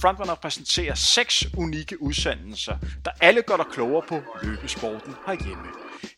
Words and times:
Frontrunner 0.00 0.34
præsenterer 0.34 0.94
seks 0.94 1.46
unikke 1.56 2.02
udsendelser, 2.02 2.78
der 3.04 3.10
alle 3.20 3.42
gør 3.42 3.56
dig 3.56 3.66
klogere 3.72 4.02
på 4.08 4.20
løbesporten 4.42 5.14
herhjemme. 5.26 5.66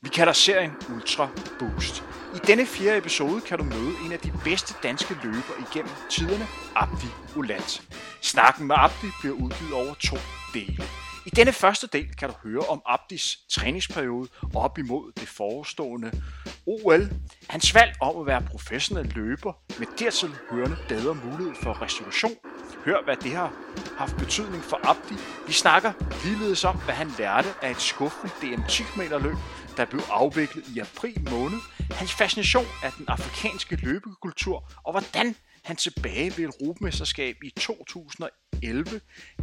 Vi 0.03 0.09
kalder 0.09 0.33
serien 0.33 0.73
Ultra 0.95 1.29
Boost. 1.59 2.05
I 2.35 2.39
denne 2.47 2.67
fjerde 2.67 2.99
episode 2.99 3.41
kan 3.41 3.59
du 3.59 3.65
møde 3.65 3.93
en 4.05 4.13
af 4.13 4.19
de 4.19 4.33
bedste 4.45 4.75
danske 4.83 5.15
løbere 5.23 5.61
igennem 5.73 5.93
tiderne, 6.11 6.47
Abdi 6.77 7.07
Ulat. 7.37 7.83
Snakken 8.21 8.67
med 8.67 8.77
Abdi 8.79 9.07
bliver 9.21 9.35
udgivet 9.35 9.73
over 9.73 9.95
to 9.95 10.17
dele. 10.55 10.85
I 11.27 11.31
denne 11.31 11.53
første 11.53 11.87
del 11.87 12.15
kan 12.19 12.29
du 12.29 12.35
høre 12.43 12.61
om 12.69 12.83
Abdis 12.87 13.39
træningsperiode 13.51 14.29
op 14.55 14.79
imod 14.79 15.13
det 15.21 15.29
forestående 15.29 16.23
OL. 16.67 17.11
Hans 17.49 17.75
valg 17.75 17.93
om 18.01 18.21
at 18.21 18.27
være 18.27 18.43
professionel 18.43 19.13
løber 19.15 19.53
med 19.79 19.87
dertil 19.99 20.31
hørende 20.51 20.77
bedre 20.89 21.15
mulighed 21.15 21.55
for 21.63 21.83
restitution. 21.83 22.37
Hør, 22.85 23.05
hvad 23.05 23.17
det 23.17 23.33
har 23.33 23.53
haft 23.99 24.17
betydning 24.17 24.63
for 24.63 24.81
Abdi. 24.91 25.15
Vi 25.47 25.53
snakker 25.53 25.93
ligeledes 26.25 26.65
om, 26.65 26.77
hvad 26.85 26.95
han 26.95 27.09
lærte 27.19 27.49
af 27.63 27.71
et 27.71 27.81
skuffende 27.81 28.33
DM 28.41 28.63
10 28.69 28.83
meter 28.97 29.19
løb, 29.19 29.37
der 29.77 29.85
blev 29.85 30.03
afviklet 30.11 30.65
i 30.69 30.79
april 30.79 31.29
måned. 31.31 31.59
Hans 31.91 32.13
fascination 32.13 32.65
af 32.83 32.93
den 32.99 33.05
afrikanske 33.09 33.77
løbekultur 33.77 34.65
og 34.85 34.93
hvordan 34.93 35.35
han 35.65 35.77
tilbage 35.77 36.31
ved 36.37 36.49
et 36.49 36.55
Europamesterskab 36.61 37.37
i 37.43 37.51
2011 37.51 39.01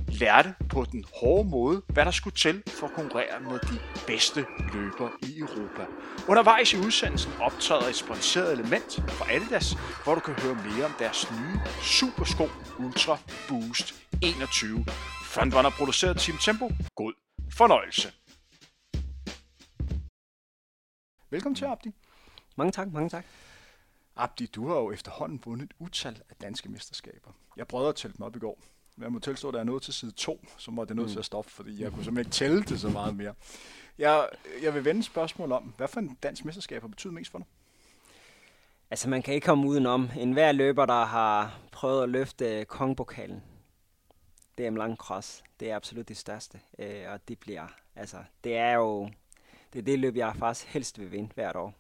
lærte 0.08 0.56
på 0.70 0.86
den 0.92 1.06
hårde 1.16 1.50
måde, 1.50 1.82
hvad 1.88 2.06
der 2.06 2.12
skulle 2.12 2.36
til 2.36 2.64
for 2.68 2.88
at 2.88 2.94
konkurrere 2.94 3.40
med 3.40 3.60
de 3.60 3.80
bedste 4.08 4.46
løbere 4.74 5.12
i 5.22 5.40
Europa. 5.40 5.86
Undervejs 6.28 6.74
i 6.74 6.78
udsendelsen 6.78 7.32
optræder 7.42 7.88
et 7.88 7.96
sponsoreret 7.96 8.54
element 8.54 9.02
fra 9.10 9.34
Adidas, 9.34 9.74
hvor 10.04 10.16
du 10.16 10.20
kan 10.20 10.34
høre 10.34 10.56
mere 10.56 10.86
om 10.86 10.92
deres 11.00 11.32
nye 11.32 11.60
supersko 11.84 12.48
Ultra 12.80 13.18
Boost 13.50 13.96
21. 14.22 14.86
Frontrunner 15.24 15.70
produceret 15.70 16.18
Team 16.18 16.38
Tempo. 16.38 16.72
God 16.96 17.14
fornøjelse. 17.50 18.12
Velkommen 21.30 21.56
til, 21.56 21.66
Abdi. 21.66 21.92
Mange 22.56 22.72
tak, 22.72 22.94
mange 22.94 23.10
tak. 23.10 23.26
Abdi, 24.18 24.46
du 24.46 24.68
har 24.68 24.76
jo 24.76 24.92
efterhånden 24.92 25.42
vundet 25.46 25.66
et 25.66 25.76
utal 25.80 26.22
af 26.30 26.36
danske 26.42 26.70
mesterskaber. 26.70 27.32
Jeg 27.58 27.68
prøvede 27.68 27.90
at 27.90 27.96
tælle 27.96 28.18
dem 28.18 28.26
op 28.26 28.36
i 28.36 28.40
går. 28.40 28.60
Jeg 29.02 29.12
må 29.12 29.20
tilstå, 29.20 29.48
at 29.48 29.54
der 29.54 29.60
er 29.60 29.64
noget 29.64 29.84
til 29.84 29.94
side 29.94 30.12
2, 30.12 30.46
så 30.58 30.72
må 30.72 30.86
det 30.86 30.96
nødt 30.96 31.08
mm. 31.08 31.12
til 31.12 31.20
at 31.20 31.26
stoppe, 31.26 31.52
fordi 31.52 31.82
jeg 31.82 31.92
kunne 31.92 32.04
simpelthen 32.04 32.28
ikke 32.28 32.36
tælle 32.36 32.64
det 32.64 32.80
så 32.80 32.90
meget 32.90 33.16
mere. 33.16 33.34
Jeg, 33.98 34.30
jeg 34.62 34.74
vil 34.74 34.86
vende 34.86 35.04
spørgsmål 35.04 35.52
om, 35.52 35.74
hvad 35.78 35.88
for 35.88 36.00
en 36.00 36.18
dansk 36.24 36.46
mesterskab 36.46 36.82
har 36.82 36.88
betydet 36.88 37.14
mest 37.14 37.32
for 37.32 37.38
dig? 37.38 37.48
Altså, 38.90 39.10
man 39.10 39.22
kan 39.22 39.34
ikke 39.34 39.46
komme 39.46 39.68
udenom. 39.68 40.10
En 40.18 40.34
hver 40.34 40.52
løber, 40.52 40.86
der 40.86 41.06
har 41.06 41.60
prøvet 41.72 42.04
at 42.04 42.10
løfte 42.10 42.66
kongpokalen, 42.66 43.44
det 44.58 44.64
er 44.64 44.68
en 44.68 44.78
lang 44.78 44.98
cross. 44.98 45.44
Det 45.60 45.72
er 45.72 45.76
absolut 45.76 46.08
det 46.08 46.18
største. 46.18 46.60
Øh, 46.80 47.04
og 47.10 47.28
det 47.28 47.40
bliver, 47.40 47.68
altså, 47.96 48.18
det 48.44 48.58
er 48.58 48.74
jo, 48.74 49.10
det 49.74 49.80
er 49.80 49.84
det 49.84 50.00
løb, 50.00 50.16
jeg 50.16 50.36
faktisk 50.36 50.68
helst 50.68 51.00
vil 51.00 51.12
vinde 51.12 51.30
hvert 51.36 51.56
år. 51.56 51.74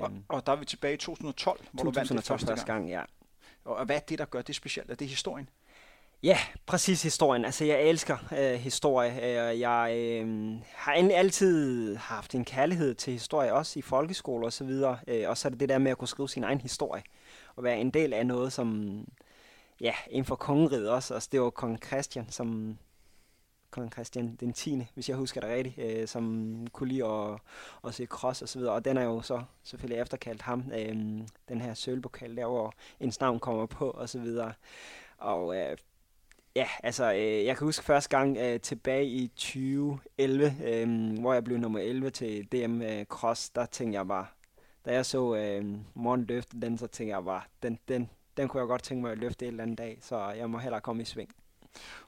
Og, 0.00 0.10
øhm. 0.10 0.24
og 0.28 0.46
der 0.46 0.52
er 0.52 0.56
vi 0.56 0.64
tilbage 0.64 0.94
i 0.94 0.96
2012, 0.96 1.60
hvor 1.72 1.84
2012 1.84 1.84
du 1.84 1.98
vandt 1.98 2.10
det 2.10 2.28
første, 2.28 2.46
første 2.46 2.66
gang. 2.66 2.80
gang. 2.80 2.90
ja. 2.90 3.02
Og 3.64 3.84
hvad 3.84 3.96
er 3.96 4.00
det, 4.00 4.18
der 4.18 4.24
gør 4.24 4.42
det 4.42 4.54
specielt? 4.56 4.90
Er 4.90 4.94
det 4.94 5.08
historien? 5.08 5.48
Ja, 6.22 6.38
præcis 6.66 7.02
historien. 7.02 7.44
Altså, 7.44 7.64
jeg 7.64 7.82
elsker 7.82 8.16
øh, 8.38 8.54
historie. 8.54 9.12
Jeg 9.68 9.96
øh, 9.96 10.54
har 10.74 10.92
altid 10.92 11.96
haft 11.96 12.34
en 12.34 12.44
kærlighed 12.44 12.94
til 12.94 13.12
historie, 13.12 13.54
også 13.54 13.78
i 13.78 13.82
folkeskole 13.82 14.46
og 14.46 14.52
så 14.52 14.64
videre. 14.64 14.98
Øh, 15.06 15.28
og 15.28 15.38
så 15.38 15.48
er 15.48 15.50
det 15.50 15.60
det 15.60 15.68
der 15.68 15.78
med 15.78 15.90
at 15.90 15.98
kunne 15.98 16.08
skrive 16.08 16.28
sin 16.28 16.44
egen 16.44 16.60
historie. 16.60 17.02
Og 17.56 17.64
være 17.64 17.78
en 17.78 17.90
del 17.90 18.12
af 18.12 18.26
noget, 18.26 18.52
som... 18.52 18.98
Ja, 19.80 19.94
inden 20.10 20.24
for 20.24 20.36
kongeriget 20.36 20.90
også. 20.90 21.14
Altså, 21.14 21.28
det 21.32 21.40
var 21.40 21.50
kong 21.50 21.78
Christian, 21.86 22.26
som 22.30 22.78
kong 23.72 23.92
Christian 23.92 24.36
den 24.40 24.52
10., 24.52 24.86
hvis 24.94 25.08
jeg 25.08 25.16
husker 25.16 25.40
det 25.40 25.50
rigtigt, 25.50 25.78
øh, 25.78 26.08
som 26.08 26.66
kunne 26.72 26.88
lide 26.88 27.04
at, 27.06 27.38
at 27.84 27.94
se 27.94 28.06
cross 28.06 28.42
og 28.42 28.48
så 28.48 28.58
videre. 28.58 28.74
Og 28.74 28.84
den 28.84 28.96
er 28.96 29.02
jo 29.02 29.22
så 29.22 29.42
selvfølgelig 29.62 30.02
efterkaldt 30.02 30.42
ham, 30.42 30.64
øh, 30.74 30.96
den 31.48 31.60
her 31.60 31.74
sølvpokal 31.74 32.36
der, 32.36 32.46
hvor 32.46 32.74
ens 33.00 33.20
navn 33.20 33.40
kommer 33.40 33.66
på 33.66 33.90
og 33.90 34.08
så 34.08 34.18
videre. 34.18 34.52
Og 35.18 35.56
øh, 35.56 35.76
ja, 36.56 36.66
altså, 36.82 37.12
øh, 37.12 37.44
jeg 37.44 37.56
kan 37.56 37.64
huske 37.66 37.84
første 37.84 38.16
gang 38.16 38.36
øh, 38.36 38.60
tilbage 38.60 39.06
i 39.06 39.28
2011, 39.28 40.56
øh, 40.64 41.18
hvor 41.20 41.32
jeg 41.32 41.44
blev 41.44 41.58
nummer 41.58 41.78
11 41.78 42.10
til 42.10 42.52
DM 42.52 42.82
øh, 42.82 43.04
Cross, 43.04 43.50
der 43.50 43.66
tænkte 43.66 43.98
jeg 43.98 44.08
bare, 44.08 44.26
da 44.84 44.92
jeg 44.92 45.06
så 45.06 45.34
øh, 45.34 45.64
morgen 45.94 46.24
løfte 46.24 46.60
den, 46.60 46.78
så 46.78 46.86
tænkte 46.86 47.16
jeg 47.16 47.24
bare, 47.24 47.42
den, 47.62 47.78
den, 47.88 48.10
den 48.36 48.48
kunne 48.48 48.60
jeg 48.60 48.68
godt 48.68 48.82
tænke 48.82 49.02
mig 49.02 49.12
at 49.12 49.18
løfte 49.18 49.44
en 49.44 49.50
eller 49.50 49.62
anden 49.62 49.76
dag, 49.76 49.98
så 50.00 50.30
jeg 50.30 50.50
må 50.50 50.58
hellere 50.58 50.80
komme 50.80 51.02
i 51.02 51.04
sving. 51.04 51.34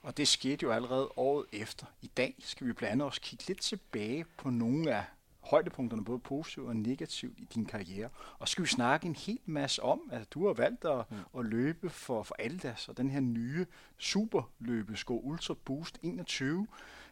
Og 0.03 0.17
det 0.17 0.29
skete 0.29 0.63
jo 0.63 0.73
allerede 0.73 1.09
året 1.17 1.47
efter. 1.53 1.87
I 2.03 2.07
dag 2.07 2.35
skal 2.39 2.67
vi 2.67 2.73
blandt 2.73 2.93
andet 2.93 3.07
også 3.07 3.21
kigge 3.21 3.45
lidt 3.49 3.61
tilbage 3.61 4.25
på 4.37 4.51
nogle 4.51 4.95
af 4.95 5.05
højdepunkterne, 5.41 6.05
både 6.05 6.19
positivt 6.19 6.67
og 6.67 6.77
negativt 6.77 7.39
i 7.39 7.45
din 7.55 7.67
karriere. 7.67 8.09
Og 8.39 8.49
skal 8.49 8.65
vi 8.65 8.69
snakke 8.69 9.07
en 9.07 9.17
hel 9.17 9.41
masse 9.45 9.83
om, 9.83 10.01
at 10.13 10.33
du 10.33 10.47
har 10.47 10.55
valgt 10.55 10.85
at, 10.85 11.11
mm. 11.11 11.39
at 11.39 11.45
løbe 11.45 11.91
for, 11.91 12.23
for 12.23 12.37
Aldas 12.39 12.89
og 12.89 12.97
den 12.97 13.11
her 13.11 13.21
nye 13.21 13.67
superløbesko 13.99 15.21
Ultra 15.21 15.55
Boost 15.65 15.99
21, 16.03 16.67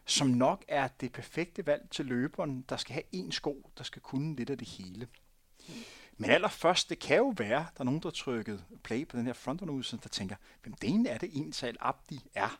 som 0.05 0.27
nok 0.27 0.63
er 0.67 0.87
det 0.87 1.11
perfekte 1.11 1.65
valg 1.65 1.87
til 1.91 2.05
løberen, 2.05 2.65
der 2.69 2.77
skal 2.77 2.93
have 2.93 3.03
en 3.11 3.31
sko, 3.31 3.69
der 3.77 3.83
skal 3.83 4.01
kunne 4.01 4.35
lidt 4.35 4.49
af 4.49 4.57
det 4.57 4.67
hele. 4.67 5.07
Mm. 5.67 5.73
Men 6.17 6.29
allerførst, 6.29 6.89
det 6.89 6.99
kan 6.99 7.17
jo 7.17 7.33
være, 7.37 7.59
der 7.59 7.79
er 7.79 7.83
nogen, 7.83 7.99
der 7.99 8.07
har 8.09 8.11
trykket 8.11 8.65
play 8.83 9.07
på 9.07 9.17
den 9.17 9.25
her 9.25 9.33
frontrunner 9.33 9.99
der 10.03 10.09
tænker, 10.09 10.35
hvem 10.63 10.73
det 10.73 11.11
er 11.11 11.17
det 11.17 11.29
egentlig 11.33 11.75
Abdi 11.79 12.19
er? 12.33 12.59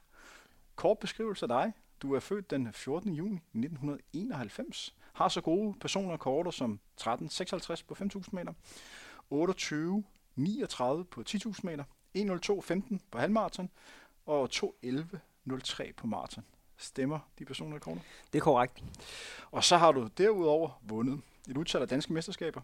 Kort 0.76 1.00
beskrivelse 1.00 1.46
af 1.46 1.48
dig. 1.48 1.74
Du 2.02 2.14
er 2.14 2.20
født 2.20 2.52
den 2.52 2.74
14. 2.74 3.14
juni 3.14 3.36
1991. 3.36 4.96
Har 5.14 5.28
så 5.28 5.42
gode 5.42 5.80
personer 5.80 6.18
korter 6.18 6.52
som 6.52 6.80
13.56 7.02 7.84
på 7.88 7.96
5.000 8.00 8.24
meter, 8.32 8.54
28 9.30 10.04
39 10.36 11.06
på 11.06 11.24
10.000 11.30 11.60
meter, 11.64 11.84
1.02.15 12.18 12.98
på 13.12 13.18
halvmarathon 13.18 13.70
og 14.26 14.50
2.11.03 14.54 15.94
på 15.94 16.08
maraton. 16.08 16.44
Stemmer 16.78 17.20
de 17.40 17.46
personer 17.46 17.80
korter? 17.80 18.02
Det 18.34 18.40
er 18.40 18.44
korrekt. 18.44 18.84
Og 19.52 19.64
så 19.64 19.78
har 19.78 19.92
du 19.92 20.10
derudover 20.18 20.82
vundet 20.82 21.22
et 21.50 21.58
udtal 21.58 21.82
af 21.82 21.88
danske 21.88 22.14
mesterskaber, 22.14 22.62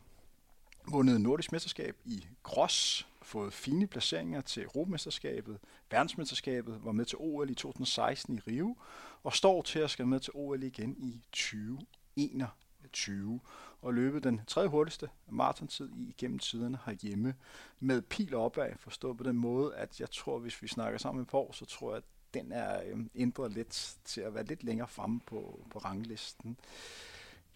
vundet 0.92 1.22
nordisk 1.22 1.52
mesterskab 1.52 1.96
i 2.06 2.28
cross, 2.44 3.08
fået 3.22 3.54
fine 3.54 3.88
placeringer 3.88 4.42
til 4.42 4.64
Europamesterskabet, 4.64 5.60
verdensmesterskabet, 5.92 6.80
var 6.84 6.92
med 6.92 7.06
til 7.06 7.18
OL 7.22 7.50
i 7.50 7.54
2016 7.54 8.36
i 8.36 8.40
Rio, 8.40 8.78
og 9.24 9.34
står 9.34 9.62
til 9.62 9.80
at 9.80 9.90
skal 9.90 10.08
med 10.08 10.20
til 10.20 10.34
OL 10.36 10.64
igen 10.64 10.96
i 10.98 11.22
2021 11.32 13.40
og 13.82 13.94
løbet 13.94 14.24
den 14.24 14.42
tredje 14.48 14.70
hurtigste 14.70 15.10
maratontid 15.30 15.90
i 15.96 16.10
igennem 16.10 16.40
tiderne 16.40 16.80
herhjemme 16.86 17.36
med 17.80 18.02
pil 18.02 18.36
opad, 18.36 18.72
forstået 18.78 19.18
på 19.18 19.24
den 19.24 19.38
måde, 19.38 19.76
at 19.76 20.00
jeg 20.00 20.12
tror, 20.12 20.40
hvis 20.40 20.62
vi 20.62 20.68
snakker 20.68 21.00
sammen 21.00 21.26
på 21.26 21.40
år, 21.40 21.52
så 21.52 21.66
tror 21.66 21.90
jeg, 21.90 21.98
at 21.98 22.04
den 22.34 22.52
er 22.52 22.82
øhm, 22.86 23.10
ændret 23.16 23.52
lidt 23.52 23.98
til 24.06 24.22
at 24.22 24.34
være 24.34 24.44
lidt 24.44 24.64
længere 24.64 24.88
fremme 24.88 25.20
på, 25.20 25.66
på 25.72 25.80
ranglisten. 25.80 26.58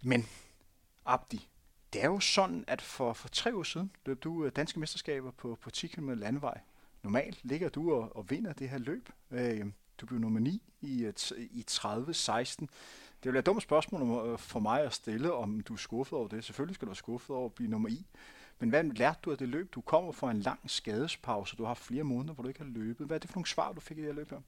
Men 0.02 0.28
Abdi, 1.06 1.48
det 1.94 2.04
er 2.04 2.08
jo 2.08 2.20
sådan, 2.20 2.64
at 2.68 2.82
for, 2.82 3.14
for 3.14 3.28
tre 3.28 3.56
år 3.56 3.64
siden 3.64 3.92
løb 4.06 4.24
du 4.24 4.46
øh, 4.46 4.52
danske 4.56 4.80
mesterskaber 4.80 5.32
på, 5.32 5.58
på 5.62 5.70
10 5.70 5.88
km 5.88 6.10
landvej. 6.10 6.60
Normalt 7.04 7.40
ligger 7.44 7.70
du 7.70 7.94
og, 7.94 8.16
og 8.16 8.30
vinder 8.30 8.54
det 8.54 8.70
her 8.70 8.78
løb. 8.78 9.10
Øh, 9.32 9.66
du 9.98 10.06
blev 10.06 10.20
nummer 10.20 10.40
9 10.40 10.62
i, 10.82 11.04
øh, 11.04 11.14
i 11.38 11.66
30-16. 11.72 12.66
Det 13.24 13.30
er 13.30 13.32
være 13.32 13.40
et 13.40 13.46
dumt 13.46 13.64
spørgsmål 13.64 14.28
øh, 14.28 14.40
for 14.40 14.60
mig 14.60 14.82
at 14.82 14.94
stille, 14.94 15.34
om 15.34 15.62
du 15.62 15.74
er 15.74 15.78
skuffet 15.78 16.20
over 16.20 16.28
det. 16.28 16.46
Selvfølgelig 16.46 16.76
skal 16.76 16.86
du 16.86 16.90
være 16.90 16.96
skuffet 16.96 17.36
over 17.36 17.46
at 17.46 17.54
blive 17.54 17.70
nummer 17.70 17.90
9. 17.90 18.06
Men 18.60 18.70
hvad 18.70 18.84
lærte 18.84 19.20
du 19.24 19.32
af 19.32 19.38
det 19.38 19.50
løb? 19.50 19.74
Du 19.74 19.82
kommer 19.82 20.12
fra 20.12 20.32
en 20.32 20.40
lang 20.40 20.60
skadespause. 20.70 21.56
Du 21.56 21.66
har 21.66 21.74
flere 21.74 22.04
måneder, 22.04 22.34
hvor 22.34 22.42
du 22.42 22.48
ikke 22.48 22.60
har 22.60 22.70
løbet. 22.70 23.08
Hvad 23.08 23.18
er 23.18 23.20
det 23.20 23.30
for 23.30 23.38
nogle 23.38 23.48
svar, 23.48 23.72
du 23.72 23.80
fik 23.80 23.98
i 23.98 24.02
det 24.02 24.08
her 24.08 24.16
løb 24.16 24.30
her? 24.30 24.42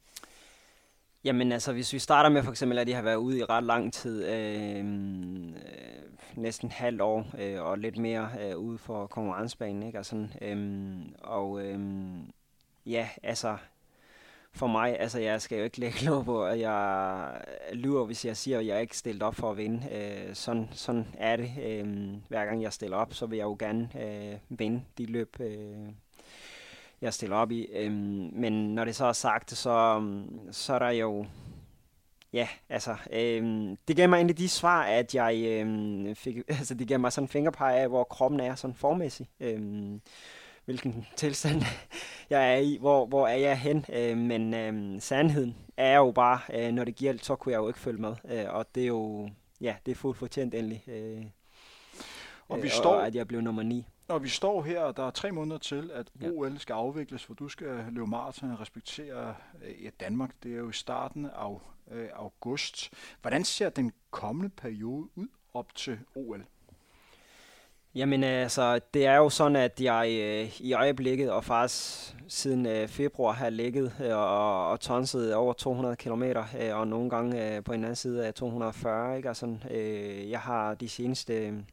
Jamen 1.25 1.51
altså, 1.51 1.73
hvis 1.73 1.93
vi 1.93 1.99
starter 1.99 2.29
med 2.29 2.43
for 2.43 2.51
eksempel, 2.51 2.77
at 2.77 2.87
de 2.87 2.93
har 2.93 3.01
været 3.01 3.15
ude 3.15 3.39
i 3.39 3.43
ret 3.43 3.63
lang 3.63 3.93
tid, 3.93 4.25
øh, 4.25 4.79
øh, 4.79 4.85
næsten 6.35 6.71
halvt 6.71 7.01
år 7.01 7.25
øh, 7.39 7.61
og 7.61 7.77
lidt 7.77 7.97
mere 7.97 8.29
øh, 8.41 8.57
ude 8.57 8.77
for 8.77 9.07
konkurrencebanen, 9.07 9.83
ikke? 9.83 9.99
Og, 9.99 10.05
sådan, 10.05 10.31
øh, 10.41 10.97
og 11.23 11.65
øh, 11.65 11.79
ja, 12.85 13.09
altså, 13.23 13.57
for 14.53 14.67
mig, 14.67 14.99
altså 14.99 15.19
jeg 15.19 15.41
skal 15.41 15.57
jo 15.57 15.63
ikke 15.63 15.79
lægge 15.79 16.05
lov 16.05 16.25
på, 16.25 16.45
at 16.45 16.59
jeg 16.59 17.41
lyver, 17.73 18.05
hvis 18.05 18.25
jeg 18.25 18.37
siger, 18.37 18.59
at 18.59 18.65
jeg 18.65 18.81
ikke 18.81 18.97
stillet 18.97 19.23
op 19.23 19.35
for 19.35 19.51
at 19.51 19.57
vinde. 19.57 19.81
Øh, 19.91 20.35
sådan, 20.35 20.69
sådan 20.71 21.07
er 21.17 21.35
det. 21.35 21.51
Øh, 21.65 22.13
hver 22.27 22.45
gang 22.45 22.61
jeg 22.61 22.73
stiller 22.73 22.97
op, 22.97 23.13
så 23.13 23.25
vil 23.25 23.37
jeg 23.37 23.45
jo 23.45 23.55
gerne 23.59 23.89
øh, 23.99 24.37
vinde 24.49 24.83
de 24.97 25.05
løb, 25.05 25.39
øh, 25.39 25.89
jeg 27.01 27.13
stiller 27.13 27.35
op 27.35 27.51
i. 27.51 27.65
Øhm, 27.73 28.29
men 28.33 28.75
når 28.75 28.85
det 28.85 28.95
så 28.95 29.05
er 29.05 29.13
sagt, 29.13 29.51
så, 29.51 30.01
så 30.51 30.73
er 30.73 30.79
der 30.79 30.89
jo... 30.89 31.25
Ja, 32.33 32.47
altså, 32.69 32.95
øhm, 33.13 33.77
det 33.87 33.95
gav 33.95 34.09
mig 34.09 34.17
egentlig 34.17 34.37
de 34.37 34.49
svar, 34.49 34.83
at 34.83 35.15
jeg 35.15 35.43
øhm, 35.45 36.15
fik, 36.15 36.37
altså 36.59 36.73
det 36.73 36.87
gav 36.87 36.99
mig 36.99 37.13
sådan 37.13 37.23
en 37.23 37.29
fingerpege 37.29 37.79
af, 37.79 37.87
hvor 37.87 38.03
kroppen 38.03 38.39
er 38.39 38.55
sådan 38.55 38.75
formæssigt. 38.75 39.29
Øhm, 39.39 40.01
hvilken 40.65 41.05
tilstand 41.15 41.61
jeg 42.29 42.53
er 42.53 42.57
i, 42.57 42.77
hvor, 42.79 43.05
hvor 43.05 43.27
er 43.27 43.37
jeg 43.37 43.59
hen. 43.59 43.85
Øh, 43.93 44.17
men 44.17 44.53
øh, 44.53 45.01
sandheden 45.01 45.55
er 45.77 45.97
jo 45.97 46.11
bare, 46.11 46.39
øh, 46.53 46.71
når 46.71 46.83
det 46.83 46.95
gælder, 46.95 47.23
så 47.23 47.35
kunne 47.35 47.51
jeg 47.51 47.59
jo 47.59 47.67
ikke 47.67 47.79
følge 47.79 48.01
med. 48.01 48.15
Øh, 48.29 48.45
og 48.49 48.65
det 48.75 48.83
er 48.83 48.87
jo, 48.87 49.29
ja, 49.61 49.75
det 49.85 49.91
er 49.91 49.95
fuldt 49.95 50.17
fortjent 50.17 50.55
endelig. 50.55 50.83
Øh, 50.87 51.25
og 52.47 52.57
vi 52.57 52.67
øh, 52.67 52.71
står, 52.71 52.95
og 52.95 53.07
at 53.07 53.15
jeg 53.15 53.27
blev 53.27 53.41
nummer 53.41 53.63
9. 53.63 53.85
Når 54.07 54.19
vi 54.19 54.29
står 54.29 54.63
her, 54.63 54.81
og 54.81 54.97
der 54.97 55.03
er 55.03 55.11
tre 55.11 55.31
måneder 55.31 55.57
til, 55.57 55.91
at 55.93 56.11
ja. 56.21 56.29
OL 56.29 56.59
skal 56.59 56.73
afvikles, 56.73 57.25
hvor 57.25 57.35
du 57.35 57.49
skal 57.49 57.85
løbe 57.91 58.07
maraton 58.07 58.51
og 58.51 58.59
respektere 58.59 59.35
ja, 59.83 59.89
Danmark. 59.99 60.31
Det 60.43 60.53
er 60.53 60.57
jo 60.57 60.69
i 60.69 60.73
starten 60.73 61.25
af 61.25 61.59
øh, 61.91 62.09
august. 62.13 62.93
Hvordan 63.21 63.45
ser 63.45 63.69
den 63.69 63.91
kommende 64.11 64.49
periode 64.49 65.07
ud 65.15 65.27
op 65.53 65.75
til 65.75 65.99
OL? 66.15 66.45
Jamen 67.95 68.23
altså, 68.23 68.79
det 68.93 69.05
er 69.05 69.15
jo 69.15 69.29
sådan, 69.29 69.55
at 69.55 69.81
jeg 69.81 70.07
øh, 70.21 70.61
i 70.61 70.73
øjeblikket, 70.73 71.31
og 71.31 71.43
faktisk 71.43 72.15
siden 72.27 72.65
øh, 72.65 72.87
februar 72.87 73.31
har 73.31 73.49
ligget 73.49 73.93
øh, 74.03 74.17
og, 74.17 74.69
og 74.69 74.79
tonset 74.79 75.35
over 75.35 75.53
200 75.53 75.95
km, 75.95 76.23
øh, 76.23 76.79
og 76.79 76.87
nogle 76.87 77.09
gange 77.09 77.55
øh, 77.55 77.63
på 77.63 77.73
en 77.73 77.83
anden 77.83 77.95
side 77.95 78.25
af 78.25 78.33
240. 78.33 79.17
Ikke? 79.17 79.27
Altså, 79.27 79.57
øh, 79.71 80.29
jeg 80.29 80.39
har 80.39 80.73
de 80.73 80.89
seneste 80.89 81.63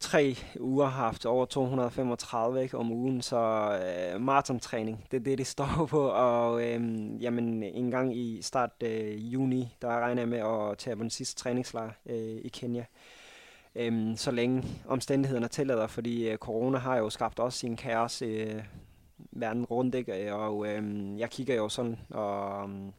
tre 0.00 0.36
uger 0.60 0.86
haft 0.86 1.26
over 1.26 1.44
235 1.44 2.62
ikke, 2.62 2.78
om 2.78 2.92
ugen, 2.92 3.22
så 3.22 3.36
øh, 3.82 4.20
maratontræning, 4.20 5.04
det 5.10 5.16
er 5.16 5.24
det, 5.24 5.38
det 5.38 5.46
står 5.46 5.86
på. 5.90 6.08
Og 6.08 6.62
øh, 6.62 6.80
jamen, 7.22 7.62
en 7.62 7.90
gang 7.90 8.16
i 8.16 8.42
start 8.42 8.70
øh, 8.82 9.32
juni, 9.34 9.76
der 9.82 9.88
regner 9.88 10.22
jeg 10.22 10.28
med 10.28 10.38
at 10.38 10.78
tage 10.78 10.96
på 10.96 11.02
den 11.02 11.10
sidste 11.10 11.42
træningslejr 11.42 11.90
øh, 12.06 12.36
i 12.44 12.48
Kenya 12.48 12.84
øhm, 13.76 14.16
så 14.16 14.30
længe 14.30 14.64
omstændighederne 14.86 15.48
tillader, 15.48 15.86
fordi 15.86 16.28
øh, 16.28 16.38
corona 16.38 16.78
har 16.78 16.96
jo 16.96 17.10
skabt 17.10 17.38
også 17.38 17.58
sin 17.58 17.76
kaos 17.76 18.22
øh, 18.22 18.62
verden 19.32 19.64
rundt, 19.64 19.94
ikke? 19.94 20.34
og 20.34 20.68
øh, 20.68 21.18
jeg 21.18 21.30
kigger 21.30 21.54
jo 21.54 21.68
sådan, 21.68 21.98
og 22.10 22.68
øh, 22.68 22.92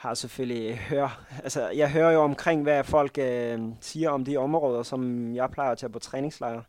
har 0.00 0.14
selvfølgelig 0.14 0.70
øh, 0.70 0.76
hør, 0.76 1.24
altså 1.42 1.68
jeg 1.68 1.90
hører 1.90 2.10
jo 2.10 2.20
omkring, 2.20 2.62
hvad 2.62 2.84
folk 2.84 3.18
øh, 3.18 3.60
siger 3.80 4.10
om 4.10 4.24
de 4.24 4.36
områder, 4.36 4.82
som 4.82 5.34
jeg 5.34 5.50
plejer 5.50 5.70
at 5.72 5.78
tage 5.78 5.92
på 5.92 5.98
træningslejre. 5.98 6.62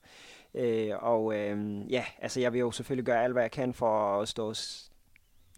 Øh, 0.55 0.91
og 0.99 1.35
øh, 1.35 1.81
ja, 1.91 2.05
altså 2.21 2.39
jeg 2.39 2.53
vil 2.53 2.59
jo 2.59 2.71
selvfølgelig 2.71 3.05
gøre 3.05 3.23
alt, 3.23 3.33
hvad 3.33 3.43
jeg 3.43 3.51
kan 3.51 3.73
for 3.73 4.21
at 4.21 4.27
stå 4.27 4.53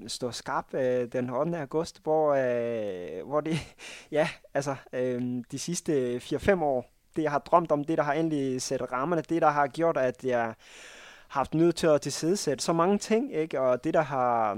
stå 0.07 0.31
skarp 0.31 0.73
øh, 0.73 1.07
den 1.11 1.29
8. 1.29 1.57
august, 1.59 2.03
hvor, 2.03 2.33
øh, 2.33 3.27
hvor 3.27 3.41
det, 3.41 3.57
ja, 4.11 4.29
altså 4.53 4.75
øh, 4.93 5.43
de 5.51 5.59
sidste 5.59 6.17
4-5 6.17 6.63
år, 6.63 6.91
det, 7.15 7.23
jeg 7.23 7.31
har 7.31 7.39
drømt 7.39 7.71
om, 7.71 7.83
det, 7.83 7.97
der 7.97 8.03
har 8.03 8.13
endelig 8.13 8.61
sat 8.61 8.91
rammerne, 8.91 9.21
det, 9.21 9.41
der 9.41 9.49
har 9.49 9.67
gjort, 9.67 9.97
at 9.97 10.23
jeg 10.23 10.41
har 10.41 10.55
haft 11.27 11.53
nødt 11.53 11.75
til 11.75 11.87
at 11.87 12.01
tilsidesætte 12.01 12.63
så 12.63 12.73
mange 12.73 12.97
ting, 12.97 13.33
ikke? 13.33 13.61
og 13.61 13.83
det, 13.83 13.93
der 13.93 14.01
har 14.01 14.57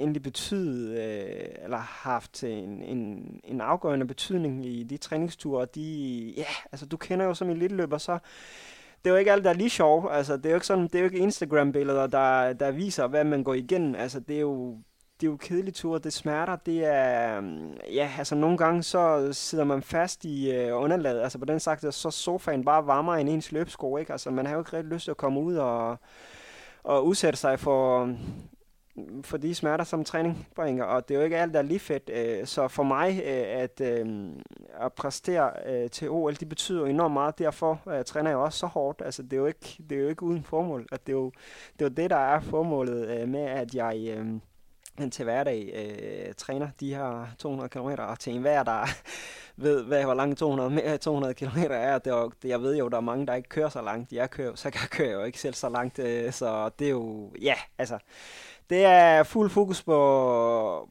egentlig 0.00 0.22
betydet, 0.22 0.98
øh, 0.98 1.64
eller 1.64 1.78
haft 1.78 2.44
en, 2.44 2.82
en, 2.82 3.40
en 3.44 3.60
afgørende 3.60 4.06
betydning 4.06 4.66
i 4.66 4.82
de 4.82 4.96
træningsture, 4.96 5.66
de, 5.74 6.34
ja, 6.36 6.44
altså 6.72 6.86
du 6.86 6.96
kender 6.96 7.26
jo 7.26 7.34
som 7.34 7.50
en 7.50 7.56
lille 7.56 7.76
løber, 7.76 7.98
så 7.98 8.18
det 9.04 9.10
er 9.10 9.14
jo 9.14 9.16
ikke 9.16 9.32
alt, 9.32 9.44
der 9.44 9.50
er 9.50 9.54
lige 9.54 9.70
sjov. 9.70 10.08
Altså, 10.12 10.36
det 10.36 10.46
er 10.46 10.50
jo 10.50 10.56
ikke 10.56 10.66
sådan, 10.66 10.84
det 10.84 10.94
er 10.94 10.98
jo 10.98 11.04
ikke 11.04 11.18
Instagram-billeder, 11.18 12.06
der, 12.06 12.52
der 12.52 12.70
viser, 12.70 13.06
hvad 13.06 13.24
man 13.24 13.44
går 13.44 13.54
igennem. 13.54 13.94
Altså, 13.94 14.20
det 14.20 14.36
er 14.36 14.40
jo 14.40 14.78
det 15.20 15.26
er 15.26 15.30
jo 15.30 15.36
kedelige 15.36 15.72
ture, 15.72 15.98
det 15.98 16.12
smerter, 16.12 16.56
det 16.56 16.84
er, 16.84 17.40
mm, 17.40 17.72
ja, 17.92 18.10
altså 18.18 18.34
nogle 18.34 18.58
gange 18.58 18.82
så 18.82 19.28
sidder 19.32 19.64
man 19.64 19.82
fast 19.82 20.24
i 20.24 20.50
øh, 20.50 20.76
underlaget, 20.76 21.22
altså 21.22 21.38
på 21.38 21.44
den 21.44 21.60
sagt, 21.60 21.94
så 21.94 22.10
sofaen 22.10 22.64
bare 22.64 22.86
varmer 22.86 23.14
end 23.14 23.28
ens 23.28 23.52
løbsko, 23.52 23.96
ikke? 23.96 24.12
Altså 24.12 24.30
man 24.30 24.46
har 24.46 24.52
jo 24.52 24.60
ikke 24.60 24.76
rigtig 24.76 24.92
lyst 24.92 25.04
til 25.04 25.10
at 25.10 25.16
komme 25.16 25.40
ud 25.40 25.56
og, 25.56 25.98
og 26.82 27.06
udsætte 27.06 27.38
sig 27.38 27.60
for, 27.60 28.12
for 29.22 29.36
de 29.36 29.54
smerter, 29.54 29.84
som 29.84 30.04
træning 30.04 30.48
bringer, 30.54 30.84
og 30.84 31.08
det 31.08 31.14
er 31.14 31.18
jo 31.18 31.24
ikke 31.24 31.36
alt, 31.36 31.52
der 31.52 31.58
er 31.58 31.62
lige 31.62 31.80
fedt. 31.80 32.10
Øh, 32.12 32.46
så 32.46 32.68
for 32.68 32.82
mig 32.82 33.22
øh, 33.24 33.62
at, 33.62 33.80
øh, 33.80 34.28
at 34.80 34.92
præstere 34.92 35.52
øh, 35.66 35.90
til 35.90 36.10
OL, 36.10 36.34
det 36.34 36.48
betyder 36.48 36.80
jo 36.80 36.86
enormt 36.86 37.12
meget. 37.12 37.38
Derfor 37.38 37.80
øh, 37.88 38.04
træner 38.04 38.30
jeg 38.30 38.38
også 38.38 38.58
så 38.58 38.66
hårdt. 38.66 39.02
Altså, 39.04 39.22
det, 39.22 39.32
er 39.32 39.36
jo 39.36 39.46
ikke, 39.46 39.76
det 39.90 39.98
er 39.98 40.02
jo 40.02 40.08
ikke 40.08 40.22
uden 40.22 40.44
formål. 40.44 40.86
At 40.92 41.06
det, 41.06 41.12
er 41.12 41.16
jo, 41.16 41.32
det 41.72 41.84
er 41.84 41.88
jo 41.88 41.94
det, 41.94 42.10
der 42.10 42.16
er 42.16 42.40
formålet 42.40 43.20
øh, 43.20 43.28
med, 43.28 43.44
at 43.44 43.74
jeg 43.74 44.20
til 45.08 45.24
hverdag 45.24 45.72
øh, 45.74 46.34
træner 46.34 46.68
de 46.80 46.94
her 46.94 47.26
200 47.38 47.68
km, 47.68 47.88
og 47.98 48.18
til 48.18 48.34
enhver, 48.34 48.62
der 48.62 48.86
ved, 49.56 49.84
hvad, 49.84 50.04
hvor 50.04 50.14
langt 50.14 50.38
200, 50.38 50.98
200 50.98 51.34
km 51.34 51.58
er, 51.70 51.98
det 51.98 52.10
er, 52.12 52.30
jeg 52.44 52.62
ved 52.62 52.76
jo, 52.76 52.88
der 52.88 52.96
er 52.96 53.00
mange, 53.00 53.26
der 53.26 53.34
ikke 53.34 53.48
kører 53.48 53.68
så 53.68 53.82
langt. 53.82 54.12
Jeg 54.12 54.30
kører, 54.30 54.54
så 54.54 54.88
jeg 54.98 55.12
jo 55.12 55.22
ikke 55.22 55.40
selv 55.40 55.54
så 55.54 55.68
langt, 55.68 55.98
øh, 55.98 56.32
så 56.32 56.70
det 56.78 56.86
er 56.86 56.90
jo, 56.90 57.32
ja, 57.42 57.54
altså, 57.78 57.98
det 58.70 58.84
er 58.84 59.22
fuld 59.22 59.50
fokus 59.50 59.82
på, 59.82 59.92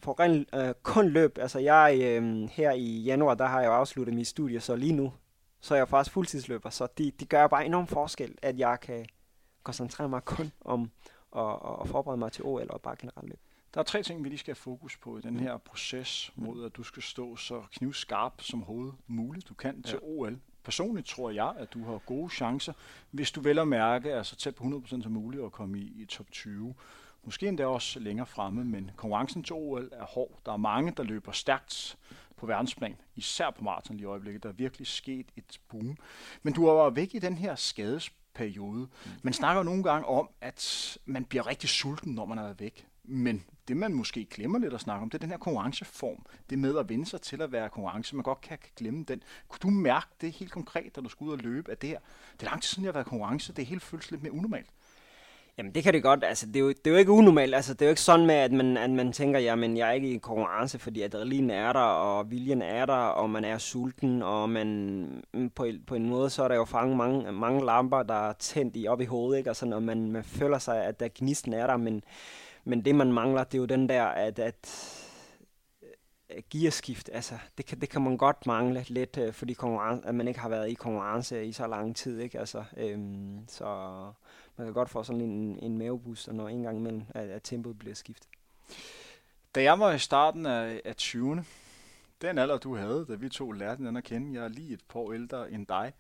på 0.02 0.12
ren, 0.12 0.46
øh, 0.56 0.74
kun 0.84 1.10
løb. 1.10 1.38
Altså 1.38 1.60
jeg, 1.60 2.00
øh, 2.02 2.50
her 2.50 2.72
i 2.72 3.00
januar, 3.02 3.34
der 3.34 3.46
har 3.46 3.60
jeg 3.62 3.68
jo 3.68 3.74
afsluttet 3.74 4.16
mit 4.16 4.28
studie, 4.28 4.60
så 4.60 4.76
lige 4.76 4.94
nu, 4.94 5.14
så 5.62 5.74
er 5.74 5.78
jeg 5.78 5.88
faktisk 5.88 6.14
fuldtidsløber, 6.14 6.70
så 6.70 6.88
det 6.98 7.20
de 7.20 7.26
gør 7.26 7.48
bare 7.48 7.66
enorm 7.66 7.88
forskel, 7.88 8.36
at 8.42 8.60
jeg 8.60 8.80
kan 8.82 9.06
koncentrere 9.64 10.10
mig 10.10 10.26
kun 10.26 10.52
om 10.62 10.92
at, 11.36 11.54
at 11.82 11.88
forberede 11.88 12.18
mig 12.18 12.32
til 12.32 12.46
OL 12.46 12.68
og 12.70 12.82
bare 12.82 12.96
generelt 13.00 13.30
løb. 13.30 13.40
Der 13.74 13.80
er 13.80 13.84
tre 13.84 14.04
ting, 14.04 14.24
vi 14.24 14.30
lige 14.30 14.40
skal 14.40 14.52
have 14.52 14.62
fokus 14.62 14.98
på 14.98 15.18
i 15.18 15.22
den 15.22 15.40
her 15.40 15.58
proces 15.58 16.32
mod, 16.36 16.66
at 16.66 16.76
du 16.76 16.84
skal 16.84 17.04
stå 17.04 17.36
så 17.36 17.62
knivskarp 17.72 18.42
som 18.42 18.62
hovedet 18.62 18.96
muligt, 19.08 19.50
du 19.50 19.54
kan 19.54 19.84
til 19.84 20.00
ja. 20.02 20.08
OL. 20.08 20.40
Personligt 20.64 21.08
tror 21.08 21.30
jeg, 21.30 21.54
at 21.58 21.74
du 21.74 21.84
har 21.84 21.98
gode 21.98 22.30
chancer, 22.30 22.74
hvis 23.12 23.32
du 23.32 23.42
vel 23.42 23.60
at 23.60 23.68
mærke, 23.68 24.14
altså 24.14 24.36
tæt 24.36 24.56
på 24.56 24.64
100% 24.64 25.04
som 25.04 25.12
muligt 25.12 25.44
at 25.44 25.52
komme 25.52 25.80
i, 25.80 26.02
i 26.02 26.06
top 26.06 26.32
20. 26.32 26.76
Måske 27.24 27.48
endda 27.48 27.66
også 27.66 28.00
længere 28.00 28.26
fremme, 28.26 28.66
men 28.66 28.92
konkurrencen 28.96 29.44
til 29.44 29.56
OL 29.56 29.90
er 29.92 30.06
hård. 30.06 30.40
Der 30.46 30.52
er 30.52 30.58
mange, 30.58 30.92
der 30.92 31.04
løber 31.04 31.32
stærkt 31.32 31.98
på 32.38 32.46
verdensplan, 32.46 32.96
især 33.16 33.52
på 33.52 33.64
maraton 33.64 33.96
lige 33.96 34.04
i 34.04 34.06
øjeblikket. 34.06 34.44
Der 34.44 34.50
er 34.50 34.54
virkelig 34.54 34.88
sket 34.88 35.26
et 35.36 35.60
boom. 35.70 35.98
Men 36.44 36.54
du 36.54 36.68
har 36.68 36.74
været 36.74 36.96
væk 36.96 37.16
i 37.16 37.20
den 37.20 37.38
her 37.38 37.56
skadesperiode. 37.56 38.88
Man 39.22 39.34
snakker 39.34 39.60
jo 39.60 39.64
nogle 39.64 39.84
gange 39.84 40.08
om, 40.08 40.30
at 40.42 40.98
man 41.06 41.26
bliver 41.26 41.48
rigtig 41.48 41.70
sulten, 41.70 42.14
når 42.14 42.26
man 42.26 42.38
er 42.38 42.54
væk. 42.54 42.88
Men 43.04 43.46
det, 43.68 43.78
man 43.78 43.94
måske 43.94 44.26
glemmer 44.26 44.60
lidt 44.60 44.74
at 44.74 44.82
snakke 44.82 45.02
om, 45.02 45.10
det 45.10 45.18
er 45.18 45.20
den 45.20 45.30
her 45.30 45.38
konkurrenceform. 45.38 46.26
Det 46.50 46.60
med 46.60 46.78
at 46.78 46.90
vende 46.90 47.06
sig 47.06 47.22
til 47.22 47.42
at 47.42 47.52
være 47.52 47.70
konkurrence. 47.70 48.16
Man 48.16 48.24
godt 48.24 48.42
kan 48.42 48.58
glemme 48.76 49.04
den. 49.04 49.24
Kunne 49.48 49.60
du 49.60 49.70
mærke 49.70 50.08
det 50.22 50.32
helt 50.32 50.52
konkret, 50.52 50.96
da 50.96 51.02
du 51.02 51.10
skulle 51.10 51.32
ud 51.32 51.38
og 51.38 51.44
løbe, 51.44 51.72
at 51.72 51.82
det 51.82 51.90
her, 51.90 52.00
det 52.34 52.46
er 52.46 52.50
lang 52.50 52.62
tid 52.62 52.68
siden, 52.68 52.84
jeg 52.84 52.90
har 52.90 52.94
været 52.94 53.08
konkurrence, 53.08 53.54
det 53.54 53.62
er 53.62 53.66
helt 53.66 53.84
føles 53.84 54.12
lidt 54.12 54.24
mere 54.24 54.34
unormalt? 54.34 54.70
Jamen 55.60 55.76
det 55.76 55.84
kan 55.84 55.94
det 55.94 56.04
godt, 56.04 56.24
altså 56.24 56.46
det 56.46 56.56
er 56.56 56.60
jo, 56.60 56.70
det 56.70 56.88
er 56.88 56.92
jo 56.92 56.98
ikke 56.98 57.12
unormalt, 57.12 57.56
altså 57.56 57.74
det 57.74 57.82
er 57.82 57.86
jo 57.86 57.90
ikke 57.90 58.02
sådan 58.02 58.26
med, 58.26 58.36
at 58.36 58.52
man, 58.52 58.78
at 58.78 58.90
man 58.90 59.12
tænker, 59.12 59.40
jamen 59.40 59.78
jeg 59.78 59.90
er 59.90 59.92
ikke 59.92 60.10
i 60.10 60.18
konkurrence, 60.18 60.80
fordi 60.80 61.02
adrenalin 61.02 61.50
er 61.50 61.74
der, 61.74 61.80
og 61.80 62.32
viljen 62.32 62.62
er 62.62 62.86
der, 62.86 62.94
og 62.94 63.30
man 63.30 63.46
er 63.46 63.58
sulten, 63.58 64.24
og 64.24 64.50
man 64.50 64.68
mm, 65.34 65.50
på, 65.50 65.68
på 65.88 65.96
en 65.96 66.10
måde, 66.10 66.30
så 66.30 66.44
er 66.44 66.48
der 66.48 66.56
jo 66.56 66.66
fanget 66.66 66.98
mange, 66.98 67.32
mange 67.32 67.66
lamper, 67.66 68.04
der 68.04 68.30
er 68.30 68.34
tændt 68.34 68.76
i, 68.78 68.88
op 68.88 69.02
i 69.02 69.06
hovedet, 69.06 69.38
ikke? 69.38 69.50
Altså 69.50 69.66
når 69.66 69.80
man, 69.80 70.12
man 70.12 70.24
føler 70.24 70.58
sig, 70.58 70.86
at 70.86 71.00
der 71.00 71.08
gnisten 71.16 71.54
er 71.54 71.68
der, 71.68 71.78
men 71.78 72.04
men 72.70 72.86
det, 72.86 72.96
man 72.96 73.14
mangler, 73.14 73.44
det 73.44 73.54
er 73.54 73.60
jo 73.60 73.66
den 73.66 73.90
der, 73.90 74.04
at, 74.04 74.40
at 74.40 74.70
øh, 76.36 76.44
gearskift, 76.52 77.10
altså, 77.14 77.36
det 77.58 77.66
kan, 77.66 77.82
det 77.82 77.90
kan 77.90 78.02
man 78.02 78.18
godt 78.18 78.46
mangle 78.46 78.86
lidt, 78.88 79.18
øh, 79.18 79.34
fordi 79.34 79.54
konkurrence, 79.54 80.08
at 80.08 80.16
man 80.16 80.28
ikke 80.28 80.40
har 80.40 80.50
været 80.50 80.70
i 80.70 80.74
konkurrence 80.74 81.46
i 81.46 81.52
så 81.52 81.68
lang 81.68 81.96
tid, 81.96 82.20
ikke? 82.20 82.40
Altså, 82.40 82.64
øhm, 82.78 83.48
så 83.48 83.66
man 84.60 84.68
kan 84.68 84.74
godt 84.74 84.90
få 84.90 85.04
sådan 85.04 85.22
en, 85.22 85.60
en 85.60 85.78
mavebooster, 85.78 86.34
når 86.34 86.50
en 86.50 86.64
gang 86.64 86.78
imellem, 86.78 87.04
at, 87.10 87.30
at 87.30 87.44
tempoet 87.44 87.80
bliver 87.80 87.96
skiftet. 87.96 88.30
Da 89.56 89.64
jeg 89.64 89.80
var 89.80 89.92
i 89.92 90.00
starten 90.00 90.46
af, 90.46 90.82
af 90.86 90.96
20'erne, 91.02 91.42
den 92.22 92.38
alder 92.38 92.58
du 92.58 92.76
havde, 92.76 93.06
da 93.10 93.16
vi 93.16 93.30
to 93.30 93.52
lærte 93.52 93.86
den 93.86 93.98
at 93.98 94.04
kende, 94.04 94.40
jeg 94.40 94.44
er 94.44 94.50
lige 94.50 94.74
et 94.74 94.84
par 94.90 95.00
år 95.00 95.14
ældre 95.14 95.52
end 95.52 95.68
dig, 95.68 95.94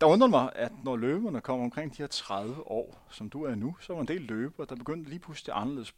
der 0.00 0.06
undrer 0.06 0.28
mig, 0.28 0.52
at 0.54 0.72
når 0.84 0.96
løberne 0.96 1.40
kommer 1.40 1.64
omkring 1.64 1.92
de 1.92 2.02
her 2.02 2.06
30 2.06 2.70
år, 2.70 3.06
som 3.10 3.30
du 3.30 3.44
er 3.44 3.54
nu, 3.54 3.76
så 3.80 3.94
var 3.94 4.00
en 4.00 4.08
del 4.08 4.20
løbere, 4.20 4.66
der 4.66 4.76
begyndte 4.76 5.10
lige 5.10 5.20
pludselig 5.20 5.54
anderledes 5.56 5.92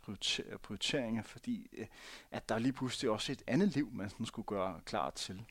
prioriteringer, 0.62 1.22
fordi 1.22 1.68
øh, 1.72 1.86
at 2.30 2.48
der 2.48 2.58
lige 2.58 2.72
pludselig 2.72 3.10
også 3.10 3.32
et 3.32 3.42
andet 3.46 3.74
liv, 3.74 3.88
man 3.92 4.10
sådan 4.10 4.26
skulle 4.26 4.46
gøre 4.46 4.80
klar 4.84 5.10
til. 5.10 5.42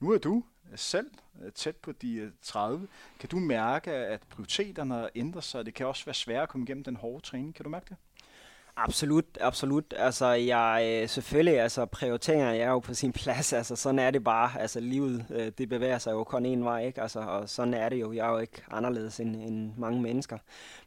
Nu 0.00 0.12
er 0.12 0.18
du 0.18 0.42
øh, 0.72 0.78
selv 0.78 1.10
øh, 1.44 1.52
tæt 1.52 1.76
på 1.76 1.92
de 1.92 2.14
øh, 2.14 2.30
30. 2.42 2.88
Kan 3.20 3.28
du 3.28 3.38
mærke, 3.38 3.90
at 3.90 4.20
prioriteterne 4.30 5.08
ændrer 5.14 5.40
sig? 5.40 5.66
Det 5.66 5.74
kan 5.74 5.86
også 5.86 6.04
være 6.04 6.14
svært 6.14 6.42
at 6.42 6.48
komme 6.48 6.64
igennem 6.64 6.84
den 6.84 6.96
hårde 6.96 7.24
træning. 7.24 7.54
Kan 7.54 7.64
du 7.64 7.70
mærke 7.70 7.86
det? 7.88 7.96
Absolut, 8.76 9.24
absolut. 9.40 9.94
Altså, 9.96 10.26
jeg, 10.26 11.04
selvfølgelig, 11.10 11.60
altså, 11.60 11.86
prioriteringer 11.86 12.48
er 12.48 12.68
jo 12.68 12.78
på 12.78 12.94
sin 12.94 13.12
plads. 13.12 13.52
Altså, 13.52 13.76
sådan 13.76 13.98
er 13.98 14.10
det 14.10 14.24
bare. 14.24 14.60
Altså, 14.60 14.80
livet, 14.80 15.52
det 15.58 15.68
bevæger 15.68 15.98
sig 15.98 16.12
jo 16.12 16.24
kun 16.24 16.46
en 16.46 16.64
vej, 16.64 16.86
ikke? 16.86 17.02
Altså, 17.02 17.20
og 17.20 17.48
sådan 17.48 17.74
er 17.74 17.88
det 17.88 18.00
jo. 18.00 18.12
Jeg 18.12 18.26
er 18.26 18.32
jo 18.32 18.38
ikke 18.38 18.62
anderledes 18.70 19.20
end, 19.20 19.36
end 19.36 19.72
mange 19.76 20.02
mennesker. 20.02 20.38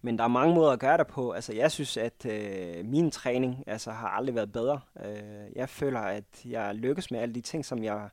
Men 0.02 0.18
der 0.18 0.24
er 0.24 0.28
mange 0.28 0.56
måder 0.56 0.72
at 0.72 0.80
gøre 0.80 0.98
det 0.98 1.08
på. 1.08 1.32
Altså, 1.32 1.54
jeg 1.54 1.72
synes, 1.72 1.98
at 1.98 2.26
øh, 2.26 2.86
min 2.86 3.12
træning 3.12 3.64
altså, 3.68 3.92
har 3.92 4.08
aldrig 4.08 4.36
været 4.36 4.52
bedre. 4.52 4.80
Øh, 5.06 5.56
jeg 5.56 5.70
føler, 5.70 6.00
at 6.00 6.46
jeg 6.46 6.76
lykkes 6.76 7.12
med 7.12 7.20
alle 7.20 7.36
de 7.36 7.42
ting, 7.42 7.66
som 7.66 7.84
jeg 7.84 8.10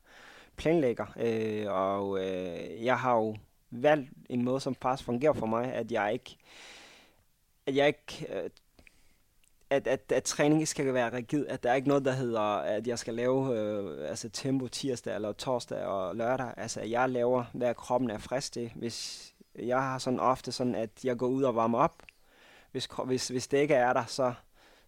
planlægger. 0.59 1.05
Øh, 1.19 1.65
og 1.69 2.19
øh, 2.25 2.85
jeg 2.85 2.99
har 2.99 3.15
jo 3.15 3.35
valgt 3.71 4.09
en 4.29 4.43
måde, 4.43 4.59
som 4.59 4.75
faktisk 4.75 5.05
fungerer 5.05 5.33
for 5.33 5.45
mig, 5.45 5.73
at 5.73 5.91
jeg 5.91 6.13
ikke 6.13 6.37
at 7.67 7.75
jeg 7.75 7.87
ikke 7.87 8.27
øh, 8.35 8.49
at, 9.69 9.87
at, 9.87 10.11
at 10.11 10.23
træning 10.23 10.67
skal 10.67 10.93
være 10.93 11.13
rigid, 11.13 11.47
at 11.47 11.63
der 11.63 11.71
er 11.71 11.75
ikke 11.75 11.87
noget, 11.87 12.05
der 12.05 12.11
hedder, 12.11 12.41
at 12.41 12.87
jeg 12.87 12.99
skal 12.99 13.13
lave 13.13 13.59
øh, 13.59 14.09
altså 14.09 14.29
tempo 14.29 14.67
tirsdag 14.67 15.15
eller 15.15 15.31
torsdag 15.31 15.85
og 15.85 16.15
lørdag. 16.15 16.53
Altså, 16.57 16.81
jeg 16.81 17.09
laver, 17.09 17.43
hvad 17.53 17.75
kroppen 17.75 18.09
er 18.09 18.17
frisk 18.17 18.53
til. 18.53 18.71
Hvis 18.75 19.29
jeg 19.59 19.81
har 19.81 19.97
sådan 19.97 20.19
ofte 20.19 20.51
sådan, 20.51 20.75
at 20.75 20.89
jeg 21.03 21.17
går 21.17 21.27
ud 21.27 21.43
og 21.43 21.55
varmer 21.55 21.77
op. 21.77 22.03
Hvis, 22.71 22.87
hvis, 23.05 23.27
hvis 23.27 23.47
det 23.47 23.57
ikke 23.57 23.73
er 23.73 23.93
der, 23.93 24.05
så, 24.05 24.33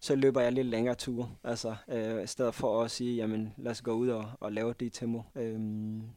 så 0.02 0.14
løber 0.14 0.40
jeg 0.40 0.52
lidt 0.52 0.66
længere 0.66 0.94
ture. 0.94 1.30
Altså, 1.44 1.74
øh, 1.88 2.24
i 2.24 2.26
stedet 2.26 2.54
for 2.54 2.82
at 2.82 2.90
sige, 2.90 3.16
jamen 3.16 3.54
lad 3.56 3.70
os 3.70 3.82
gå 3.82 3.92
ud 3.92 4.08
og, 4.08 4.30
og 4.40 4.52
lave 4.52 4.74
det 4.80 4.92
tempo, 4.92 5.22
øh, 5.36 5.60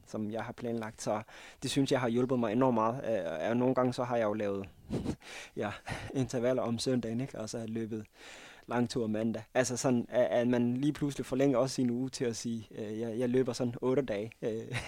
som 0.07 0.31
jeg 0.31 0.43
har 0.43 0.51
planlagt. 0.51 1.01
Så 1.01 1.21
det 1.63 1.71
synes 1.71 1.91
jeg 1.91 1.99
har 1.99 2.09
hjulpet 2.09 2.39
mig 2.39 2.51
enormt 2.51 2.73
meget. 2.73 3.25
Øh, 3.49 3.57
nogle 3.57 3.75
gange 3.75 3.93
så 3.93 4.03
har 4.03 4.17
jeg 4.17 4.25
jo 4.25 4.33
lavet 4.33 4.69
ja, 5.57 5.71
intervaller 6.13 6.61
om 6.61 6.79
søndagen, 6.79 7.21
ikke? 7.21 7.39
og 7.39 7.49
så 7.49 7.57
har 7.57 7.65
jeg 7.65 7.73
løbet 7.73 8.05
langtur 8.67 9.07
mandag. 9.07 9.43
Altså 9.53 9.77
sådan, 9.77 10.05
at, 10.09 10.25
at 10.25 10.47
man 10.47 10.77
lige 10.77 10.93
pludselig 10.93 11.25
forlænger 11.25 11.57
også 11.57 11.75
sin 11.75 11.89
uge 11.89 12.09
til 12.09 12.25
at 12.25 12.35
sige, 12.35 12.67
øh, 12.77 12.99
jeg, 12.99 13.19
jeg 13.19 13.29
løber 13.29 13.53
sådan 13.53 13.73
otte 13.81 14.01
dage, 14.01 14.31
øh, 14.41 14.51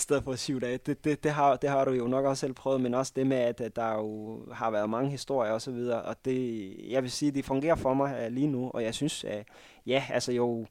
stedet 0.00 0.24
for 0.24 0.36
syv 0.36 0.60
dage. 0.60 0.78
Det, 0.78 1.04
det, 1.04 1.24
det, 1.24 1.32
har, 1.32 1.56
det 1.56 1.70
har 1.70 1.84
du 1.84 1.90
jo 1.90 2.06
nok 2.06 2.24
også 2.24 2.40
selv 2.40 2.52
prøvet, 2.54 2.80
men 2.80 2.94
også 2.94 3.12
det 3.16 3.26
med, 3.26 3.36
at, 3.36 3.60
at 3.60 3.76
der 3.76 3.94
jo 3.94 4.38
har 4.52 4.70
været 4.70 4.90
mange 4.90 5.10
historier 5.10 5.52
og 5.52 5.62
så 5.62 5.70
videre, 5.70 6.02
og 6.02 6.16
det, 6.24 6.74
jeg 6.90 7.02
vil 7.02 7.10
sige, 7.10 7.30
det 7.30 7.44
fungerer 7.44 7.74
for 7.74 7.94
mig 7.94 8.18
øh, 8.22 8.32
lige 8.32 8.46
nu, 8.46 8.70
og 8.74 8.82
jeg 8.82 8.94
synes, 8.94 9.24
at 9.24 9.46
ja, 9.86 10.04
altså 10.10 10.32
jo, 10.32 10.66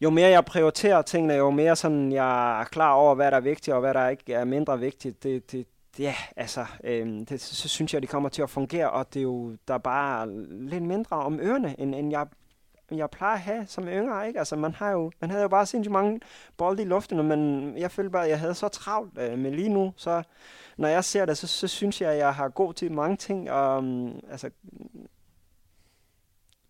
jo 0.00 0.10
mere 0.10 0.28
jeg 0.28 0.44
prioriterer 0.44 1.02
tingene, 1.02 1.34
jo 1.34 1.50
mere 1.50 1.76
sådan 1.76 2.12
jeg 2.12 2.60
er 2.60 2.64
klar 2.64 2.92
over, 2.92 3.14
hvad 3.14 3.30
der 3.30 3.36
er 3.36 3.40
vigtigt, 3.40 3.74
og 3.74 3.80
hvad 3.80 3.94
der 3.94 4.08
ikke 4.08 4.32
er 4.32 4.44
mindre 4.44 4.78
vigtigt, 4.78 5.22
det, 5.22 5.52
det, 5.52 5.66
ja, 5.98 6.14
altså, 6.36 6.66
øhm, 6.84 7.26
det, 7.26 7.40
så 7.40 7.68
synes 7.68 7.94
jeg, 7.94 8.02
det 8.02 8.10
kommer 8.10 8.28
til 8.28 8.42
at 8.42 8.50
fungere, 8.50 8.90
og 8.90 9.14
det 9.14 9.20
er 9.20 9.24
jo 9.24 9.56
der 9.68 9.74
er 9.74 9.78
bare 9.78 10.44
lidt 10.50 10.82
mindre 10.82 11.16
om 11.16 11.40
ørerne, 11.40 11.80
end, 11.80 11.94
end 11.94 12.10
jeg 12.10 12.26
jeg 12.90 13.10
plejer 13.10 13.34
at 13.34 13.40
have 13.40 13.66
som 13.66 13.88
yngre, 13.88 14.26
ikke? 14.26 14.38
Altså, 14.38 14.56
man, 14.56 14.74
har 14.74 14.90
jo, 14.90 15.12
man 15.20 15.30
havde 15.30 15.42
jo 15.42 15.48
bare 15.48 15.66
sindssygt 15.66 15.92
mange 15.92 16.20
bolde 16.56 16.82
i 16.82 16.86
luften, 16.86 17.28
men 17.28 17.72
jeg 17.78 17.90
følte 17.90 18.10
bare, 18.10 18.24
at 18.24 18.30
jeg 18.30 18.40
havde 18.40 18.54
så 18.54 18.68
travlt. 18.68 19.18
Øh, 19.18 19.38
med 19.38 19.50
lige 19.50 19.68
nu, 19.68 19.92
så 19.96 20.22
når 20.76 20.88
jeg 20.88 21.04
ser 21.04 21.24
det, 21.24 21.38
så, 21.38 21.46
så 21.46 21.68
synes 21.68 22.00
jeg, 22.00 22.12
at 22.12 22.18
jeg 22.18 22.34
har 22.34 22.48
god 22.48 22.74
til 22.74 22.92
mange 22.92 23.16
ting, 23.16 23.50
og 23.50 23.78
um, 23.78 24.20
altså, 24.30 24.50
mm, 24.62 25.08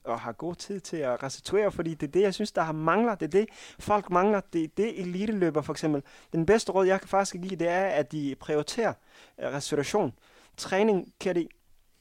og 0.05 0.21
har 0.21 0.33
god 0.33 0.55
tid 0.55 0.81
til 0.81 0.97
at 0.97 1.23
restituere, 1.23 1.73
fordi 1.73 1.95
det 1.95 2.07
er 2.07 2.11
det, 2.13 2.23
jeg 2.23 2.35
synes, 2.35 2.53
der 2.53 2.63
har 2.63 2.73
mangler. 2.73 3.15
Det 3.15 3.27
er 3.27 3.31
det, 3.31 3.49
folk 3.79 4.11
mangler. 4.11 4.41
Det 4.53 4.65
er 4.65 4.69
det, 4.77 5.01
eliteløber 5.01 5.63
for 5.63 5.73
eksempel. 5.73 6.03
Den 6.33 6.47
bedste 6.47 6.73
råd, 6.73 6.87
jeg 6.87 7.01
kan 7.01 7.09
faktisk 7.09 7.37
give, 7.43 7.57
det 7.57 7.69
er, 7.69 7.87
at 7.87 8.13
de 8.13 8.35
prioriterer 8.41 8.93
øh, 9.41 9.53
restitution. 9.53 10.13
Træning 10.57 11.13
kan 11.21 11.35
de... 11.37 11.49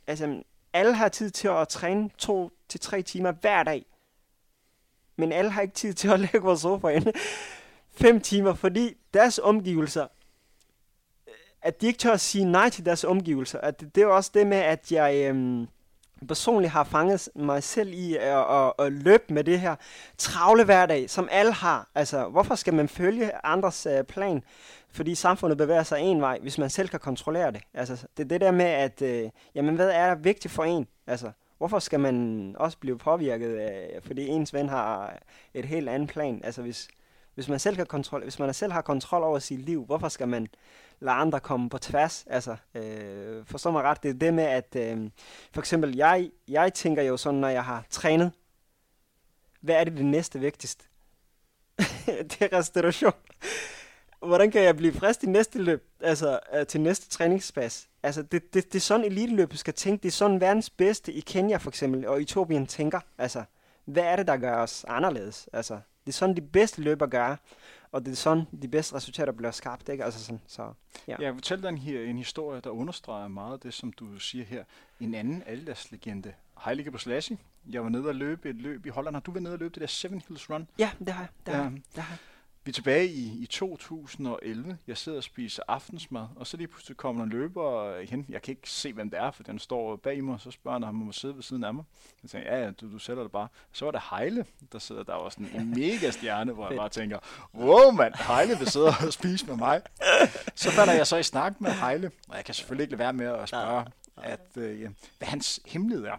Altså, 0.07 0.43
alle 0.74 0.93
har 0.93 1.09
tid 1.09 1.29
til 1.29 1.47
at 1.47 1.67
træne 1.67 2.09
to 2.17 2.51
til 2.69 2.79
tre 2.79 3.01
timer 3.01 3.31
hver 3.31 3.63
dag. 3.63 3.86
Men 5.17 5.31
alle 5.31 5.51
har 5.51 5.62
ikke 5.62 5.74
tid 5.74 5.93
til 5.93 6.07
at 6.07 6.19
lægge 6.25 6.41
på 6.41 6.55
sofaen 6.55 7.13
fem 7.91 8.21
timer, 8.21 8.53
fordi 8.53 8.97
deres 9.13 9.39
omgivelser, 9.39 10.07
at 11.62 11.81
de 11.81 11.88
ikke 11.88 12.00
tør 12.00 12.13
at 12.13 12.21
sige 12.21 12.45
nej 12.45 12.69
til 12.69 12.86
deres 12.86 13.03
omgivelser, 13.03 13.59
at 13.59 13.79
det, 13.79 13.95
det 13.95 14.03
er 14.03 14.07
også 14.07 14.31
det 14.33 14.47
med, 14.47 14.57
at 14.57 14.91
jeg... 14.91 15.15
Øhm, 15.29 15.67
personligt 16.27 16.71
har 16.71 16.83
fanget 16.83 17.29
mig 17.36 17.63
selv 17.63 17.93
i 17.93 18.15
at, 18.15 18.55
at, 18.55 18.74
at 18.79 18.93
løbe 18.93 19.24
med 19.33 19.43
det 19.43 19.59
her 19.59 19.75
travle 20.17 20.63
hverdag, 20.63 21.09
som 21.09 21.27
alle 21.31 21.53
har. 21.53 21.88
Altså, 21.95 22.29
hvorfor 22.29 22.55
skal 22.55 22.74
man 22.74 22.89
følge 22.89 23.45
andres 23.45 23.86
øh, 23.86 24.03
plan? 24.03 24.43
Fordi 24.91 25.15
samfundet 25.15 25.57
bevæger 25.57 25.83
sig 25.83 26.00
en 26.00 26.21
vej, 26.21 26.39
hvis 26.41 26.57
man 26.57 26.69
selv 26.69 26.88
kan 26.88 27.00
kontrollere 27.00 27.51
det. 27.51 27.62
Altså, 27.74 28.07
det 28.17 28.24
er 28.24 28.27
det 28.27 28.41
der 28.41 28.51
med, 28.51 28.65
at, 28.65 29.01
øh, 29.01 29.29
jamen, 29.55 29.75
hvad 29.75 29.89
er 29.89 30.15
vigtigt 30.15 30.53
for 30.53 30.63
en? 30.63 30.88
Altså, 31.07 31.31
hvorfor 31.57 31.79
skal 31.79 31.99
man 31.99 32.55
også 32.59 32.77
blive 32.77 32.97
påvirket 32.97 33.55
af, 33.55 33.99
fordi 34.03 34.27
ens 34.27 34.53
ven 34.53 34.69
har 34.69 35.19
et 35.53 35.65
helt 35.65 35.89
andet 35.89 36.09
plan? 36.09 36.41
Altså, 36.43 36.61
hvis, 36.61 36.87
hvis 37.35 37.49
man 37.49 37.59
selv 37.59 37.75
kan 37.75 37.85
kontrol, 37.85 38.23
hvis 38.23 38.39
man 38.39 38.53
selv 38.53 38.71
har 38.71 38.81
kontrol 38.81 39.23
over 39.23 39.39
sit 39.39 39.59
liv, 39.59 39.85
hvorfor 39.85 40.09
skal 40.09 40.27
man 40.27 40.47
lade 40.99 41.15
andre 41.15 41.39
komme 41.39 41.69
på 41.69 41.77
tværs? 41.77 42.25
Altså, 42.29 42.55
øh, 42.75 43.45
forstår 43.45 43.71
mig 43.71 43.83
ret, 43.83 44.03
det 44.03 44.09
er 44.09 44.13
det 44.13 44.33
med, 44.33 44.43
at 44.43 44.75
øh, 44.75 45.09
for 45.53 45.61
eksempel, 45.61 45.95
jeg, 45.95 46.31
jeg 46.47 46.73
tænker 46.73 47.03
jo 47.03 47.17
sådan, 47.17 47.39
når 47.39 47.47
jeg 47.47 47.63
har 47.63 47.85
trænet, 47.89 48.31
hvad 49.61 49.75
er 49.75 49.83
det 49.83 49.97
det 49.97 50.05
næste 50.05 50.39
vigtigste? 50.39 50.85
det 52.29 52.41
er 52.41 52.57
restitution. 52.57 53.13
Hvordan 54.19 54.51
kan 54.51 54.63
jeg 54.63 54.77
blive 54.77 54.93
frisk 54.93 55.24
i 55.24 55.27
næste 55.27 55.59
løb, 55.59 55.88
altså 56.01 56.39
øh, 56.53 56.67
til 56.67 56.81
næste 56.81 57.09
træningspas? 57.09 57.88
Altså, 58.03 58.21
det, 58.21 58.53
det, 58.53 58.74
det 58.74 58.75
er 58.75 58.79
sådan 58.79 59.05
eliteløb 59.05 59.55
skal 59.55 59.74
tænke. 59.74 60.03
Det 60.03 60.07
er 60.07 60.12
sådan 60.12 60.41
verdens 60.41 60.69
bedste 60.69 61.13
i 61.13 61.19
Kenya 61.19 61.57
for 61.57 61.69
eksempel, 61.69 62.07
og 62.07 62.21
Etiopien 62.21 62.67
tænker. 62.67 63.00
Altså, 63.17 63.43
hvad 63.86 64.03
er 64.03 64.15
det, 64.15 64.27
der 64.27 64.38
gør 64.38 64.55
os 64.55 64.86
anderledes? 64.88 65.50
Altså, 65.53 65.74
det 66.05 66.12
er 66.12 66.17
sådan, 66.17 66.36
de 66.36 66.41
bedste 66.41 66.81
løber 66.81 67.05
gør, 67.05 67.36
og 67.91 68.05
det 68.05 68.12
er 68.12 68.15
sådan, 68.15 68.43
de 68.62 68.67
bedste 68.67 68.95
resultater 68.95 69.31
bliver 69.31 69.51
skabt, 69.51 69.89
ikke? 69.89 70.03
Altså 70.03 70.24
sådan, 70.24 70.41
så, 70.47 70.74
ja. 71.07 71.15
Jeg 71.19 71.33
fortæller 71.33 71.62
dig 71.62 71.69
en, 71.69 71.77
her, 71.77 72.01
en 72.01 72.17
historie, 72.17 72.62
der 72.62 72.69
understreger 72.69 73.27
meget 73.27 73.63
det, 73.63 73.74
som 73.74 73.93
du 73.93 74.19
siger 74.19 74.45
her. 74.45 74.63
En 75.00 75.15
anden 75.15 75.43
Adidas-legende, 75.45 76.33
Haile 76.57 76.83
Gebrselassie. 76.83 77.38
Jeg 77.69 77.83
var 77.83 77.89
nede 77.89 78.07
og 78.07 78.15
løbe 78.15 78.50
et 78.50 78.55
løb 78.55 78.86
i 78.86 78.89
Holland. 78.89 79.15
Har 79.15 79.19
du 79.19 79.31
været 79.31 79.43
nede 79.43 79.53
og 79.53 79.59
løbe 79.59 79.74
det 79.74 79.81
der 79.81 79.88
Seven 79.88 80.21
Hills 80.27 80.50
Run? 80.50 80.67
Ja, 80.79 80.91
det 81.00 81.09
har 81.09 81.21
jeg. 81.21 81.29
Det 81.45 81.55
har, 81.55 81.63
ja. 81.63 81.69
Det 81.69 82.03
har 82.03 82.12
jeg. 82.12 82.17
Vi 82.67 82.71
er 82.71 82.74
tilbage 82.74 83.07
i, 83.07 83.43
i 83.43 83.45
2011. 83.45 84.77
Jeg 84.88 84.97
sidder 84.97 85.17
og 85.17 85.24
spiser 85.24 85.63
aftensmad, 85.67 86.27
og 86.36 86.47
så 86.47 86.57
lige 86.57 86.67
pludselig 86.67 86.97
kommer 86.97 87.24
en 87.24 87.29
løber 87.29 88.00
hen. 88.09 88.25
Jeg 88.29 88.41
kan 88.41 88.51
ikke 88.51 88.69
se, 88.69 88.93
hvem 88.93 89.09
det 89.09 89.19
er, 89.19 89.31
for 89.31 89.43
den 89.43 89.59
står 89.59 89.95
bag 89.95 90.24
mig, 90.24 90.33
og 90.33 90.41
så 90.41 90.51
spørger 90.51 90.75
han, 90.75 90.83
om 90.83 90.95
han 90.95 91.05
må 91.05 91.12
sidde 91.12 91.36
ved 91.36 91.43
siden 91.43 91.63
af 91.63 91.74
mig. 91.74 91.83
Jeg 92.24 92.29
tænker, 92.29 92.55
ja, 92.55 92.63
ja, 92.63 92.71
du, 92.71 92.91
du 92.91 92.97
sætter 92.97 93.24
det 93.24 93.31
bare. 93.31 93.47
Så 93.71 93.86
var 93.86 93.91
det 93.91 94.01
Heile, 94.12 94.45
der 94.71 94.79
sidder 94.79 95.03
der 95.03 95.13
var 95.13 95.29
sådan 95.29 95.50
en 95.55 95.69
mega 95.79 96.12
stjerne, 96.12 96.51
hvor 96.51 96.67
jeg 96.69 96.77
bare 96.77 96.89
tænker, 96.89 97.19
wow 97.53 97.91
mand, 97.91 98.13
Heile 98.27 98.57
vil 98.59 98.67
sidde 98.67 98.88
og 99.05 99.13
spise 99.13 99.45
med 99.45 99.55
mig. 99.55 99.81
Så 100.55 100.71
falder 100.71 100.93
jeg 100.93 101.07
så 101.07 101.17
i 101.17 101.24
snak 101.24 101.62
med 101.62 101.71
Heile, 101.71 102.12
og 102.27 102.36
jeg 102.36 102.45
kan 102.45 102.53
selvfølgelig 102.53 102.83
ikke 102.83 102.91
lade 102.91 103.00
være 103.00 103.13
med 103.13 103.25
at 103.25 103.50
spørge, 103.50 103.86
at, 104.17 104.57
øh, 104.57 104.89
hvad 105.17 105.27
hans 105.27 105.59
hemmelighed 105.65 106.05
er. 106.05 106.17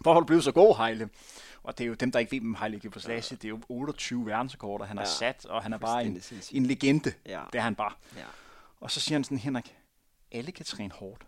Hvorfor 0.00 0.14
har 0.14 0.20
du 0.20 0.26
blevet 0.26 0.44
så 0.44 0.52
god, 0.52 0.76
Heile? 0.76 1.08
Og 1.62 1.78
det 1.78 1.84
er 1.84 1.88
jo 1.88 1.94
dem, 1.94 2.12
der 2.12 2.18
ikke 2.18 2.32
ved, 2.32 2.40
hvem 2.40 2.54
Haile 2.54 2.80
Gebrselassie, 2.80 3.36
det 3.36 3.44
er 3.44 3.48
jo 3.48 3.60
28 3.68 4.26
verdensrekorder, 4.26 4.84
han 4.84 4.96
ja. 4.96 5.02
har 5.02 5.08
sat, 5.08 5.46
og 5.46 5.62
han 5.62 5.72
er 5.72 5.78
bare 5.78 6.04
en, 6.04 6.22
en 6.52 6.66
legende. 6.66 7.12
Ja. 7.26 7.42
Det 7.52 7.58
er 7.58 7.62
han 7.62 7.74
bare. 7.74 7.92
Ja. 8.16 8.24
Og 8.80 8.90
så 8.90 9.00
siger 9.00 9.14
han 9.14 9.24
sådan, 9.24 9.38
Henrik, 9.38 9.76
alle 10.32 10.52
kan 10.52 10.64
træne 10.64 10.92
hårdt. 10.94 11.26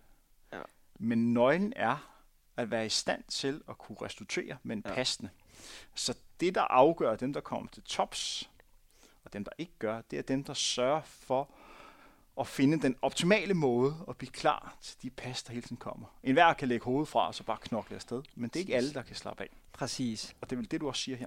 Ja. 0.53 0.61
Men 0.99 1.35
nøglen 1.35 1.73
er 1.77 2.11
at 2.57 2.71
være 2.71 2.87
i 2.87 2.89
stand 2.89 3.25
til 3.29 3.63
at 3.69 3.79
kunne 3.79 3.97
restituere 4.03 4.57
med 4.63 4.77
en 4.77 4.83
ja. 4.87 4.95
passende. 4.95 5.31
Så 5.95 6.15
det, 6.41 6.55
der 6.55 6.63
afgør 6.63 7.17
dem, 7.17 7.33
der 7.33 7.41
kommer 7.41 7.69
til 7.69 7.83
tops, 7.83 8.51
og 9.25 9.33
dem, 9.33 9.45
der 9.45 9.53
ikke 9.59 9.73
gør, 9.79 10.01
det 10.01 10.19
er 10.19 10.23
dem, 10.23 10.45
der 10.45 10.55
sørger 10.55 11.03
for 11.03 11.51
at 12.41 12.47
finde 12.47 12.81
den 12.81 12.97
optimale 13.03 13.55
måde 13.55 13.95
at 14.09 14.17
blive 14.17 14.31
klar 14.31 14.77
til 14.83 14.97
de 15.03 15.11
pas, 15.11 15.43
der 15.43 15.53
hele 15.53 15.63
tiden 15.63 15.77
kommer. 15.77 16.07
En 16.25 16.33
hver 16.33 16.53
kan 16.53 16.69
lægge 16.69 16.85
hovedet 16.85 17.09
fra 17.09 17.27
og 17.27 17.35
så 17.35 17.45
bare 17.45 17.59
knokle 17.61 17.97
afsted, 17.97 18.23
men 18.35 18.51
det 18.51 18.57
er 18.57 18.61
ikke 18.61 18.77
alle, 18.77 18.95
der 18.95 19.03
kan 19.03 19.17
slappe 19.17 19.43
af. 19.43 19.49
Præcis. 19.73 20.37
Og 20.41 20.51
det 20.51 20.57
er 20.57 20.61
vel 20.61 20.71
det, 20.71 20.81
du 20.81 20.89
også 20.89 21.03
siger 21.03 21.17
her. 21.17 21.27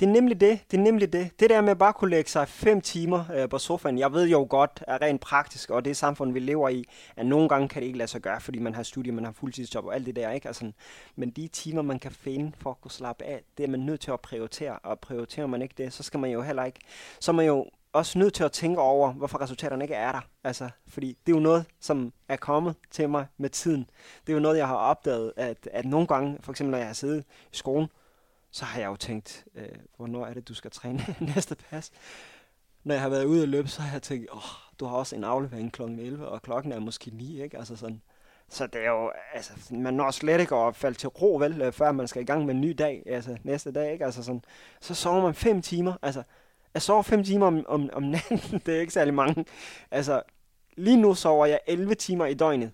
Det 0.00 0.08
er 0.08 0.12
nemlig 0.12 0.40
det. 0.40 0.60
Det 0.70 0.78
er 0.78 0.82
nemlig 0.82 1.12
det. 1.12 1.40
Det 1.40 1.50
der 1.50 1.60
med 1.60 1.70
at 1.70 1.78
bare 1.78 1.92
kunne 1.92 2.10
lægge 2.10 2.30
sig 2.30 2.48
fem 2.48 2.80
timer 2.80 3.24
øh, 3.34 3.48
på 3.48 3.58
sofaen. 3.58 3.98
Jeg 3.98 4.12
ved 4.12 4.28
jo 4.28 4.46
godt, 4.50 4.84
at 4.88 5.02
rent 5.02 5.20
praktisk, 5.20 5.70
og 5.70 5.84
det 5.84 5.96
samfund, 5.96 6.32
vi 6.32 6.38
lever 6.40 6.68
i, 6.68 6.84
at 7.16 7.26
nogle 7.26 7.48
gange 7.48 7.68
kan 7.68 7.82
det 7.82 7.86
ikke 7.86 7.98
lade 7.98 8.08
sig 8.08 8.20
gøre, 8.20 8.40
fordi 8.40 8.58
man 8.58 8.74
har 8.74 8.82
studie, 8.82 9.12
man 9.12 9.24
har 9.24 9.32
fuldtidsjob 9.32 9.84
og 9.84 9.94
alt 9.94 10.06
det 10.06 10.16
der, 10.16 10.30
ikke? 10.30 10.46
Altså, 10.46 10.72
men 11.16 11.30
de 11.30 11.48
timer, 11.48 11.82
man 11.82 11.98
kan 11.98 12.10
finde 12.10 12.52
for 12.58 12.70
at 12.70 12.80
kunne 12.80 12.90
slappe 12.90 13.24
af, 13.24 13.42
det 13.58 13.64
er 13.64 13.68
man 13.68 13.80
nødt 13.80 14.00
til 14.00 14.10
at 14.10 14.20
prioritere. 14.20 14.78
Og 14.78 15.00
prioriterer 15.00 15.46
man 15.46 15.62
ikke 15.62 15.74
det, 15.78 15.92
så 15.92 16.02
skal 16.02 16.20
man 16.20 16.30
jo 16.30 16.42
heller 16.42 16.64
ikke... 16.64 16.80
Så 17.20 17.30
er 17.30 17.34
man 17.34 17.46
jo 17.46 17.70
også 17.94 18.18
nødt 18.18 18.34
til 18.34 18.44
at 18.44 18.52
tænke 18.52 18.80
over, 18.80 19.12
hvorfor 19.12 19.40
resultaterne 19.40 19.84
ikke 19.84 19.94
er 19.94 20.12
der. 20.12 20.20
Altså, 20.44 20.70
fordi 20.86 21.18
det 21.26 21.32
er 21.32 21.36
jo 21.36 21.42
noget, 21.42 21.66
som 21.80 22.12
er 22.28 22.36
kommet 22.36 22.74
til 22.90 23.08
mig 23.08 23.26
med 23.36 23.50
tiden. 23.50 23.90
Det 24.26 24.32
er 24.32 24.34
jo 24.34 24.40
noget, 24.40 24.58
jeg 24.58 24.68
har 24.68 24.76
opdaget, 24.76 25.32
at, 25.36 25.68
at 25.72 25.84
nogle 25.84 26.06
gange, 26.06 26.38
for 26.40 26.52
eksempel 26.52 26.70
når 26.70 26.78
jeg 26.78 26.86
har 26.86 26.94
siddet 26.94 27.24
i 27.52 27.56
skolen, 27.56 27.88
så 28.50 28.64
har 28.64 28.80
jeg 28.80 28.86
jo 28.86 28.96
tænkt, 28.96 29.44
øh, 29.54 29.68
hvornår 29.96 30.26
er 30.26 30.34
det, 30.34 30.48
du 30.48 30.54
skal 30.54 30.70
træne 30.70 31.06
næste 31.34 31.56
pas? 31.70 31.90
Når 32.84 32.94
jeg 32.94 33.02
har 33.02 33.08
været 33.08 33.24
ude 33.24 33.42
og 33.42 33.48
løbe, 33.48 33.68
så 33.68 33.82
har 33.82 33.92
jeg 33.92 34.02
tænkt, 34.02 34.28
åh, 34.32 34.42
du 34.80 34.84
har 34.84 34.96
også 34.96 35.16
en 35.16 35.24
aflevering 35.24 35.72
kl. 35.72 35.82
11, 35.82 36.28
og 36.28 36.42
klokken 36.42 36.72
er 36.72 36.80
måske 36.80 37.10
9, 37.10 37.42
ikke? 37.42 37.58
Altså 37.58 37.76
sådan. 37.76 38.02
Så 38.48 38.66
det 38.66 38.84
er 38.84 38.90
jo, 38.90 39.12
altså, 39.34 39.52
man 39.70 39.94
når 39.94 40.10
slet 40.10 40.40
ikke 40.40 40.56
at 40.56 40.76
falde 40.76 40.98
til 40.98 41.08
ro, 41.08 41.36
vel, 41.36 41.62
øh, 41.62 41.72
før 41.72 41.92
man 41.92 42.08
skal 42.08 42.22
i 42.22 42.24
gang 42.24 42.46
med 42.46 42.54
en 42.54 42.60
ny 42.60 42.74
dag, 42.78 43.02
altså 43.06 43.36
næste 43.42 43.72
dag, 43.72 43.92
ikke? 43.92 44.04
Altså 44.04 44.22
sådan, 44.22 44.44
så 44.80 44.94
sover 44.94 45.22
man 45.22 45.34
fem 45.34 45.62
timer, 45.62 45.94
altså, 46.02 46.22
jeg 46.74 46.82
sover 46.82 47.02
5 47.02 47.24
timer 47.24 47.46
om, 47.46 47.64
om, 47.68 47.90
om 47.92 48.02
natten, 48.02 48.38
det 48.66 48.76
er 48.76 48.80
ikke 48.80 48.92
særlig 48.92 49.14
mange. 49.14 49.44
Altså, 49.90 50.22
lige 50.76 50.96
nu 50.96 51.14
sover 51.14 51.46
jeg 51.46 51.60
11 51.66 51.94
timer 51.94 52.26
i 52.26 52.34
døgnet, 52.34 52.72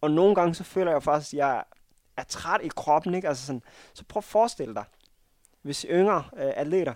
og 0.00 0.10
nogle 0.10 0.34
gange 0.34 0.54
så 0.54 0.64
føler 0.64 0.92
jeg 0.92 1.02
faktisk, 1.02 1.34
at 1.34 1.38
jeg 1.38 1.64
er 2.16 2.24
træt 2.24 2.60
i 2.62 2.68
kroppen, 2.68 3.14
ikke? 3.14 3.28
Altså 3.28 3.46
sådan, 3.46 3.62
så 3.94 4.04
prøv 4.08 4.18
at 4.18 4.24
forestille 4.24 4.74
dig, 4.74 4.84
hvis 5.62 5.86
yngre 5.90 6.24
øh, 6.36 6.52
atleter 6.56 6.94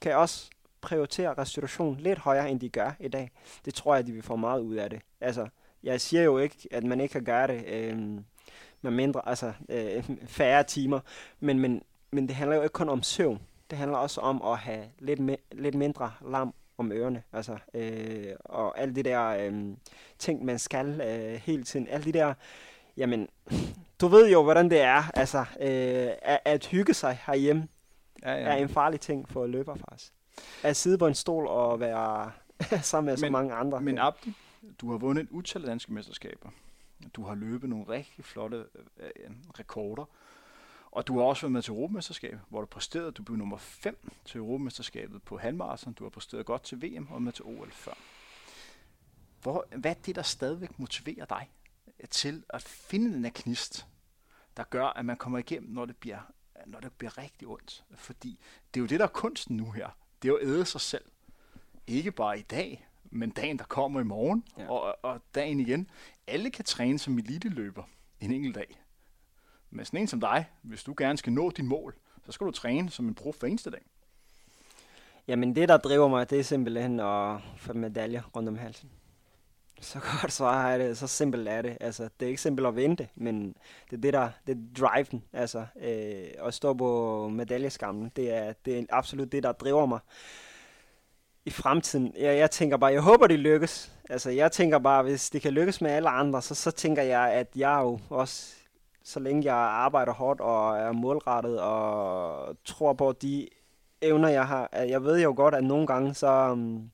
kan 0.00 0.16
også 0.16 0.50
prioritere 0.80 1.34
restitution 1.34 1.96
lidt 1.96 2.18
højere, 2.18 2.50
end 2.50 2.60
de 2.60 2.68
gør 2.68 2.92
i 3.00 3.08
dag. 3.08 3.30
Det 3.64 3.74
tror 3.74 3.94
jeg, 3.94 4.06
de 4.06 4.12
vil 4.12 4.22
få 4.22 4.36
meget 4.36 4.60
ud 4.60 4.74
af 4.74 4.90
det. 4.90 5.00
Altså, 5.20 5.48
jeg 5.82 6.00
siger 6.00 6.22
jo 6.22 6.38
ikke, 6.38 6.68
at 6.70 6.84
man 6.84 7.00
ikke 7.00 7.12
kan 7.12 7.24
gøre 7.24 7.46
det. 7.46 7.64
Øh, 7.66 8.20
med 8.84 8.90
mindre, 8.92 9.28
altså 9.28 9.52
øh, 9.68 10.04
færre 10.26 10.62
timer. 10.62 11.00
Men, 11.40 11.58
men, 11.58 11.82
men 12.10 12.28
det 12.28 12.36
handler 12.36 12.56
jo 12.56 12.62
ikke 12.62 12.72
kun 12.72 12.88
om 12.88 13.02
søvn. 13.02 13.40
Det 13.74 13.78
handler 13.78 13.98
også 13.98 14.20
om 14.20 14.42
at 14.42 14.58
have 14.58 14.84
lidt, 14.98 15.20
me- 15.20 15.46
lidt 15.52 15.74
mindre 15.74 16.12
larm 16.26 16.54
om 16.78 16.92
ørerne. 16.92 17.22
Altså, 17.32 17.58
øh, 17.74 18.32
og 18.44 18.78
alle 18.78 18.94
de 18.94 19.02
der 19.02 19.28
øh, 19.28 19.76
ting, 20.18 20.44
man 20.44 20.58
skal 20.58 21.00
øh, 21.00 21.40
hele 21.40 21.64
tiden. 21.64 21.88
Alle 21.88 22.04
de 22.04 22.12
der, 22.12 22.34
jamen, 22.96 23.28
du 24.00 24.06
ved 24.08 24.30
jo, 24.30 24.42
hvordan 24.42 24.70
det 24.70 24.80
er. 24.80 25.02
Altså, 25.14 25.38
øh, 25.38 26.08
at, 26.22 26.40
at 26.44 26.66
hygge 26.66 26.94
sig 26.94 27.18
herhjemme 27.26 27.68
ja, 28.22 28.32
ja. 28.32 28.40
er 28.40 28.54
en 28.54 28.68
farlig 28.68 29.00
ting 29.00 29.28
for 29.28 29.46
løber 29.46 29.74
faktisk. 29.74 30.12
At 30.62 30.76
sidde 30.76 30.98
på 30.98 31.06
en 31.06 31.14
stol 31.14 31.46
og 31.46 31.80
være 31.80 32.30
sammen 32.82 33.06
med 33.06 33.12
men, 33.12 33.18
så 33.18 33.30
mange 33.30 33.54
andre. 33.54 33.80
Men 33.80 33.98
Abdi, 33.98 34.32
du 34.80 34.90
har 34.90 34.98
vundet 34.98 35.22
et 35.22 35.28
utal 35.30 35.62
af 35.62 35.68
danske 35.68 35.92
mesterskaber. 35.92 36.48
Du 37.14 37.24
har 37.24 37.34
løbet 37.34 37.70
nogle 37.70 37.88
rigtig 37.88 38.24
flotte 38.24 38.64
øh, 39.00 39.30
rekorder. 39.58 40.04
Og 40.94 41.06
du 41.06 41.18
har 41.18 41.24
også 41.24 41.42
været 41.42 41.52
med 41.52 41.62
til 41.62 41.70
Europamesterskabet, 41.70 42.40
hvor 42.48 42.60
du 42.60 42.66
præsterede. 42.66 43.12
Du 43.12 43.22
blev 43.22 43.36
nummer 43.36 43.56
5 43.56 44.10
til 44.24 44.38
Europamesterskabet 44.38 45.22
på 45.22 45.38
halvmarathon. 45.38 45.92
Du 45.92 46.04
har 46.04 46.10
præsteret 46.10 46.46
godt 46.46 46.62
til 46.62 46.82
VM 46.82 47.08
og 47.10 47.22
med 47.22 47.32
til 47.32 47.44
OL 47.44 47.70
før. 47.70 47.92
Hvor, 49.42 49.66
hvad 49.76 49.90
er 49.90 49.94
det, 49.94 50.16
der 50.16 50.22
stadigvæk 50.22 50.78
motiverer 50.78 51.24
dig 51.24 51.50
til 52.10 52.44
at 52.50 52.62
finde 52.62 53.14
den 53.14 53.24
her 53.24 53.32
knist, 53.34 53.86
der 54.56 54.64
gør, 54.64 54.86
at 54.86 55.04
man 55.04 55.16
kommer 55.16 55.38
igennem, 55.38 55.70
når 55.70 55.84
det 55.84 55.96
bliver, 55.96 56.32
når 56.66 56.80
det 56.80 56.92
bliver 56.92 57.18
rigtig 57.18 57.48
ondt? 57.48 57.84
Fordi 57.94 58.38
det 58.74 58.80
er 58.80 58.82
jo 58.82 58.86
det, 58.86 59.00
der 59.00 59.06
er 59.06 59.10
kunsten 59.10 59.56
nu 59.56 59.70
her. 59.70 59.88
Det 60.22 60.28
er 60.28 60.32
jo 60.32 60.38
at 60.38 60.46
æde 60.46 60.64
sig 60.64 60.80
selv. 60.80 61.04
Ikke 61.86 62.12
bare 62.12 62.38
i 62.38 62.42
dag, 62.42 62.88
men 63.04 63.30
dagen, 63.30 63.58
der 63.58 63.64
kommer 63.64 64.00
i 64.00 64.04
morgen, 64.04 64.44
ja. 64.58 64.70
og, 64.70 64.96
og 65.02 65.20
dagen 65.34 65.60
igen. 65.60 65.90
Alle 66.26 66.50
kan 66.50 66.64
træne 66.64 66.98
som 66.98 67.18
eliteløber 67.18 67.82
en 68.20 68.32
enkelt 68.32 68.54
dag. 68.54 68.83
Men 69.74 69.84
sådan 69.84 70.00
en 70.00 70.06
som 70.06 70.20
dig, 70.20 70.46
hvis 70.62 70.84
du 70.84 70.94
gerne 70.98 71.18
skal 71.18 71.32
nå 71.32 71.50
dit 71.50 71.64
mål, 71.64 71.94
så 72.26 72.32
skal 72.32 72.46
du 72.46 72.52
træne 72.52 72.90
som 72.90 73.08
en 73.08 73.14
prof 73.14 73.36
hver 73.40 73.48
eneste 73.48 73.70
dag. 73.70 73.80
Jamen 75.28 75.56
det, 75.56 75.68
der 75.68 75.76
driver 75.76 76.08
mig, 76.08 76.30
det 76.30 76.38
er 76.38 76.42
simpelthen 76.42 77.00
at 77.00 77.40
få 77.56 77.72
medaljer 77.72 78.22
rundt 78.36 78.48
om 78.48 78.56
halsen. 78.56 78.90
Så 79.80 80.00
godt 80.20 80.32
svar 80.32 80.68
er 80.68 80.78
det, 80.78 80.98
så 80.98 81.06
simpelt 81.06 81.48
er 81.48 81.62
det. 81.62 81.78
Altså, 81.80 82.08
det 82.20 82.26
er 82.26 82.30
ikke 82.30 82.42
simpelt 82.42 82.66
at 82.66 82.76
vente, 82.76 83.08
men 83.14 83.56
det 83.90 83.96
er 83.96 84.00
det, 84.00 84.12
der 84.12 84.30
det 84.46 84.56
er 84.56 84.60
driven. 84.78 85.24
Altså, 85.32 85.66
øh, 85.82 86.46
at 86.46 86.54
stå 86.54 86.74
på 86.74 87.28
medaljeskammen, 87.28 88.12
det 88.16 88.30
er, 88.30 88.52
det 88.64 88.78
er 88.78 88.84
absolut 88.90 89.32
det, 89.32 89.42
der 89.42 89.52
driver 89.52 89.86
mig 89.86 90.00
i 91.44 91.50
fremtiden. 91.50 92.14
Jeg, 92.18 92.38
jeg 92.38 92.50
tænker 92.50 92.76
bare, 92.76 92.92
jeg 92.92 93.00
håber, 93.00 93.26
det 93.26 93.38
lykkes. 93.38 93.92
Altså, 94.10 94.30
jeg 94.30 94.52
tænker 94.52 94.78
bare, 94.78 95.02
hvis 95.02 95.30
det 95.30 95.42
kan 95.42 95.52
lykkes 95.52 95.80
med 95.80 95.90
alle 95.90 96.08
andre, 96.08 96.42
så, 96.42 96.54
så 96.54 96.70
tænker 96.70 97.02
jeg, 97.02 97.32
at 97.32 97.48
jeg 97.56 97.78
jo 97.82 97.98
også 98.10 98.63
så 99.04 99.20
længe 99.20 99.44
jeg 99.44 99.54
arbejder 99.54 100.12
hårdt 100.12 100.40
og 100.40 100.78
er 100.78 100.92
målrettet 100.92 101.60
og 101.60 102.56
tror 102.64 102.92
på 102.92 103.12
de 103.12 103.48
evner, 104.02 104.28
jeg 104.28 104.46
har. 104.46 104.68
Jeg 104.72 105.04
ved 105.04 105.22
jo 105.22 105.34
godt, 105.36 105.54
at 105.54 105.64
nogle 105.64 105.86
gange, 105.86 106.14
så, 106.14 106.26
øhm, 106.26 106.90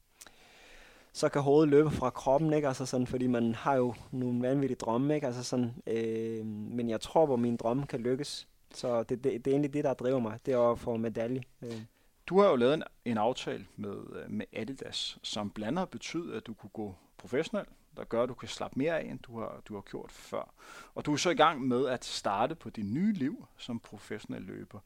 så 1.12 1.28
kan 1.28 1.42
hovedet 1.42 1.68
løbe 1.68 1.90
fra 1.90 2.10
kroppen, 2.10 2.52
ikke? 2.52 2.68
Altså 2.68 2.86
sådan, 2.86 3.06
fordi 3.06 3.26
man 3.26 3.54
har 3.54 3.74
jo 3.74 3.94
nogle 4.10 4.42
vanvittige 4.42 4.78
drømme, 4.78 5.14
ikke? 5.14 5.26
Altså 5.26 5.44
sådan, 5.44 5.74
øh, 5.86 6.46
men 6.46 6.90
jeg 6.90 7.00
tror 7.00 7.26
på, 7.26 7.32
at 7.32 7.40
min 7.40 7.56
drømme 7.56 7.86
kan 7.86 8.00
lykkes. 8.00 8.48
Så 8.74 9.02
det, 9.02 9.24
det, 9.24 9.44
det 9.44 9.46
er 9.46 9.50
egentlig 9.50 9.74
det, 9.74 9.84
der 9.84 9.94
driver 9.94 10.18
mig, 10.20 10.38
det 10.46 10.54
er 10.54 10.72
at 10.72 10.78
få 10.78 10.96
medalje. 10.96 11.42
Øh. 11.62 11.82
Du 12.26 12.40
har 12.40 12.48
jo 12.50 12.56
lavet 12.56 12.74
en, 12.74 12.82
en 13.04 13.18
aftale 13.18 13.66
med, 13.76 13.94
øh, 14.12 14.30
med 14.30 14.46
Adidas, 14.52 15.18
som 15.22 15.50
blandt 15.50 15.78
andet 15.78 15.90
betyder, 15.90 16.36
at 16.36 16.46
du 16.46 16.54
kunne 16.54 16.70
gå 16.70 16.94
professionel 17.18 17.66
der 18.00 18.06
gør, 18.06 18.22
at 18.22 18.28
du 18.28 18.34
kan 18.34 18.48
slappe 18.48 18.78
mere 18.78 19.00
af, 19.00 19.04
end 19.04 19.18
du 19.18 19.40
har, 19.40 19.62
du 19.68 19.74
har 19.74 19.80
gjort 19.80 20.12
før. 20.12 20.54
Og 20.94 21.06
du 21.06 21.12
er 21.12 21.16
så 21.16 21.30
i 21.30 21.34
gang 21.34 21.68
med 21.68 21.86
at 21.86 22.04
starte 22.04 22.54
på 22.54 22.70
dit 22.70 22.86
nye 22.86 23.12
liv 23.12 23.46
som 23.56 23.80
professionel 23.80 24.42
løber. 24.42 24.78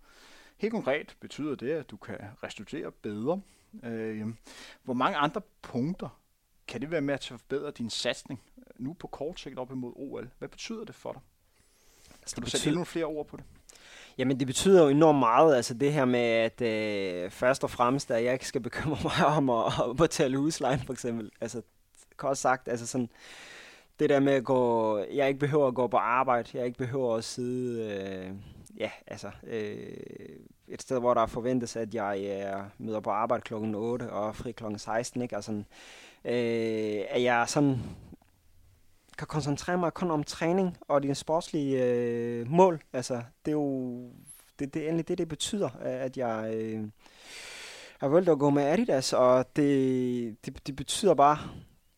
Helt 0.57 0.73
konkret 0.73 1.17
betyder 1.21 1.55
det, 1.55 1.71
at 1.71 1.91
du 1.91 1.97
kan 1.97 2.19
restituere 2.43 2.91
bedre. 2.91 3.41
Øh, 3.83 4.27
hvor 4.83 4.95
mange 4.95 5.17
andre 5.17 5.41
punkter 5.63 6.21
kan 6.69 6.81
det 6.81 6.91
være 6.91 7.01
med 7.01 7.15
at 7.15 7.27
forbedre 7.27 7.71
din 7.71 7.91
satsning 7.91 8.43
nu 8.77 8.93
på 8.93 9.07
kort 9.07 9.41
sigt 9.41 9.59
op 9.59 9.71
imod 9.71 9.93
OL? 9.97 10.31
Hvad 10.39 10.49
betyder 10.49 10.85
det 10.85 10.95
for 10.95 11.13
dig? 11.13 11.21
Skal 12.27 12.43
du 12.43 12.51
sætte 12.51 12.69
endnu 12.69 12.85
flere 12.85 13.05
ord 13.05 13.27
på 13.27 13.37
det? 13.37 13.45
Jamen 14.19 14.39
det 14.39 14.47
betyder 14.47 14.83
jo 14.83 14.89
enormt 14.89 15.19
meget, 15.19 15.57
altså 15.57 15.75
det 15.75 15.93
her 15.93 16.05
med, 16.05 16.21
at 16.21 16.61
øh, 16.61 17.31
først 17.31 17.65
og 17.65 17.71
fremmest, 17.71 18.11
at 18.11 18.25
jeg 18.25 18.33
ikke 18.33 18.49
skal 18.49 18.61
bekymre 18.61 18.99
mig 19.19 19.27
om 19.27 19.51
at, 19.51 19.73
at 19.91 19.97
betale 19.97 20.39
huslejen 20.39 20.81
for 20.81 20.93
eksempel. 20.93 21.31
Altså 21.41 21.63
kort 22.17 22.39
sagt, 22.39 22.69
altså 22.69 22.87
sådan, 22.87 23.09
det 23.99 24.11
der 24.11 24.21
med 24.21 24.33
at 24.33 24.45
gå, 24.45 24.99
jeg 24.99 25.29
ikke 25.29 25.41
behøver 25.41 25.67
at 25.67 25.75
gå 25.75 25.87
på 25.87 25.97
arbejde, 25.97 26.59
jeg 26.59 26.67
ikke 26.67 26.79
behøver 26.79 27.17
at 27.17 27.25
sidde, 27.25 27.93
øh, 27.93 28.33
ja, 28.79 28.91
altså, 29.07 29.31
øh, 29.47 29.97
et 30.69 30.83
sted, 30.83 31.01
hvor 31.01 31.15
der 31.15 31.27
forventes, 31.27 31.77
at 31.77 31.95
jeg 31.95 32.45
øh, 32.47 32.87
møder 32.87 33.01
på 33.01 33.11
arbejde 33.11 33.43
klokken 33.43 33.75
8 33.75 34.11
og 34.11 34.37
fri 34.37 34.53
klokken 34.53 34.79
16, 34.79 35.23
ikke? 35.23 35.37
Altså, 35.37 35.53
øh, 36.25 37.03
at 37.11 37.23
jeg 37.23 37.45
sådan 37.49 37.79
kan 39.19 39.27
koncentrere 39.27 39.79
mig 39.79 39.95
kun 39.95 40.11
om 40.11 40.25
træning 40.25 40.77
og 40.81 41.03
dine 41.03 41.15
sportslige 41.15 41.85
øh, 41.85 42.51
mål. 42.51 42.83
Altså, 42.93 43.15
det 43.45 43.51
er 43.51 43.57
jo 43.57 44.11
det, 44.59 44.75
det 44.75 44.85
er 44.85 44.89
endelig 44.89 45.09
det, 45.09 45.19
det 45.19 45.29
betyder, 45.29 45.67
øh, 45.67 46.05
at 46.05 46.17
jeg 46.17 46.55
øh, 46.55 46.85
har 47.99 48.09
valgt 48.09 48.29
at 48.29 48.39
gå 48.39 48.51
med 48.51 48.63
Adidas, 48.63 49.13
og 49.13 49.57
det, 49.57 50.37
det, 50.47 50.67
det 50.67 50.77
betyder 50.77 51.15
bare, 51.15 51.39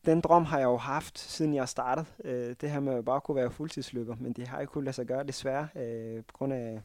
den 0.07 0.21
drøm 0.21 0.45
har 0.45 0.59
jeg 0.59 0.65
jo 0.65 0.77
haft, 0.77 1.19
siden 1.19 1.55
jeg 1.55 1.69
startede. 1.69 2.07
Øh, 2.25 2.55
det 2.61 2.71
her 2.71 2.81
med 2.81 2.95
at 2.95 3.05
bare 3.05 3.21
kunne 3.21 3.37
være 3.37 3.51
fuldtidsløber, 3.51 4.17
men 4.21 4.33
det 4.33 4.49
har 4.49 4.59
jeg 4.59 4.69
kunnet 4.69 4.85
lade 4.85 4.97
sig 4.97 5.07
gøre 5.07 5.25
desværre, 5.25 5.69
øh, 5.77 6.25
på 6.25 6.33
grund 6.33 6.53
af, 6.53 6.81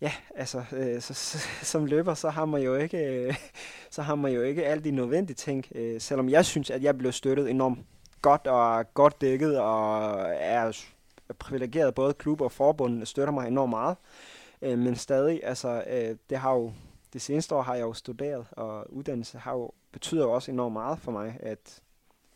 ja, 0.00 0.12
altså, 0.34 0.64
øh, 0.72 1.00
så, 1.00 1.14
så, 1.14 1.38
som 1.72 1.86
løber, 1.86 2.14
så 2.14 2.30
har 2.30 2.44
man 2.44 2.62
jo 2.62 2.74
ikke, 2.74 2.98
øh, 2.98 3.34
så 3.90 4.02
har 4.02 4.14
man 4.14 4.32
jo 4.32 4.42
ikke 4.42 4.66
alle 4.66 4.84
de 4.84 4.90
nødvendige 4.90 5.36
ting, 5.36 5.64
øh, 5.74 6.00
selvom 6.00 6.28
jeg 6.28 6.44
synes, 6.44 6.70
at 6.70 6.82
jeg 6.82 6.98
blev 6.98 7.12
støttet 7.12 7.50
enormt 7.50 7.78
godt 8.22 8.46
og 8.46 8.94
godt 8.94 9.20
dækket, 9.20 9.58
og 9.58 10.20
er 10.30 10.84
privilegeret, 11.38 11.94
både 11.94 12.14
klub 12.14 12.40
og 12.40 12.52
forbund 12.52 13.06
støtter 13.06 13.32
mig 13.32 13.48
enormt 13.48 13.70
meget, 13.70 13.96
øh, 14.62 14.78
men 14.78 14.96
stadig, 14.96 15.40
altså, 15.42 15.84
øh, 15.90 16.16
det 16.30 16.38
har 16.38 16.54
jo, 16.54 16.72
det 17.12 17.22
seneste 17.22 17.54
år 17.54 17.62
har 17.62 17.74
jeg 17.74 17.82
jo 17.82 17.92
studeret, 17.92 18.46
og 18.50 18.92
uddannelse 18.92 19.38
har 19.38 19.52
jo, 19.52 19.70
betyder 19.92 20.22
jo 20.22 20.32
også 20.32 20.50
enormt 20.50 20.72
meget 20.72 20.98
for 20.98 21.12
mig, 21.12 21.36
at 21.40 21.80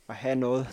at 0.08 0.14
have 0.14 0.34
noget, 0.34 0.66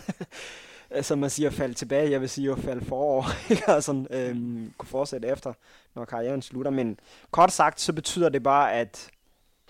som 1.02 1.18
man 1.18 1.30
siger, 1.30 1.50
falde 1.50 1.74
tilbage. 1.74 2.10
Jeg 2.10 2.20
vil 2.20 2.28
sige 2.28 2.52
at 2.52 2.58
falde 2.58 2.84
forover, 2.84 3.24
og 3.76 3.82
sådan, 3.82 4.06
øhm, 4.10 4.72
kunne 4.78 4.88
fortsætte 4.88 5.28
efter, 5.28 5.52
når 5.94 6.04
karrieren 6.04 6.42
slutter. 6.42 6.70
Men 6.70 7.00
kort 7.30 7.52
sagt, 7.52 7.80
så 7.80 7.92
betyder 7.92 8.28
det 8.28 8.42
bare, 8.42 8.72
at 8.72 9.10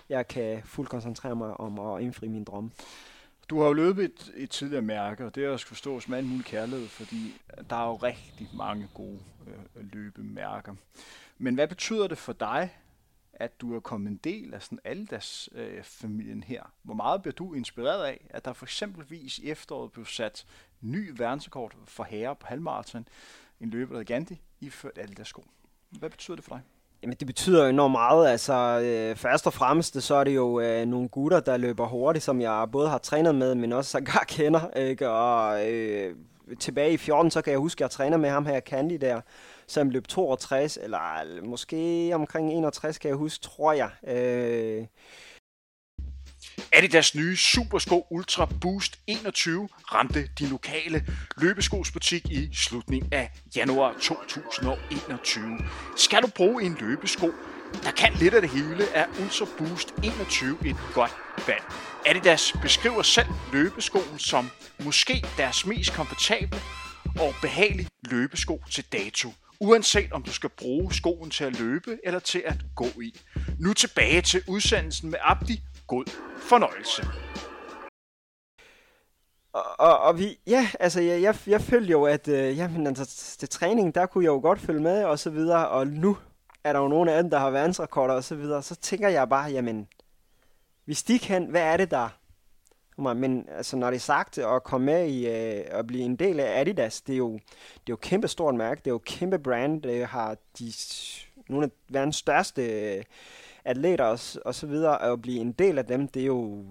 jeg 0.09 0.27
kan 0.27 0.61
fuldt 0.65 0.89
koncentrere 0.89 1.35
mig 1.35 1.59
om 1.59 1.79
at 1.79 2.01
indfri 2.01 2.27
min 2.27 2.43
drømme. 2.43 2.71
Du 3.49 3.59
har 3.59 3.67
jo 3.67 3.73
løbet 3.73 4.05
et, 4.05 4.31
et 4.35 4.49
tidligere 4.49 4.81
mærke, 4.81 5.25
og 5.25 5.35
det 5.35 5.45
er 5.45 5.49
også 5.49 5.67
forstås 5.67 6.07
med 6.07 6.19
en 6.19 6.27
mulig 6.27 6.45
kærlighed, 6.45 6.87
fordi 6.87 7.41
der 7.69 7.75
er 7.75 7.87
jo 7.87 7.95
rigtig 7.95 8.49
mange 8.53 8.87
gode 8.93 9.19
øh, 9.47 9.93
løbemærker. 9.93 10.75
Men 11.37 11.55
hvad 11.55 11.67
betyder 11.67 12.07
det 12.07 12.17
for 12.17 12.33
dig, 12.33 12.69
at 13.39 13.61
du 13.61 13.75
er 13.75 13.79
kommet 13.79 14.09
en 14.09 14.19
del 14.23 14.53
af 14.53 14.61
sådan 14.61 14.79
Aldas 14.83 15.49
øh, 15.55 15.83
familien 15.83 16.43
her. 16.43 16.63
Hvor 16.83 16.93
meget 16.93 17.21
bliver 17.21 17.33
du 17.33 17.53
inspireret 17.53 18.05
af, 18.05 18.27
at 18.29 18.45
der 18.45 18.53
for 18.53 18.65
eksempelvis 18.65 19.39
i 19.39 19.49
efteråret 19.49 19.91
blev 19.91 20.05
sat 20.05 20.45
ny 20.81 21.13
verdensrekord 21.17 21.75
for 21.85 22.03
herre 22.03 22.35
på 22.35 22.47
halvmarathon, 22.47 23.07
en 23.61 23.69
løber, 23.69 23.95
der 23.95 24.03
Gandhi, 24.03 24.41
iført 24.61 24.97
Aldas 24.97 25.27
sko. 25.27 25.43
Hvad 25.89 26.09
betyder 26.09 26.35
det 26.35 26.45
for 26.45 26.55
dig? 26.55 26.61
Jamen, 27.03 27.15
det 27.19 27.27
betyder 27.27 27.63
jo 27.63 27.69
enormt 27.69 27.91
meget. 27.91 28.27
Altså, 28.27 28.53
øh, 28.53 29.15
først 29.15 29.47
og 29.47 29.53
fremmest, 29.53 30.01
så 30.01 30.15
er 30.15 30.23
det 30.23 30.35
jo 30.35 30.59
øh, 30.59 30.85
nogle 30.85 31.09
gutter, 31.09 31.39
der 31.39 31.57
løber 31.57 31.87
hurtigt, 31.87 32.25
som 32.25 32.41
jeg 32.41 32.67
både 32.71 32.89
har 32.89 32.97
trænet 32.97 33.35
med, 33.35 33.55
men 33.55 33.73
også 33.73 33.91
sågar 33.91 34.25
kender. 34.27 34.69
Ikke? 34.69 35.09
Og 35.09 35.71
øh, 35.71 36.15
tilbage 36.59 36.93
i 36.93 36.97
14, 36.97 37.31
så 37.31 37.41
kan 37.41 37.51
jeg 37.51 37.59
huske, 37.59 37.79
at 37.79 37.81
jeg 37.81 37.91
træner 37.91 38.17
med 38.17 38.29
ham 38.29 38.45
her, 38.45 38.59
Candy 38.59 38.97
der, 39.01 39.21
som 39.67 39.89
løb 39.89 40.07
62, 40.07 40.77
eller 40.81 41.41
måske 41.45 42.11
omkring 42.13 42.53
61, 42.53 42.97
kan 42.97 43.09
jeg 43.09 43.17
huske, 43.17 43.41
tror 43.41 43.73
jeg. 43.73 43.89
Øh, 44.07 44.87
Adidas 46.73 47.15
nye 47.15 47.35
Supersko 47.35 48.07
Ultra 48.09 48.49
Boost 48.61 48.99
21 49.07 49.69
ramte 49.93 50.29
din 50.39 50.47
lokale 50.47 51.05
løbeskosbutik 51.37 52.25
i 52.31 52.49
slutningen 52.53 53.13
af 53.13 53.31
januar 53.55 53.93
2021. 54.01 55.57
Skal 55.95 56.21
du 56.21 56.27
bruge 56.27 56.63
en 56.63 56.77
løbesko, 56.79 57.31
der 57.83 57.91
kan 57.91 58.13
lidt 58.13 58.33
af 58.33 58.41
det 58.41 58.49
hele, 58.49 58.83
er 58.93 59.05
Ultra 59.21 59.45
Boost 59.57 59.93
21 60.03 60.57
et 60.65 60.75
godt 60.93 61.11
valg. 61.47 61.63
Adidas 62.05 62.53
beskriver 62.61 63.01
selv 63.01 63.27
løbeskoen 63.53 64.19
som 64.19 64.49
måske 64.85 65.25
deres 65.37 65.65
mest 65.65 65.93
komfortable 65.93 66.59
og 67.19 67.33
behagelige 67.41 67.89
løbesko 68.11 68.61
til 68.71 68.83
dato 68.91 69.29
uanset 69.59 70.13
om 70.13 70.23
du 70.23 70.33
skal 70.33 70.49
bruge 70.49 70.93
skoen 70.93 71.29
til 71.29 71.43
at 71.43 71.59
løbe 71.59 71.99
eller 72.03 72.19
til 72.19 72.43
at 72.45 72.57
gå 72.75 72.85
i. 72.85 73.19
Nu 73.59 73.73
tilbage 73.73 74.21
til 74.21 74.43
udsendelsen 74.47 75.09
med 75.09 75.19
Abdi. 75.21 75.61
God 75.87 76.05
fornøjelse. 76.37 77.03
Og, 79.53 79.63
og, 79.79 79.99
og 79.99 80.19
vi, 80.19 80.39
ja, 80.47 80.69
altså 80.79 81.01
jeg, 81.01 81.21
jeg, 81.21 81.35
jeg 81.47 81.61
følte 81.61 81.91
jo, 81.91 82.03
at 82.03 82.27
øh, 82.27 82.57
jamen, 82.57 82.87
altså, 82.87 83.37
til 83.37 83.49
træning, 83.49 83.95
der 83.95 84.05
kunne 84.05 84.23
jeg 84.23 84.29
jo 84.29 84.39
godt 84.39 84.59
følge 84.59 84.81
med 84.81 85.03
og 85.03 85.19
så 85.19 85.29
videre, 85.29 85.69
og 85.69 85.87
nu 85.87 86.17
er 86.63 86.73
der 86.73 86.79
jo 86.79 86.87
nogle 86.87 87.11
af 87.11 87.23
dem, 87.23 87.29
der 87.29 87.39
har 87.39 87.49
verdensrekorder 87.49 88.13
og 88.13 88.23
så 88.23 88.35
videre, 88.35 88.63
så 88.63 88.75
tænker 88.75 89.09
jeg 89.09 89.29
bare, 89.29 89.51
jamen, 89.51 89.87
hvis 90.85 91.03
de 91.03 91.19
kan, 91.19 91.45
hvad 91.45 91.61
er 91.61 91.77
det 91.77 91.91
der? 91.91 92.09
Men 92.97 93.49
altså, 93.49 93.77
når 93.77 93.89
det 93.89 93.95
er 93.97 94.01
sagt 94.01 94.37
at 94.37 94.63
komme 94.63 94.85
med 94.85 95.07
i 95.07 95.27
øh, 95.27 95.63
at 95.67 95.87
blive 95.87 96.03
en 96.03 96.15
del 96.15 96.39
af 96.39 96.59
Adidas, 96.59 97.01
det 97.01 97.13
er 97.13 97.17
jo, 97.17 97.33
det 97.33 97.39
er 97.77 97.89
jo 97.89 97.95
kæmpe 97.95 98.27
stort 98.27 98.55
mærke, 98.55 98.79
det 98.79 98.87
er 98.87 98.93
jo 98.93 99.01
kæmpe 99.05 99.39
brand, 99.39 99.81
det 99.81 100.05
har 100.05 100.37
de, 100.59 100.73
nogle 101.49 101.65
af 101.65 101.71
verdens 101.89 102.15
største 102.15 102.95
øh, 102.95 103.03
atleter 103.65 104.05
og, 104.05 104.19
og 104.45 104.55
så 104.55 104.67
videre, 104.67 105.01
at 105.01 105.21
blive 105.21 105.39
en 105.39 105.51
del 105.51 105.77
af 105.77 105.85
dem, 105.85 106.07
det 106.07 106.21
er 106.21 106.25
jo 106.25 106.65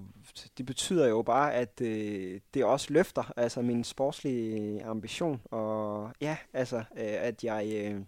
det 0.59 0.67
betyder 0.67 1.09
jo 1.09 1.23
bare, 1.23 1.55
at 1.55 1.81
øh, 1.81 2.41
det 2.55 2.65
også 2.65 2.93
løfter 2.93 3.33
altså 3.37 3.63
min 3.63 3.85
sportslige 3.85 4.85
ambition, 4.85 5.41
og 5.51 6.11
ja, 6.21 6.37
altså, 6.53 6.77
øh, 6.77 6.85
at 6.97 7.45
jeg... 7.45 7.73
Øh, 7.75 8.01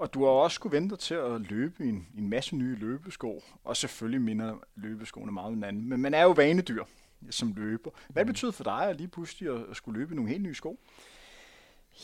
og 0.00 0.14
du 0.14 0.24
har 0.24 0.30
også 0.30 0.54
skulle 0.54 0.76
vente 0.76 0.96
til 0.96 1.14
at 1.14 1.40
løbe 1.40 1.84
en, 1.84 2.06
en 2.18 2.28
masse 2.28 2.56
nye 2.56 2.76
løbesko, 2.76 3.42
og 3.64 3.76
selvfølgelig 3.76 4.20
minder 4.20 4.54
løbeskoene 4.76 5.32
meget 5.32 5.46
om 5.46 5.54
hinanden. 5.54 5.88
Men 5.88 6.00
man 6.00 6.14
er 6.14 6.22
jo 6.22 6.30
vanedyr 6.30 6.84
som 7.30 7.52
løber. 7.56 7.90
Hvad 8.08 8.24
mm. 8.24 8.26
betyder 8.26 8.50
for 8.50 8.64
dig 8.64 8.88
at 8.88 8.96
lige 8.96 9.08
pludselig 9.08 9.54
at, 9.54 9.60
at 9.70 9.76
skulle 9.76 10.00
løbe 10.00 10.14
nogle 10.14 10.30
helt 10.30 10.42
nye 10.42 10.54
sko? 10.54 10.78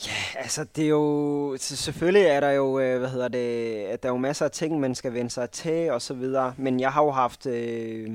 Ja, 0.06 0.40
altså 0.40 0.64
det 0.64 0.84
er 0.84 0.88
jo, 0.88 1.56
selvfølgelig 1.60 2.22
er 2.22 2.40
der 2.40 2.50
jo, 2.50 2.80
øh, 2.80 2.98
hvad 2.98 3.08
hedder 3.08 3.28
det, 3.28 3.74
at 3.84 4.02
der 4.02 4.08
er 4.08 4.12
jo 4.12 4.18
masser 4.18 4.44
af 4.44 4.50
ting, 4.50 4.80
man 4.80 4.94
skal 4.94 5.12
vende 5.12 5.30
sig 5.30 5.50
til 5.50 5.90
og 5.90 6.02
så 6.02 6.14
videre, 6.14 6.54
men 6.56 6.80
jeg 6.80 6.92
har 6.92 7.04
jo 7.04 7.10
haft, 7.10 7.46
øh, 7.46 8.08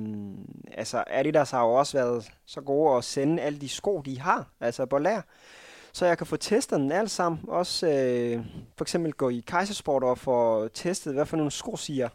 altså 0.72 1.04
Adidas 1.08 1.52
har 1.52 1.62
jo 1.62 1.74
også 1.74 1.98
været 1.98 2.32
så 2.46 2.62
gode 2.62 2.98
at 2.98 3.04
sende 3.04 3.42
alle 3.42 3.60
de 3.60 3.70
sko, 3.70 4.02
de 4.02 4.20
har, 4.20 4.50
altså 4.60 4.86
på 4.86 4.98
lær, 4.98 5.22
så 5.94 6.06
jeg 6.06 6.18
kan 6.18 6.28
få 6.28 6.38
testet 6.38 6.80
den 6.80 6.92
alle 6.92 7.10
sammen, 7.10 7.42
også 7.48 7.88
øh, 7.88 8.46
for 8.78 8.84
eksempel 8.84 9.14
gå 9.14 9.30
i 9.30 9.44
Kaisersport 9.48 10.04
og 10.04 10.18
få 10.18 10.68
testet, 10.68 11.14
hvad 11.14 11.26
for 11.26 11.38
nogle 11.38 11.52
sko 11.52 11.76
siger, 11.76 12.10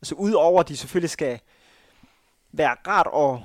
altså 0.00 0.14
udover 0.14 0.60
at 0.60 0.68
de 0.68 0.76
selvfølgelig 0.76 1.10
skal 1.10 1.40
være 2.52 2.76
rart 2.86 3.06
at 3.14 3.40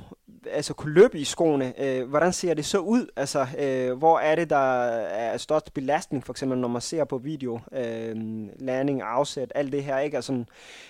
altså, 0.51 0.73
kunne 0.73 0.93
løbe 0.93 1.19
i 1.19 1.23
skoene. 1.23 1.73
Øh, 1.81 2.09
hvordan 2.09 2.33
ser 2.33 2.53
det 2.53 2.65
så 2.65 2.79
ud? 2.79 3.07
Altså, 3.15 3.47
øh, 3.59 3.97
hvor 3.97 4.19
er 4.19 4.35
det, 4.35 4.49
der 4.49 4.83
er 4.85 5.37
størst 5.37 5.73
belastning, 5.73 6.25
for 6.25 6.33
eksempel 6.33 6.57
når 6.57 6.67
man 6.67 6.81
ser 6.81 7.03
på 7.03 7.17
video, 7.17 7.59
øh, 7.71 8.15
landing, 8.59 9.01
afsæt, 9.01 9.51
alt 9.55 9.71
det 9.71 9.83
her, 9.83 9.99
ikke? 9.99 10.17
Altså, 10.17 10.43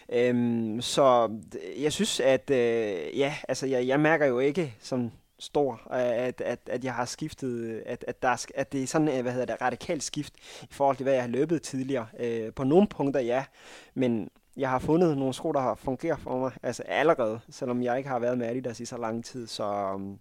øh, 0.10 0.82
så 0.82 1.32
jeg 1.78 1.94
synes, 1.94 2.20
at 2.20 2.50
øh, 2.50 3.18
ja, 3.18 3.36
altså, 3.48 3.68
jeg, 3.68 3.88
jeg 3.88 4.00
mærker 4.00 4.26
jo 4.26 4.40
ikke 4.40 4.76
som 4.82 5.12
stor, 5.40 5.92
at, 5.92 6.42
at, 6.42 6.60
at 6.66 6.84
jeg 6.84 6.94
har 6.94 7.06
skiftet, 7.06 7.84
at, 7.86 8.06
at, 8.08 8.22
der, 8.22 8.46
at 8.56 8.72
det 8.72 8.84
er 8.84 8.88
sådan, 8.88 9.08
øh, 9.08 9.22
hvad 9.22 9.32
hedder 9.32 9.46
det, 9.46 9.62
radikalt 9.62 10.04
skift 10.04 10.34
i 10.62 10.74
forhold 10.74 10.98
til, 10.98 11.04
hvad 11.04 11.14
jeg 11.14 11.24
har 11.24 11.30
løbet 11.30 11.62
tidligere. 11.62 12.08
Øh, 12.20 12.54
på 12.54 12.64
nogle 12.64 12.88
punkter, 12.88 13.20
ja, 13.20 13.46
men 13.94 14.30
jeg 14.58 14.70
har 14.70 14.80
fundet 14.80 15.18
nogle 15.18 15.34
sko, 15.34 15.52
der 15.52 15.60
har 15.60 15.76
fungeret 15.76 16.20
for 16.20 16.40
mig, 16.40 16.52
altså 16.64 16.84
allerede, 16.84 17.40
selvom 17.50 17.84
jeg 17.84 17.98
ikke 17.98 18.10
har 18.10 18.20
været 18.20 18.38
med 18.38 18.48
Adidas 18.48 18.80
i 18.80 18.86
så 18.86 18.98
lang 18.98 19.26
tid, 19.26 19.48
så 19.48 19.92
um, 19.96 20.20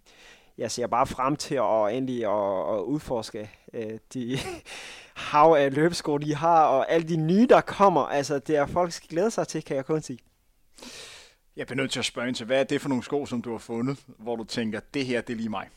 jeg 0.57 0.71
ser 0.71 0.87
bare 0.87 1.07
frem 1.07 1.35
til 1.35 1.55
at 1.55 1.97
endelig 1.97 2.25
at, 2.25 2.75
at 2.75 2.81
udforske 2.81 3.51
øh, 3.73 3.99
de 4.13 4.37
hav 5.31 5.55
af 5.57 5.73
løbesko, 5.73 6.17
de 6.17 6.35
har, 6.35 6.65
og 6.65 6.91
alle 6.91 7.07
de 7.07 7.17
nye, 7.17 7.47
der 7.49 7.61
kommer. 7.61 8.01
Altså, 8.01 8.39
det 8.39 8.55
er 8.55 8.65
folk 8.65 8.91
skal 8.91 9.09
glæde 9.09 9.31
sig 9.31 9.47
til, 9.47 9.63
kan 9.63 9.75
jeg 9.75 9.85
kun 9.85 10.01
sige. 10.01 10.19
Jeg 11.57 11.67
bliver 11.67 11.77
nødt 11.77 11.91
til 11.91 11.99
at 11.99 12.05
spørge 12.05 12.27
ind 12.27 12.35
til, 12.35 12.45
hvad 12.45 12.59
er 12.59 12.63
det 12.63 12.81
for 12.81 12.89
nogle 12.89 13.03
sko, 13.03 13.25
som 13.25 13.41
du 13.41 13.51
har 13.51 13.57
fundet, 13.57 13.99
hvor 14.17 14.35
du 14.35 14.43
tænker, 14.43 14.79
det 14.93 15.05
her, 15.05 15.21
det 15.21 15.33
er 15.33 15.37
lige 15.37 15.49
mig? 15.49 15.69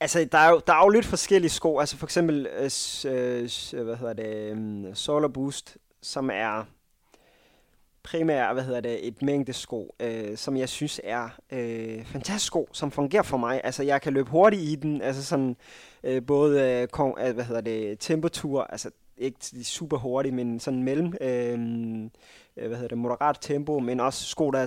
Altså, 0.00 0.28
der 0.32 0.38
er, 0.38 0.50
jo, 0.50 0.60
der 0.66 0.72
er 0.72 0.84
jo 0.84 0.88
lidt 0.88 1.06
forskellige 1.06 1.50
sko. 1.50 1.78
Altså, 1.78 1.96
for 1.96 2.06
eksempel, 2.06 2.46
øh, 2.46 2.70
øh, 3.06 3.48
øh 3.74 3.84
hvad 3.84 3.96
hedder 3.96 4.12
det, 4.12 4.52
um, 4.52 4.94
Solar 4.94 5.28
Boost, 5.28 5.76
som 6.02 6.30
er 6.32 6.64
primært, 8.02 8.54
hvad 8.54 8.64
hedder 8.64 8.80
det, 8.80 9.06
et 9.06 9.22
mængde 9.22 9.52
sko, 9.52 9.94
øh, 10.00 10.36
som 10.36 10.56
jeg 10.56 10.68
synes 10.68 11.00
er 11.04 11.28
øh, 11.52 12.04
fantastisk 12.04 12.46
sko, 12.46 12.68
som 12.72 12.90
fungerer 12.90 13.22
for 13.22 13.36
mig. 13.36 13.60
Altså, 13.64 13.82
jeg 13.82 14.02
kan 14.02 14.12
løbe 14.12 14.30
hurtigt 14.30 14.62
i 14.62 14.74
den, 14.74 15.02
altså 15.02 15.24
sådan, 15.24 15.56
øh, 16.04 16.26
både, 16.26 16.60
øh, 16.60 16.88
øh, 17.26 17.34
hvad 17.34 17.44
hedder 17.44 17.60
det, 17.60 17.98
temperatur, 18.00 18.62
altså 18.62 18.90
ikke 19.22 19.64
super 19.64 19.96
hurtigt, 19.96 20.34
men 20.34 20.60
sådan 20.60 20.82
mellem, 20.82 21.14
øhm, 21.20 22.04
øh, 22.56 22.66
hvad 22.66 22.76
hedder 22.76 22.88
det, 22.88 22.98
moderat 22.98 23.38
tempo, 23.40 23.78
men 23.78 24.00
også 24.00 24.24
sko, 24.24 24.50
der 24.50 24.66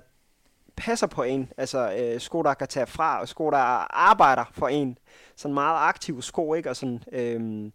passer 0.76 1.08
på 1.08 1.24
en, 1.24 1.52
altså 1.58 1.94
øh, 2.00 2.20
sko, 2.20 2.44
der 2.44 2.54
kan 2.54 2.68
tage 2.68 2.86
fra, 2.86 3.22
og 3.22 3.28
sko, 3.28 3.50
der 3.50 3.58
arbejder 3.58 4.46
for 4.52 4.68
en. 4.68 4.98
Sådan 5.36 5.54
meget 5.54 5.78
aktive 5.90 6.24
sko, 6.24 6.54
ikke? 6.54 6.70
Og 6.70 6.76
sådan, 6.76 7.04
øh, 7.12 7.72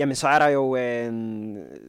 Jamen, 0.00 0.14
så 0.14 0.28
er 0.28 0.38
der 0.38 0.48
jo 0.48 0.76
øh, 0.76 1.12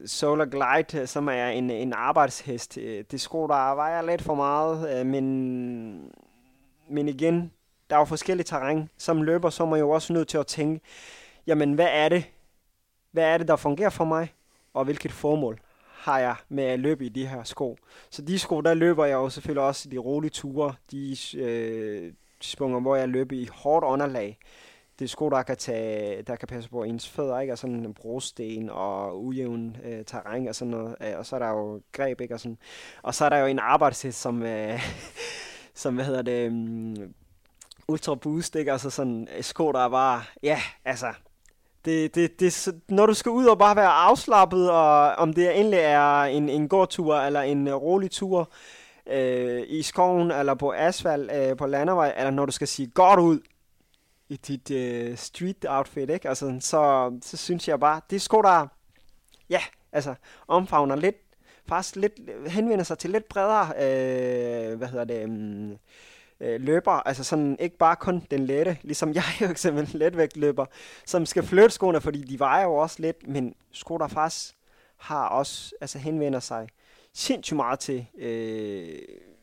Solar 0.06 0.44
Glide, 0.44 1.00
øh, 1.00 1.08
som 1.08 1.28
er 1.28 1.46
en, 1.46 1.70
en 1.70 1.92
arbejdshest. 1.92 2.78
Øh, 2.78 3.04
det 3.10 3.20
sko, 3.20 3.46
der 3.46 3.74
vejer 3.74 4.02
lidt 4.02 4.22
for 4.22 4.34
meget, 4.34 5.00
øh, 5.00 5.06
men, 5.06 6.10
men 6.90 7.08
igen, 7.08 7.52
der 7.90 7.96
er 7.96 8.00
jo 8.00 8.04
forskellige 8.04 8.44
terræn. 8.44 8.88
Som 8.96 9.22
løber, 9.22 9.50
så 9.50 9.62
er 9.62 9.66
man 9.66 9.80
jo 9.80 9.90
også 9.90 10.12
nødt 10.12 10.28
til 10.28 10.38
at 10.38 10.46
tænke, 10.46 10.80
jamen, 11.46 11.72
hvad 11.72 11.88
er 11.90 12.08
det? 12.08 12.24
Hvad 13.12 13.24
er 13.24 13.38
det, 13.38 13.48
der 13.48 13.56
fungerer 13.56 13.90
for 13.90 14.04
mig? 14.04 14.32
Og 14.74 14.84
hvilket 14.84 15.12
formål 15.12 15.60
har 15.86 16.18
jeg 16.18 16.36
med 16.48 16.64
at 16.64 16.80
løbe 16.80 17.06
i 17.06 17.08
de 17.08 17.26
her 17.26 17.44
sko? 17.44 17.78
Så 18.10 18.22
de 18.22 18.38
sko, 18.38 18.60
der 18.60 18.74
løber 18.74 19.04
jeg 19.04 19.14
jo 19.14 19.28
selvfølgelig 19.28 19.62
også 19.62 19.88
de 19.88 19.98
rolige 19.98 20.30
ture. 20.30 20.74
De 20.90 21.16
øh, 21.36 22.12
spunger, 22.40 22.80
hvor 22.80 22.96
jeg 22.96 23.08
løber 23.08 23.36
i 23.36 23.48
hårdt 23.52 23.84
underlag 23.84 24.38
det 24.98 25.04
er 25.04 25.08
sko, 25.08 25.30
der 25.30 25.42
kan, 25.42 25.56
tage, 25.56 26.22
der 26.22 26.36
kan 26.36 26.48
passe 26.48 26.70
på 26.70 26.82
ens 26.82 27.08
fødder, 27.08 27.40
ikke? 27.40 27.52
Og 27.52 27.58
sådan 27.58 27.76
en 27.76 27.94
brosten 27.94 28.70
og 28.70 29.24
ujævn 29.24 29.76
øh, 29.84 30.04
terræn 30.04 30.48
og 30.48 30.54
sådan 30.54 30.70
noget. 30.70 30.96
Øh, 31.00 31.18
og 31.18 31.26
så 31.26 31.36
er 31.36 31.40
der 31.40 31.48
jo 31.48 31.80
greb, 31.92 32.20
ikke? 32.20 32.34
Og, 32.34 32.40
sådan. 32.40 32.58
og 33.02 33.14
så 33.14 33.24
er 33.24 33.28
der 33.28 33.38
jo 33.38 33.46
en 33.46 33.58
arbejdshest, 33.58 34.20
som, 34.20 34.42
øh, 34.42 34.80
som 35.74 35.94
hvad 35.94 36.04
hedder 36.04 36.22
det, 36.22 36.48
um, 36.48 37.14
Ultra 37.88 38.14
Boost, 38.14 38.56
ikke? 38.56 38.72
Altså 38.72 38.90
sådan 38.90 39.28
øh, 39.36 39.42
sko, 39.42 39.72
der 39.72 39.80
er 39.80 39.88
bare, 39.88 40.22
ja, 40.42 40.60
altså, 40.84 41.12
det, 41.84 42.14
det, 42.14 42.40
det, 42.40 42.68
når 42.88 43.06
du 43.06 43.14
skal 43.14 43.30
ud 43.30 43.46
og 43.46 43.58
bare 43.58 43.76
være 43.76 43.90
afslappet, 43.90 44.70
og 44.70 45.14
om 45.14 45.32
det 45.32 45.50
egentlig 45.50 45.78
er 45.78 46.22
en, 46.22 46.48
en 46.48 46.68
gårdtur 46.68 47.16
eller 47.16 47.40
en 47.40 47.68
øh, 47.68 47.74
rolig 47.74 48.10
tur 48.10 48.52
øh, 49.06 49.62
i 49.68 49.82
skoven 49.82 50.30
eller 50.30 50.54
på 50.54 50.72
asfalt 50.72 51.30
øh, 51.32 51.56
på 51.56 51.66
landevej, 51.66 52.14
eller 52.16 52.30
når 52.30 52.46
du 52.46 52.52
skal 52.52 52.68
sige 52.68 52.90
godt 52.94 53.20
ud, 53.20 53.40
i 54.32 54.36
dit 54.36 54.70
øh, 54.70 55.16
street 55.16 55.66
outfit, 55.68 56.10
ikke? 56.10 56.28
Altså, 56.28 56.56
så, 56.60 57.12
så 57.22 57.36
synes 57.36 57.68
jeg 57.68 57.80
bare, 57.80 58.00
det 58.10 58.16
er 58.16 58.20
sko, 58.20 58.42
der, 58.42 58.66
ja, 59.50 59.60
altså, 59.92 60.14
omfavner 60.48 60.96
lidt, 60.96 61.16
faktisk 61.68 61.96
lidt, 61.96 62.12
øh, 62.28 62.46
henvender 62.46 62.84
sig 62.84 62.98
til 62.98 63.10
lidt 63.10 63.28
bredere, 63.28 63.66
øh, 63.66 64.78
hvad 64.78 64.88
hedder 64.88 65.04
det, 65.04 65.24
um, 65.24 65.78
øh, 66.42 66.60
løbere, 66.60 67.08
altså 67.08 67.24
sådan 67.24 67.56
ikke 67.60 67.76
bare 67.76 67.96
kun 67.96 68.26
den 68.30 68.46
lette, 68.46 68.78
ligesom 68.82 69.12
jeg 69.14 69.24
jo 69.40 69.46
eksempel 69.46 69.90
letvægtløber, 69.92 70.66
som 71.06 71.26
skal 71.26 71.42
flytte 71.42 71.70
skoene, 71.70 72.00
fordi 72.00 72.22
de 72.22 72.38
vejer 72.38 72.64
jo 72.64 72.74
også 72.74 72.96
lidt, 72.98 73.28
men 73.28 73.54
sko, 73.72 73.98
der 73.98 74.08
faktisk 74.08 74.54
har 74.96 75.28
også, 75.28 75.74
altså 75.80 75.98
henvender 75.98 76.40
sig 76.40 76.68
sindssygt 77.14 77.56
meget 77.56 77.78
til 77.78 78.06
øh, 78.18 78.98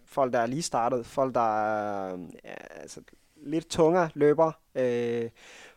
folk, 0.06 0.34
der 0.34 0.40
er 0.40 0.46
lige 0.46 0.62
startet, 0.62 1.06
folk, 1.06 1.36
der 1.36 1.64
er 1.64 2.18
ja, 2.44 2.54
altså, 2.82 3.02
lidt 3.44 3.70
tungere 3.70 4.10
løber. 4.14 4.52
Øh, 4.76 5.30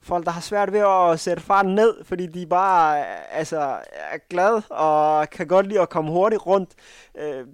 folk, 0.02 0.24
der 0.24 0.30
har 0.30 0.40
svært 0.40 0.72
ved 0.72 0.80
at 0.80 1.20
sætte 1.20 1.42
farten 1.42 1.74
ned, 1.74 2.04
fordi 2.04 2.26
de 2.26 2.46
bare 2.46 3.00
øh, 3.00 3.38
altså, 3.38 3.80
er 3.94 4.18
glade 4.30 4.62
og 4.70 5.30
kan 5.30 5.46
godt 5.46 5.66
lide 5.66 5.80
at 5.80 5.88
komme 5.88 6.10
hurtigt 6.10 6.46
rundt. 6.46 6.70
Øh, 7.14 7.46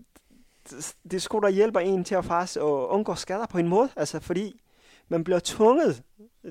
det 1.10 1.22
skulle 1.22 1.46
der 1.46 1.54
hjælpe 1.54 1.82
en 1.82 2.04
til 2.04 2.14
at 2.14 2.24
faktisk 2.24 2.56
at 2.56 2.62
undgå 2.62 3.14
skader 3.14 3.46
på 3.46 3.58
en 3.58 3.68
måde, 3.68 3.88
altså 3.96 4.20
fordi 4.20 4.60
man 5.08 5.24
bliver 5.24 5.40
tvunget 5.44 6.02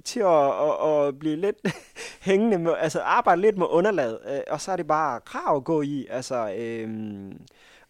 til 0.05 0.19
at, 0.19 0.61
at, 0.61 1.07
at 1.07 1.19
blive 1.19 1.35
lidt 1.35 1.57
hængende, 2.27 2.57
med, 2.57 2.73
altså 2.77 3.01
arbejde 3.01 3.41
lidt 3.41 3.57
med 3.57 3.67
underlaget, 3.69 4.19
øh, 4.27 4.39
og 4.47 4.61
så 4.61 4.71
er 4.71 4.75
det 4.75 4.87
bare 4.87 5.21
krav 5.21 5.57
at 5.57 5.63
gå 5.63 5.81
i, 5.81 6.07
altså, 6.09 6.53
øh, 6.57 7.31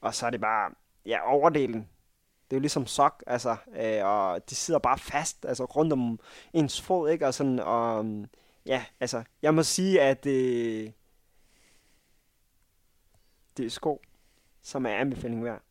og 0.02 0.16
så 0.16 0.26
er 0.26 0.30
det 0.30 0.42
bare, 0.42 0.72
ja, 1.06 1.32
overdelen 1.32 1.88
det 2.50 2.56
er 2.56 2.58
jo 2.58 2.62
ligesom 2.62 2.86
sok, 2.86 3.24
altså, 3.28 3.56
øh, 3.76 4.06
og 4.06 4.50
de 4.50 4.56
sidder 4.56 4.80
bare 4.80 4.98
fast, 4.98 5.46
altså 5.46 5.66
rundt 5.66 5.94
om 5.94 6.20
ens 6.54 6.82
fod, 6.82 7.10
ikke? 7.10 7.28
Og 7.28 7.34
sådan, 7.34 7.60
og 7.60 8.06
ja, 8.66 8.86
altså, 9.00 9.24
jeg 9.42 9.54
må 9.54 9.64
sige, 9.64 10.02
at 10.02 10.26
øh, 10.26 10.92
det 13.58 13.66
er 13.66 13.70
sko, 13.70 14.02
som 14.62 14.86
er 14.86 14.90
anbefaling 14.90 15.44
værd. 15.44 15.62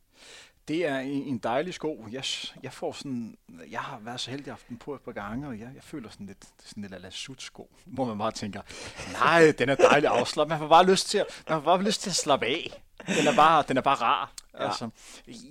Det 0.69 0.87
er 0.87 0.99
en 0.99 1.39
dejlig 1.39 1.75
sko. 1.75 2.07
Jeg, 2.13 2.25
jeg 2.63 2.73
får 2.73 2.93
sådan, 2.93 3.37
jeg 3.71 3.81
har 3.81 3.99
været 3.99 4.21
så 4.21 4.31
heldig 4.31 4.55
den 4.69 4.77
på 4.77 4.95
et 4.95 5.01
par 5.01 5.13
gange, 5.13 5.49
og 5.49 5.59
jeg, 5.59 5.69
jeg 5.75 5.83
føler 5.83 6.11
sådan 6.11 6.27
lidt, 6.27 6.45
sådan 6.65 6.83
lidt 6.83 6.95
ala 6.95 7.11
sko, 7.11 7.71
hvor 7.85 8.05
man 8.05 8.19
bare 8.19 8.33
tænker, 8.33 8.61
nej, 9.13 9.53
den 9.59 9.69
er 9.69 9.75
dejlig 9.75 10.11
afslappet. 10.11 10.51
Man 10.51 10.59
får 10.59 10.69
bare 10.69 10.87
lyst 10.87 11.09
til 11.09 11.19
at, 11.19 11.27
man 11.49 11.63
får 11.63 11.65
bare 11.65 11.83
lyst 11.83 12.03
til 12.03 12.11
at 12.11 12.17
slappe 12.17 12.47
af. 12.47 12.83
Den 13.07 13.27
er 13.27 13.37
bare, 13.37 13.65
den 13.69 13.77
er 13.77 13.81
bare 13.81 13.97
rar. 13.97 14.33
Ja. 14.55 14.69
Altså, 14.69 14.91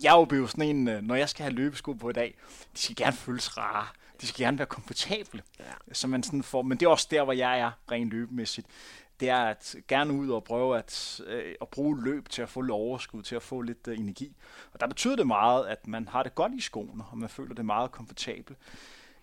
jeg 0.03 0.13
er 0.13 0.35
jo 0.35 0.47
sådan 0.47 0.75
en, 0.75 0.87
øh, 0.87 1.01
når 1.01 1.15
jeg 1.15 1.29
skal 1.29 1.43
have 1.43 1.53
løbesko 1.53 1.93
på 1.93 2.09
i 2.09 2.13
dag, 2.13 2.35
de 2.73 2.79
skal 2.79 2.95
gerne 2.95 3.15
føles 3.15 3.57
rare. 3.57 3.87
de 4.21 4.27
skal 4.27 4.45
gerne 4.45 4.57
være 4.57 4.67
komfortable, 4.67 5.41
ja. 5.59 5.93
så 5.93 6.07
man 6.07 6.23
sådan 6.23 6.43
får, 6.43 6.61
men 6.61 6.77
det 6.79 6.85
er 6.85 6.89
også 6.89 7.07
der, 7.11 7.23
hvor 7.23 7.33
jeg 7.33 7.59
er 7.59 7.71
rent 7.91 8.11
løbemæssigt. 8.11 8.67
Det 9.19 9.29
er 9.29 9.37
at 9.37 9.75
gerne 9.87 10.13
ud 10.13 10.29
og 10.29 10.43
prøve 10.43 10.77
at, 10.77 11.21
øh, 11.27 11.55
at 11.61 11.69
bruge 11.69 12.03
løb 12.03 12.29
til 12.29 12.41
at 12.41 12.49
få 12.49 12.61
lidt 12.61 12.71
overskud, 12.71 13.21
til 13.23 13.35
at 13.35 13.43
få 13.43 13.61
lidt 13.61 13.87
øh, 13.87 13.99
energi. 13.99 14.35
Og 14.73 14.79
der 14.79 14.87
betyder 14.87 15.15
det 15.15 15.27
meget, 15.27 15.67
at 15.67 15.87
man 15.87 16.07
har 16.07 16.23
det 16.23 16.35
godt 16.35 16.53
i 16.53 16.61
skoene, 16.61 17.03
og 17.11 17.17
man 17.17 17.29
føler 17.29 17.55
det 17.55 17.65
meget 17.65 17.91
komfortabelt. 17.91 18.57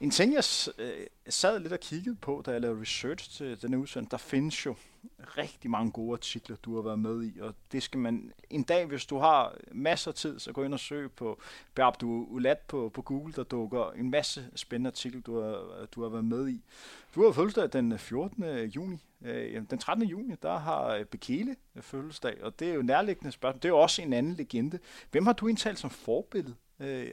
En 0.03 0.11
ting, 0.11 0.35
jeg 0.35 0.45
øh, 0.79 1.07
sad 1.29 1.61
lidt 1.61 1.73
og 1.73 1.81
kiggede 1.81 2.17
på, 2.17 2.43
da 2.47 2.51
jeg 2.51 2.61
lavede 2.61 2.81
research 2.81 3.31
til 3.31 3.63
denne 3.63 3.79
udsendelse, 3.79 4.11
der 4.11 4.17
findes 4.17 4.67
jo 4.67 4.75
rigtig 5.19 5.71
mange 5.71 5.91
gode 5.91 6.13
artikler, 6.13 6.57
du 6.57 6.75
har 6.75 6.83
været 6.83 6.99
med 6.99 7.25
i, 7.25 7.41
og 7.41 7.55
det 7.73 7.83
skal 7.83 8.01
man 8.01 8.33
en 8.51 8.63
dag, 8.63 8.87
hvis 8.87 9.07
du 9.07 9.19
har 9.19 9.57
masser 9.73 10.11
af 10.11 10.15
tid, 10.15 10.39
så 10.39 10.53
gå 10.53 10.65
ind 10.65 10.75
og 10.75 10.81
søg 10.81 11.13
på 11.13 11.41
du 12.01 12.27
Ulat 12.31 12.59
på, 12.59 12.91
på 12.95 13.03
Google, 13.03 13.33
der 13.33 13.43
dukker 13.43 13.91
en 13.91 14.11
masse 14.11 14.51
spændende 14.55 14.89
artikler, 14.89 15.21
du 15.21 15.41
har, 15.41 15.87
du 15.95 16.03
har 16.03 16.09
været 16.09 16.25
med 16.25 16.49
i. 16.49 16.65
Du 17.15 17.25
har 17.25 17.33
fødselsdag 17.33 17.69
den 17.73 17.93
øh, 17.93 17.99
14. 17.99 18.45
Øh, 18.45 18.77
juni. 18.77 18.99
Øh, 19.25 19.63
den 19.71 19.79
13. 19.79 20.07
juni, 20.09 20.35
der 20.43 20.59
har 20.59 21.05
Bekele 21.11 21.57
fødselsdag, 21.81 22.45
og 22.45 22.59
det 22.59 22.71
er 22.71 22.75
jo 22.75 22.83
nærliggende 22.83 23.33
spørgsmål. 23.33 23.63
Det 23.63 23.65
er 23.65 23.73
jo 23.73 23.79
også 23.79 24.03
en 24.03 24.13
anden 24.13 24.35
legende. 24.35 24.79
Hvem 25.11 25.27
har 25.27 25.33
du 25.33 25.47
indtalt 25.47 25.79
som 25.79 25.91
forbillede? 25.91 26.55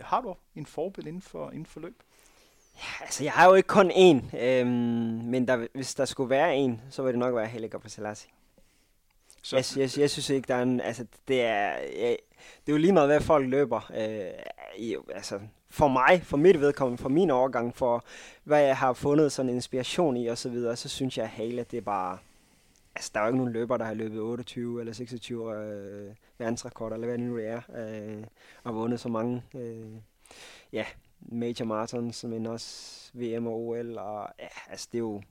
Har 0.02 0.22
du 0.22 0.36
en 0.56 0.66
forbillede 0.66 1.10
inden 1.10 1.22
for, 1.22 1.52
inden 1.52 1.66
for 1.66 1.80
løb? 1.80 2.04
Ja, 2.80 3.04
altså, 3.06 3.24
jeg 3.24 3.34
har 3.34 3.48
jo 3.48 3.54
ikke 3.54 3.68
kun 3.68 3.92
én, 3.92 4.38
øhm, 4.38 4.70
men 5.26 5.48
der, 5.48 5.68
hvis 5.74 5.96
der 5.96 6.06
skulle 6.06 6.30
være 6.30 6.56
en, 6.56 6.82
så 6.90 7.04
vil 7.04 7.12
det 7.12 7.20
nok 7.20 7.36
være 7.36 7.48
Heliga 7.48 7.78
på 7.78 7.90
Selassie. 7.90 8.30
Så. 9.44 9.56
Jeg, 9.56 9.66
jeg, 9.78 10.00
jeg, 10.00 10.10
synes 10.10 10.30
ikke, 10.30 10.48
der 10.48 10.56
er 10.56 10.62
en, 10.62 10.82
altså, 10.82 11.06
det 11.28 11.42
er, 11.42 11.72
jeg, 12.00 12.18
det 12.40 12.72
er 12.72 12.72
jo 12.72 12.78
lige 12.78 12.94
meget, 12.94 13.10
hvad 13.10 13.22
folk 13.22 13.48
løber. 13.48 13.92
Øh, 13.98 14.44
i, 14.78 14.96
altså, 15.16 15.40
for 15.70 15.88
mig, 15.88 16.22
for 16.24 16.38
mit 16.38 16.62
vedkommende, 16.62 17.02
for 17.02 17.10
min 17.10 17.30
overgang, 17.30 17.76
for 17.76 18.06
hvad 18.44 18.62
jeg 18.62 18.78
har 18.78 18.94
fundet 18.94 19.32
sådan 19.32 19.50
inspiration 19.50 20.18
i 20.18 20.28
og 20.28 20.38
så 20.38 20.50
videre, 20.50 20.76
så 20.76 20.90
synes 20.90 21.18
jeg, 21.18 21.24
at 21.24 21.30
Hale, 21.30 21.66
det 21.72 21.78
er 21.78 21.82
bare, 21.82 22.18
altså, 22.96 23.12
der 23.14 23.20
er 23.20 23.24
jo 23.24 23.28
ikke 23.28 23.38
nogen 23.38 23.54
løber, 23.54 23.78
der 23.78 23.86
har 23.86 23.94
løbet 23.94 24.20
28 24.20 24.80
eller 24.80 24.94
26 24.94 25.56
øh, 25.56 26.14
verdensrekorder, 26.38 26.94
eller 26.96 27.08
hvad 27.08 27.18
det 27.18 27.26
nu 27.26 27.38
er, 27.38 27.62
øh, 27.78 28.24
og 28.64 28.76
vundet 28.76 29.00
så 29.00 29.10
mange, 29.10 29.44
øh, 29.56 29.92
ja, 30.74 30.86
major 31.22 31.66
marathons, 31.66 32.24
men 32.24 32.46
også 32.46 33.12
VM 33.14 33.48
og 33.48 33.54
OL, 33.54 33.98
og 33.98 34.30
ja, 34.40 34.48
altså 34.70 34.88
det 34.92 34.98
er 34.98 35.00
jo, 35.00 35.22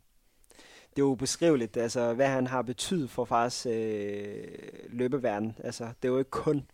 det 0.91 1.03
er 1.03 1.07
jo 1.07 1.15
beskriveligt, 1.15 1.77
altså 1.77 2.15
hvad 2.15 2.29
han 2.29 2.47
har 2.47 2.63
betydet 2.63 3.11
for 3.11 3.25
faktisk 3.25 3.67
øh, 3.67 4.49
løbeverden. 4.89 5.57
Altså 5.65 5.85
det 5.85 6.09
er 6.09 6.13
jo 6.13 6.19
ikke 6.19 6.31
kun, 6.31 6.71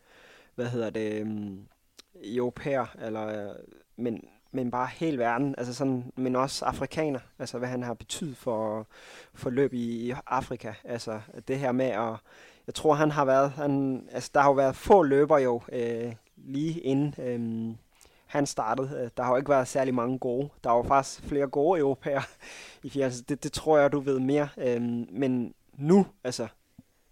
hvad 0.55 0.67
hedder 0.67 0.91
det, 0.91 1.21
øh, 1.21 1.53
europæer, 2.23 2.97
eller, 3.03 3.55
men, 3.97 4.25
men 4.53 4.71
bare 4.71 4.89
hele 4.95 5.19
verden, 5.19 5.55
altså 5.59 5.75
sådan, 5.75 6.13
men 6.17 6.37
også 6.37 6.65
afrikaner, 6.65 7.21
altså 7.39 7.59
hvad 7.59 7.69
han 7.69 7.83
har 7.83 7.95
betydet 7.95 8.37
for, 8.37 8.87
for 9.35 9.51
løb 9.51 9.73
i, 9.73 10.09
i 10.09 10.15
Afrika. 10.27 10.73
Altså 10.85 11.21
det 11.49 11.59
her 11.59 11.73
med 11.73 11.87
at, 11.87 12.17
jeg 12.67 12.75
tror 12.75 12.95
han 12.95 13.11
har 13.11 13.25
været, 13.25 13.51
han, 13.51 14.05
altså 14.13 14.31
der 14.35 14.41
har 14.41 14.49
jo 14.49 14.55
været 14.55 14.77
få 14.77 15.03
løber 15.03 15.39
jo, 15.39 15.63
øh, 15.73 16.15
lige 16.37 16.81
inden, 16.81 17.15
øh, 17.19 17.75
han 18.35 18.47
startede. 18.47 19.01
Øh, 19.01 19.11
der 19.17 19.23
har 19.23 19.31
jo 19.31 19.37
ikke 19.37 19.49
været 19.49 19.69
særlig 19.69 19.95
mange 19.95 20.19
gode. 20.19 20.49
Der 20.65 20.71
er 20.71 20.77
jo 20.77 20.83
faktisk 20.83 21.23
flere 21.23 21.47
gode 21.47 21.81
europæer 21.81 22.23
i 22.85 22.91
fjerde. 22.91 23.15
Det, 23.29 23.45
det 23.45 23.53
tror 23.53 23.79
jeg, 23.79 23.93
du 23.93 24.01
ved 24.01 24.21
mere. 24.21 24.49
Øhm, 24.57 25.07
men 25.11 25.55
nu, 25.73 26.07
altså, 26.25 26.49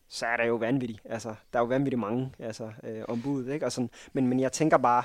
så 0.09 0.27
er 0.27 0.37
der 0.37 0.45
jo 0.45 0.55
vanvittigt. 0.55 1.01
Altså, 1.05 1.35
der 1.53 1.59
er 1.59 1.63
jo 1.63 1.67
vanvittigt 1.67 2.01
mange 2.01 2.33
altså, 2.39 2.73
øh, 2.85 3.05
ombud, 3.09 3.49
ikke? 3.49 3.67
Og 3.67 3.73
sådan, 3.73 3.91
men, 4.13 4.27
men 4.27 4.41
jeg 4.41 4.53
tænker 4.53 4.77
bare, 4.77 5.03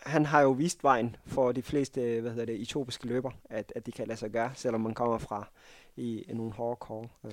han 0.00 0.26
har 0.26 0.40
jo 0.40 0.50
vist 0.50 0.84
vejen 0.84 1.16
for 1.26 1.52
de 1.52 1.62
fleste 1.62 2.00
øh, 2.00 2.22
hvad 2.22 2.30
hedder 2.30 2.46
det, 2.46 2.62
etiopiske 2.62 3.06
løber, 3.06 3.30
at, 3.50 3.72
at 3.76 3.86
de 3.86 3.92
kan 3.92 4.06
lade 4.06 4.18
sig 4.18 4.30
gøre, 4.30 4.50
selvom 4.54 4.80
man 4.80 4.94
kommer 4.94 5.18
fra 5.18 5.48
i, 5.96 6.22
i 6.22 6.34
nogle 6.34 6.52
hårde 6.52 6.76
kår. 6.76 7.10
Øh. 7.24 7.32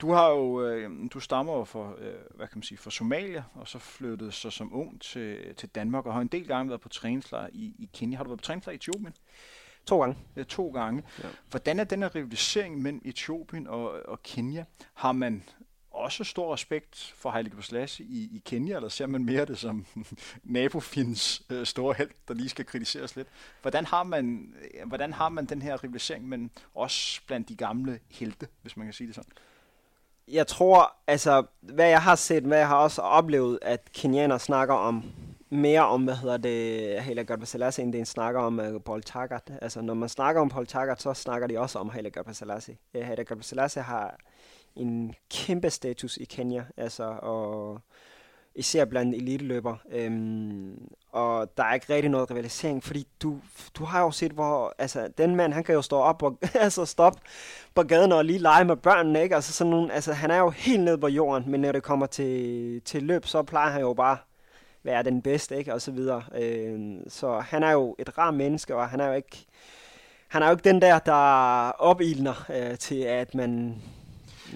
Du 0.00 0.12
har 0.12 0.30
jo, 0.30 0.66
øh, 0.66 0.90
du 1.14 1.20
stammer 1.20 1.56
jo 1.56 1.64
for, 1.64 1.96
øh, 1.98 2.14
hvad 2.34 2.46
kan 2.46 2.58
man 2.58 2.62
sige, 2.62 2.78
fra 2.78 2.90
Somalia, 2.90 3.44
og 3.54 3.68
så 3.68 3.78
flyttede 3.78 4.32
så 4.32 4.50
som 4.50 4.74
ung 4.74 5.00
til, 5.00 5.54
til 5.54 5.68
Danmark, 5.68 6.06
og 6.06 6.14
har 6.14 6.20
en 6.20 6.28
del 6.28 6.46
gange 6.46 6.68
været 6.68 6.80
på 6.80 6.88
træningslejr 6.88 7.48
i, 7.52 7.74
i 7.78 7.90
Kenya. 7.94 8.16
Har 8.16 8.24
du 8.24 8.30
været 8.30 8.40
på 8.40 8.44
træningslejr 8.44 8.72
i 8.72 8.76
Etiopien? 8.76 9.14
To 9.86 10.00
gange. 10.00 10.18
Ja, 10.36 10.42
to 10.42 10.68
gange. 10.68 11.02
Ja. 11.22 11.28
Hvordan 11.50 11.80
er 11.80 11.84
den 11.84 12.02
her 12.02 12.14
rivalisering 12.14 12.82
mellem 12.82 13.02
Etiopien 13.04 13.66
og, 13.66 13.92
og 14.08 14.22
Kenya? 14.22 14.64
Har 14.94 15.12
man 15.12 15.42
også 15.90 16.24
stor 16.24 16.54
respekt 16.54 17.14
for 17.16 17.30
Haile 17.30 17.50
Gebrselassie 17.50 18.06
i, 18.06 18.36
i 18.36 18.42
Kenya, 18.44 18.76
eller 18.76 18.88
ser 18.88 19.06
man 19.06 19.24
mere 19.24 19.44
det 19.44 19.58
som 19.58 19.86
nabofins 20.42 21.42
øh, 21.50 21.66
store 21.66 21.94
held, 21.98 22.10
der 22.28 22.34
lige 22.34 22.48
skal 22.48 22.64
kritiseres 22.64 23.16
lidt? 23.16 23.28
Hvordan 23.62 23.86
har 23.86 24.02
man, 24.02 24.54
øh, 24.74 24.88
hvordan 24.88 25.12
har 25.12 25.28
man 25.28 25.46
den 25.46 25.62
her 25.62 25.84
rivalisering, 25.84 26.28
men 26.28 26.50
også 26.74 27.20
blandt 27.26 27.48
de 27.48 27.56
gamle 27.56 28.00
helte, 28.10 28.48
hvis 28.62 28.76
man 28.76 28.86
kan 28.86 28.92
sige 28.92 29.06
det 29.06 29.14
sådan? 29.14 29.32
Jeg 30.28 30.46
tror, 30.46 30.96
altså, 31.06 31.44
hvad 31.60 31.88
jeg 31.88 32.02
har 32.02 32.14
set, 32.14 32.42
hvad 32.42 32.58
jeg 32.58 32.68
har 32.68 32.76
også 32.76 33.02
oplevet, 33.02 33.58
at 33.62 33.92
kenianer 33.92 34.38
snakker 34.38 34.74
om 34.74 35.04
mere 35.50 35.86
om, 35.86 36.04
hvad 36.04 36.14
hedder 36.14 36.36
det, 36.36 37.02
Hela 37.02 37.22
Gebrselassie, 37.22 37.84
end 37.84 37.92
det 37.92 38.08
snakker 38.08 38.40
om 38.40 38.58
uh, 38.58 38.80
Paul 38.80 39.02
Taggart. 39.02 39.50
Altså, 39.62 39.80
når 39.80 39.94
man 39.94 40.08
snakker 40.08 40.42
om 40.42 40.48
Paul 40.48 40.66
Taggart, 40.66 41.02
så 41.02 41.14
snakker 41.14 41.46
de 41.46 41.58
også 41.58 41.78
om 41.78 41.88
Haile 41.88 42.10
Gebrselassie. 42.10 42.76
Uh, 42.94 43.00
øh, 43.00 43.06
Haile 43.06 43.24
Gebrselassie 43.24 43.82
har 43.82 44.16
en 44.76 45.14
kæmpe 45.30 45.70
status 45.70 46.16
i 46.16 46.24
Kenya, 46.24 46.64
altså, 46.76 47.04
og 47.04 47.80
især 48.54 48.84
blandt 48.84 49.14
eliteløber. 49.14 49.76
Øhm, 49.90 50.88
og 51.12 51.56
der 51.56 51.64
er 51.64 51.74
ikke 51.74 51.94
rigtig 51.94 52.10
noget 52.10 52.30
rivalisering, 52.30 52.84
fordi 52.84 53.06
du, 53.22 53.38
du 53.74 53.84
har 53.84 54.00
jo 54.00 54.10
set, 54.10 54.32
hvor 54.32 54.74
altså, 54.78 55.08
den 55.18 55.36
mand, 55.36 55.52
han 55.52 55.64
kan 55.64 55.74
jo 55.74 55.82
stå 55.82 55.96
op 55.96 56.22
og 56.22 56.38
altså, 56.54 56.84
stoppe 56.84 57.20
på 57.74 57.82
gaden 57.82 58.12
og 58.12 58.24
lige 58.24 58.38
lege 58.38 58.64
med 58.64 58.76
børnene, 58.76 59.22
ikke? 59.22 59.34
Altså, 59.34 59.52
sådan 59.52 59.70
nogle, 59.70 59.92
altså, 59.92 60.12
han 60.12 60.30
er 60.30 60.38
jo 60.38 60.50
helt 60.50 60.82
nede 60.82 60.98
på 60.98 61.08
jorden, 61.08 61.50
men 61.50 61.60
når 61.60 61.72
det 61.72 61.82
kommer 61.82 62.06
til, 62.06 62.80
til 62.84 63.02
løb, 63.02 63.26
så 63.26 63.42
plejer 63.42 63.70
han 63.70 63.80
jo 63.80 63.94
bare 63.94 64.16
være 64.82 65.02
den 65.02 65.22
bedste, 65.22 65.56
ikke? 65.56 65.74
Og 65.74 65.82
så 65.82 65.90
videre. 65.92 66.22
Øhm, 66.38 67.08
så 67.08 67.38
han 67.38 67.62
er 67.62 67.72
jo 67.72 67.96
et 67.98 68.18
rar 68.18 68.30
menneske, 68.30 68.76
og 68.76 68.88
han 68.88 69.00
er 69.00 69.06
jo 69.06 69.12
ikke, 69.12 69.46
han 70.28 70.42
er 70.42 70.46
jo 70.46 70.52
ikke 70.52 70.68
den 70.68 70.82
der, 70.82 70.98
der 70.98 71.70
opildner 71.70 72.50
øh, 72.54 72.78
til, 72.78 73.00
at 73.00 73.34
man 73.34 73.82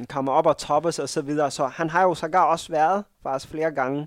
kommer 0.08 0.32
op 0.32 0.46
og 0.46 0.56
toppes 0.56 0.98
og 0.98 1.08
så 1.08 1.22
videre. 1.22 1.50
Så 1.50 1.66
han 1.66 1.90
har 1.90 2.02
jo 2.02 2.14
sågar 2.14 2.44
også 2.44 2.72
været 2.72 3.04
faktisk 3.28 3.50
flere 3.50 3.70
gange 3.70 4.06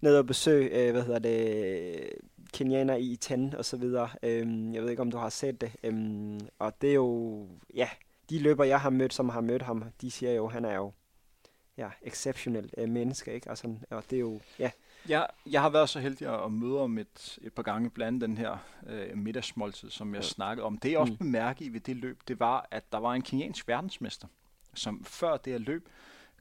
nede 0.00 0.18
og 0.18 0.26
besøge, 0.26 0.68
øh, 0.68 0.92
hvad 0.92 1.02
hedder 1.02 1.18
det, 1.18 2.12
kenianer 2.52 2.96
i 2.96 3.16
Ten 3.20 3.54
og 3.54 3.64
så 3.64 3.76
videre. 3.76 4.08
Øhm, 4.22 4.74
jeg 4.74 4.82
ved 4.82 4.90
ikke, 4.90 5.02
om 5.02 5.10
du 5.10 5.18
har 5.18 5.28
set 5.28 5.60
det. 5.60 5.72
Øhm, 5.82 6.40
og 6.58 6.72
det 6.80 6.90
er 6.90 6.94
jo, 6.94 7.46
ja, 7.74 7.88
de 8.30 8.38
løber, 8.38 8.64
jeg 8.64 8.80
har 8.80 8.90
mødt, 8.90 9.14
som 9.14 9.28
har 9.28 9.40
mødt 9.40 9.62
ham, 9.62 9.84
de 10.00 10.10
siger 10.10 10.32
jo, 10.32 10.48
han 10.48 10.64
er 10.64 10.74
jo 10.74 10.92
ja, 11.76 11.88
exceptionel 12.02 12.70
øh, 12.78 12.88
menneske, 12.88 13.34
ikke? 13.34 13.50
Og, 13.50 13.58
sådan, 13.58 13.84
og 13.90 14.04
det 14.10 14.16
er 14.16 14.20
jo, 14.20 14.40
ja. 14.58 14.70
Ja, 15.08 15.22
jeg 15.46 15.60
har 15.60 15.70
været 15.70 15.88
så 15.88 16.00
heldig 16.00 16.44
at 16.44 16.52
møde 16.52 16.80
om 16.80 16.98
et, 16.98 17.38
et 17.42 17.52
par 17.52 17.62
gange 17.62 17.90
blandt 17.90 18.22
den 18.22 18.38
her 18.38 18.56
øh, 18.86 19.18
middagsmåltid, 19.18 19.90
som 19.90 20.14
jeg 20.14 20.22
ja. 20.22 20.28
snakkede 20.28 20.66
om. 20.66 20.78
Det 20.78 20.90
jeg 20.90 20.98
også 20.98 21.12
mm. 21.12 21.18
bemærkede 21.18 21.72
ved 21.72 21.80
det 21.80 21.96
løb, 21.96 22.20
det 22.28 22.40
var, 22.40 22.68
at 22.70 22.92
der 22.92 22.98
var 22.98 23.12
en 23.14 23.22
keniansk 23.22 23.68
verdensmester, 23.68 24.26
som 24.74 25.04
før 25.04 25.36
det 25.36 25.52
her 25.52 25.58
løb 25.58 25.88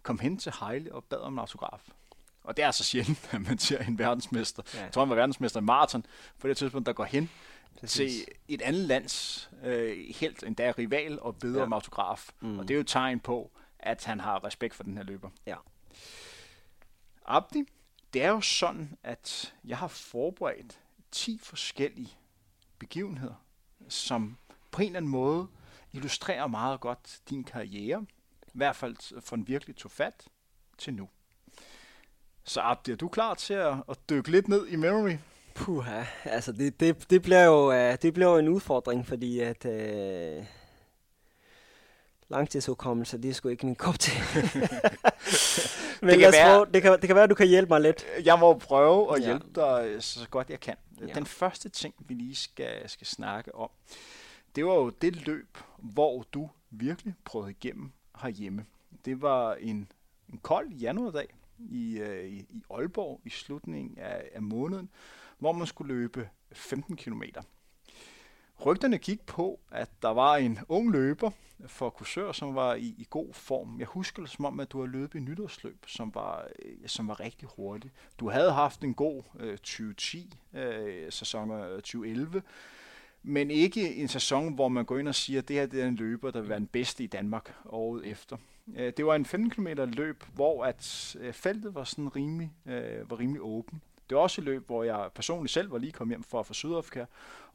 kom 0.04 0.20
hen 0.20 0.38
til 0.38 0.54
Heile 0.62 0.94
og 0.94 1.04
bad 1.04 1.18
om 1.18 1.34
en 1.34 1.40
autograf. 1.40 1.90
Og 2.44 2.58
det 2.58 2.66
er 2.66 2.72
så 2.72 2.84
sjældent, 2.84 3.30
at 3.34 3.42
man 3.42 3.58
ser 3.58 3.80
en 3.80 4.00
verdensmester. 4.00 4.64
Ja. 4.74 4.84
Jeg 4.84 4.92
tror, 4.92 5.02
han 5.02 5.10
var 5.10 5.16
verdensmester 5.16 5.60
i 5.60 5.64
maraton 5.64 6.06
på 6.40 6.48
det 6.48 6.58
tidspunkt, 6.58 6.86
der 6.86 6.94
går 6.94 7.04
hen 7.04 7.30
Præcis. 7.80 7.96
til 7.96 8.26
et 8.48 8.62
andet 8.62 8.82
lands 8.82 9.50
øh, 9.64 9.98
helt 10.16 10.44
endda 10.44 10.74
rival 10.78 11.20
og 11.22 11.36
beder 11.36 11.58
ja. 11.58 11.66
om 11.66 11.74
autograf. 11.74 12.30
Mm. 12.42 12.60
Og 12.60 12.68
det 12.68 12.74
er 12.74 12.76
jo 12.76 12.82
et 12.82 12.88
tegn 12.88 13.20
på, 13.20 13.52
at 13.80 14.06
han 14.06 14.20
har 14.20 14.44
respekt 14.44 14.76
for 14.76 14.84
den 14.84 14.98
her 14.98 15.04
løber. 15.04 15.30
Ja. 15.46 15.56
Abdi, 17.26 17.64
det 18.14 18.24
er 18.24 18.30
jo 18.30 18.42
sådan, 18.42 18.98
at 19.04 19.56
jeg 19.66 19.78
har 19.78 19.88
forberedt 19.88 20.80
10 21.12 21.40
forskellige 21.44 22.18
begivenheder, 22.80 23.46
som 23.90 24.38
på 24.72 24.82
en 24.82 24.88
eller 24.88 24.98
anden 24.98 25.12
måde 25.12 25.48
illustrerer 25.92 26.48
meget 26.48 26.80
godt 26.80 27.20
din 27.30 27.44
karriere, 27.44 28.06
i 28.48 28.52
hvert 28.54 28.76
fald 28.76 29.22
fra 29.22 29.36
den 29.36 29.48
virkelig 29.48 29.76
tog 29.76 29.92
fat 29.92 30.28
til 30.78 30.94
nu. 30.94 31.10
Så 32.44 32.62
Abdi, 32.62 32.92
er 32.92 32.96
du 32.96 33.08
klar 33.08 33.34
til 33.34 33.54
at, 33.54 33.74
at 33.90 33.98
dykke 34.10 34.32
lidt 34.32 34.48
ned 34.48 34.68
i 34.68 34.76
memory? 34.76 35.16
Puha, 35.56 36.04
altså 36.24 36.52
det, 36.52 36.80
det, 36.80 37.10
det, 37.10 37.22
bliver 37.22 37.44
jo, 37.44 37.68
uh, 37.70 37.96
det 38.02 38.14
bliver 38.14 38.32
jo 38.32 38.38
en 38.38 38.48
udfordring, 38.48 39.08
fordi 39.08 39.40
at 39.40 39.66
uh, 39.66 40.46
langtidsudkommelse, 42.30 43.18
det 43.18 43.30
er 43.30 43.34
sgu 43.34 43.50
ikke 43.50 43.66
min 43.66 43.76
kop 43.76 44.00
til. 44.00 44.14
Men 46.02 46.10
det 46.10 46.20
kan, 46.20 46.32
være, 46.34 46.56
prøve, 46.56 46.66
det, 46.74 46.82
kan, 46.82 46.92
det 46.92 47.02
kan 47.02 47.16
være, 47.16 47.24
at 47.24 47.30
du 47.30 47.36
kan 47.36 47.48
hjælpe 47.48 47.70
mig 47.70 47.82
lidt. 47.82 48.06
Jeg 48.24 48.40
må 48.40 48.54
prøve 48.54 49.16
at 49.16 49.24
hjælpe 49.24 49.62
ja. 49.62 49.82
dig 49.84 50.04
så 50.04 50.30
godt 50.30 50.50
jeg 50.50 50.60
kan. 50.60 50.76
Ja. 51.02 51.14
Den 51.14 51.26
første 51.26 51.70
ting, 51.70 51.94
vi 52.00 52.14
lige 52.14 52.36
skal, 52.36 52.90
skal 52.90 53.08
snakke 53.08 53.56
om, 53.56 53.70
det 54.56 54.66
var 54.66 54.74
jo 54.74 54.90
det 54.90 55.28
løb, 55.28 55.58
hvor 55.78 56.26
du 56.34 56.50
virkelig 56.70 57.14
prøvede 57.26 57.52
igennem 57.52 57.92
herhjemme. 58.22 58.66
Det 59.06 59.22
var 59.22 59.54
en, 59.54 59.92
en 60.34 60.40
kold 60.42 60.70
januardag 60.70 61.28
i, 61.60 61.98
øh, 61.98 62.30
i, 62.30 62.64
Aalborg 62.70 63.22
i 63.26 63.30
slutningen 63.30 63.98
af, 63.98 64.30
af 64.34 64.42
måneden, 64.42 64.90
hvor 65.40 65.52
man 65.52 65.68
skulle 65.68 65.94
løbe 65.94 66.30
15 66.52 66.96
km. 66.96 67.24
Rygterne 68.66 68.98
gik 68.98 69.26
på, 69.26 69.60
at 69.72 69.90
der 70.02 70.10
var 70.10 70.36
en 70.36 70.60
ung 70.70 70.92
løber 70.92 71.32
for 71.68 71.90
Kursør, 71.90 72.32
som 72.32 72.56
var 72.56 72.76
i, 72.76 72.96
i 72.98 73.08
god 73.10 73.34
form. 73.34 73.80
Jeg 73.80 73.88
husker 73.88 74.22
det 74.22 74.32
som 74.32 74.46
om, 74.46 74.60
at 74.60 74.72
du 74.72 74.80
har 74.80 74.88
løbet 74.88 75.20
i 75.20 75.22
nytårsløb, 75.22 75.86
som 75.88 76.16
var, 76.16 76.48
øh, 76.66 76.74
som 76.86 77.08
var 77.08 77.20
rigtig 77.20 77.48
hurtigt. 77.56 77.94
Du 78.20 78.30
havde 78.30 78.52
haft 78.52 78.84
en 78.84 78.94
god 78.94 79.24
øh, 79.40 79.58
2010-sæson 79.68 81.52
øh, 81.52 81.76
2011, 81.76 82.38
øh, 82.38 82.44
men 83.24 83.52
ikke 83.52 83.96
en 83.96 84.08
sæson, 84.08 84.54
hvor 84.54 84.68
man 84.68 84.86
går 84.86 84.98
ind 84.98 85.08
og 85.08 85.16
siger, 85.16 85.42
at 85.42 85.48
det 85.48 85.56
her 85.56 85.66
det 85.66 85.82
er 85.82 85.88
en 85.88 85.96
løber, 85.96 86.32
der 86.32 86.40
vil 86.40 86.50
være 86.50 86.60
den 86.60 86.68
bedste 86.68 87.04
i 87.04 87.08
Danmark 87.08 87.54
året 87.66 88.08
efter. 88.08 88.38
Øh, 88.78 88.94
det 88.98 89.06
var 89.06 89.16
en 89.16 89.26
15 89.26 89.50
km 89.50 89.68
løb, 89.84 90.24
hvor 90.34 90.66
at 90.66 91.16
øh, 91.20 91.34
feltet 91.34 91.76
var 91.76 91.84
sådan 91.84 92.16
rimelig, 92.16 92.54
øh, 92.66 93.12
var 93.12 93.20
rimelig 93.20 93.42
åben. 93.42 93.82
Det 94.10 94.16
var 94.16 94.22
også 94.22 94.42
et 94.42 94.46
løb, 94.46 94.66
hvor 94.66 94.84
jeg 94.84 95.10
personligt 95.16 95.54
selv 95.54 95.72
var 95.72 95.78
lige 95.78 95.92
kommet 95.92 96.12
hjem 96.16 96.24
fra, 96.24 96.42
fra 96.42 96.54
Sydafrika, 96.54 97.06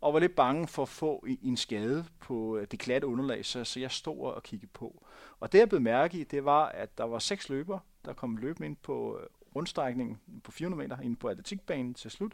og 0.00 0.14
var 0.14 0.20
lidt 0.20 0.34
bange 0.34 0.68
for 0.68 0.82
at 0.82 0.88
få 0.88 1.26
en 1.42 1.56
skade 1.56 2.04
på 2.20 2.56
øh, 2.56 2.66
det 2.70 2.78
glatte 2.78 3.06
underlag, 3.06 3.44
så, 3.44 3.64
så 3.64 3.80
jeg 3.80 3.90
stod 3.90 4.32
og 4.32 4.42
kiggede 4.42 4.70
på. 4.72 5.04
Og 5.40 5.52
det 5.52 5.58
jeg 5.58 5.68
blev 5.68 5.80
mærke 5.80 6.18
i, 6.18 6.24
det 6.24 6.44
var, 6.44 6.66
at 6.66 6.98
der 6.98 7.04
var 7.04 7.18
seks 7.18 7.48
løbere, 7.48 7.80
der 8.04 8.12
kom 8.12 8.36
løbende 8.36 8.66
ind 8.66 8.76
på 8.76 9.18
øh, 9.18 9.26
rundstrækningen 9.56 10.20
på 10.44 10.52
400 10.52 10.88
meter, 10.88 11.00
ind 11.02 11.16
på 11.16 11.28
atletikbanen 11.28 11.94
til 11.94 12.10
slut, 12.10 12.32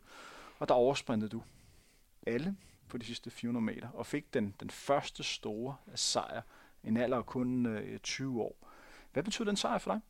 og 0.58 0.68
der 0.68 0.74
oversprintede 0.74 1.30
du 1.30 1.42
alle 2.26 2.56
på 2.88 2.98
de 2.98 3.04
sidste 3.04 3.30
400 3.30 3.64
meter, 3.64 3.88
og 3.94 4.06
fik 4.06 4.34
den, 4.34 4.54
den 4.60 4.70
første 4.70 5.22
store 5.22 5.76
sejr, 5.94 6.42
en 6.84 6.96
alder 6.96 7.16
af 7.16 7.26
kun 7.26 7.66
øh, 7.66 7.98
20 7.98 8.42
år. 8.42 8.69
Hvad 9.12 9.23
betyder 9.23 9.44
den 9.44 9.57
sejr 9.57 9.79
for 9.79 9.92
dig? 9.92 10.01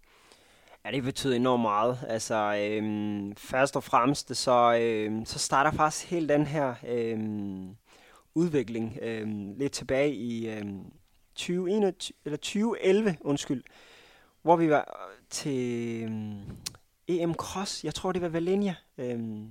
Ja, 0.84 0.90
det 0.90 1.02
betyder 1.02 1.36
enormt 1.36 1.62
meget. 1.62 1.98
Altså, 2.08 2.34
øhm, 2.34 3.36
først 3.36 3.76
og 3.76 3.84
fremmest, 3.84 4.36
så, 4.36 4.78
øhm, 4.80 5.24
så 5.24 5.38
starter 5.38 5.70
faktisk 5.70 6.10
hele 6.10 6.28
den 6.28 6.46
her 6.46 6.74
øhm, 6.88 7.76
udvikling 8.34 8.98
øhm, 9.02 9.54
lidt 9.58 9.72
tilbage 9.72 10.14
i 10.14 10.48
øhm, 10.48 10.84
2021, 11.34 12.12
eller 12.24 12.36
2011, 12.36 13.16
undskyld, 13.20 13.62
hvor 14.42 14.56
vi 14.56 14.70
var 14.70 15.08
øh, 15.10 15.16
til 15.30 16.02
øhm, 16.02 16.40
EM 17.08 17.34
Cross. 17.34 17.84
Jeg 17.84 17.94
tror, 17.94 18.12
det 18.12 18.22
var 18.22 18.28
Valenia. 18.28 18.74
Øhm, 18.98 19.50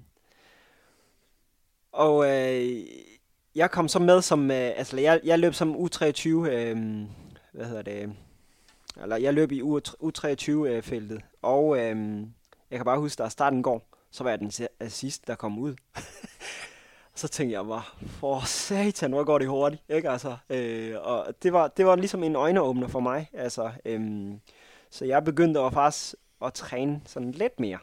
og 1.92 2.26
øh, 2.26 2.84
jeg 3.56 3.72
kom 3.72 3.88
så 3.88 4.00
med 4.00 4.22
som, 4.22 4.52
øh, 4.52 4.72
altså 4.76 5.00
jeg, 5.00 5.22
jeg 5.24 5.40
løb 5.40 5.54
som 5.54 5.76
U23, 5.76 6.30
øh, 6.30 6.78
hvad 7.52 7.66
hedder 7.66 7.82
det, 7.82 8.16
eller 9.02 9.16
jeg 9.16 9.34
løb 9.34 9.52
i 9.52 9.62
U23-feltet, 9.62 11.16
øh, 11.16 11.22
og 11.42 11.80
øhm, 11.80 12.34
jeg 12.72 12.80
kan 12.80 12.86
bare 12.86 13.00
huske, 13.00 13.24
da 13.24 13.30
starten 13.30 13.64
går, 13.64 13.88
så 14.12 14.24
var 14.24 14.30
jeg 14.30 14.40
den 14.40 14.52
øh, 14.82 14.90
sidste, 14.90 15.28
der 15.28 15.36
kom 15.36 15.60
ud. 15.60 15.76
så 17.16 17.28
tænkte 17.28 17.54
jeg 17.54 17.66
bare, 17.66 17.84
for 18.08 18.46
satan, 18.46 19.12
hvor 19.12 19.24
går 19.24 19.38
det 19.40 19.48
hurtigt, 19.48 19.84
ikke 19.90 20.10
altså? 20.10 20.38
Øh, 20.50 20.96
og 21.02 21.34
det 21.44 21.54
var, 21.54 21.68
det 21.68 21.86
var 21.86 21.96
ligesom 21.96 22.24
en 22.24 22.36
øjneåbner 22.36 22.88
for 22.88 23.00
mig, 23.00 23.30
altså. 23.34 23.72
Øhm, 23.86 24.40
så 24.90 25.06
jeg 25.06 25.24
begyndte 25.24 25.60
at 25.60 25.74
faktisk 25.74 26.16
at 26.42 26.54
træne 26.54 27.02
sådan 27.06 27.32
lidt 27.32 27.60
mere 27.60 27.80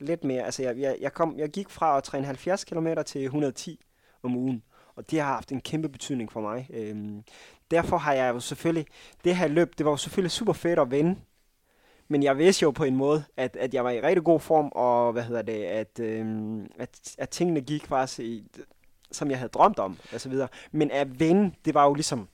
lidt 0.00 0.24
mere. 0.24 0.44
Altså, 0.44 0.62
jeg, 0.62 0.78
jeg, 0.78 0.96
jeg, 1.00 1.12
kom, 1.12 1.38
jeg 1.38 1.48
gik 1.48 1.70
fra 1.70 1.96
at 1.96 2.04
træne 2.04 2.26
70 2.26 2.64
km 2.64 2.86
til 3.06 3.24
110 3.24 3.80
om 4.22 4.36
ugen, 4.36 4.62
og 4.98 5.10
det 5.10 5.20
har 5.20 5.34
haft 5.34 5.52
en 5.52 5.60
kæmpe 5.60 5.88
betydning 5.88 6.32
for 6.32 6.40
mig. 6.40 6.70
Øhm, 6.74 7.24
derfor 7.70 7.98
har 7.98 8.12
jeg 8.12 8.34
jo 8.34 8.40
selvfølgelig, 8.40 8.86
det 9.24 9.36
her 9.36 9.48
løb, 9.48 9.78
det 9.78 9.86
var 9.86 9.92
jo 9.92 9.96
selvfølgelig 9.96 10.30
super 10.30 10.52
fedt 10.52 10.78
at 10.78 10.90
vinde, 10.90 11.16
men 12.08 12.22
jeg 12.22 12.38
vidste 12.38 12.62
jo 12.62 12.70
på 12.70 12.84
en 12.84 12.96
måde, 12.96 13.24
at, 13.36 13.56
at 13.56 13.74
jeg 13.74 13.84
var 13.84 13.90
i 13.90 14.00
rigtig 14.00 14.24
god 14.24 14.40
form, 14.40 14.72
og 14.74 15.12
hvad 15.12 15.22
hedder 15.22 15.42
det, 15.42 15.64
at, 15.64 16.00
øhm, 16.00 16.66
at, 16.78 17.14
at 17.18 17.28
tingene 17.28 17.60
gik 17.60 17.86
faktisk 17.86 18.20
i, 18.20 18.44
som 19.12 19.30
jeg 19.30 19.38
havde 19.38 19.48
drømt 19.48 19.78
om, 19.78 19.96
og 20.12 20.20
så 20.20 20.28
videre. 20.28 20.48
Men 20.72 20.90
at 20.90 21.20
vinde, 21.20 21.54
det 21.64 21.74
var 21.74 21.84
jo 21.84 21.94
ligesom, 21.94 22.28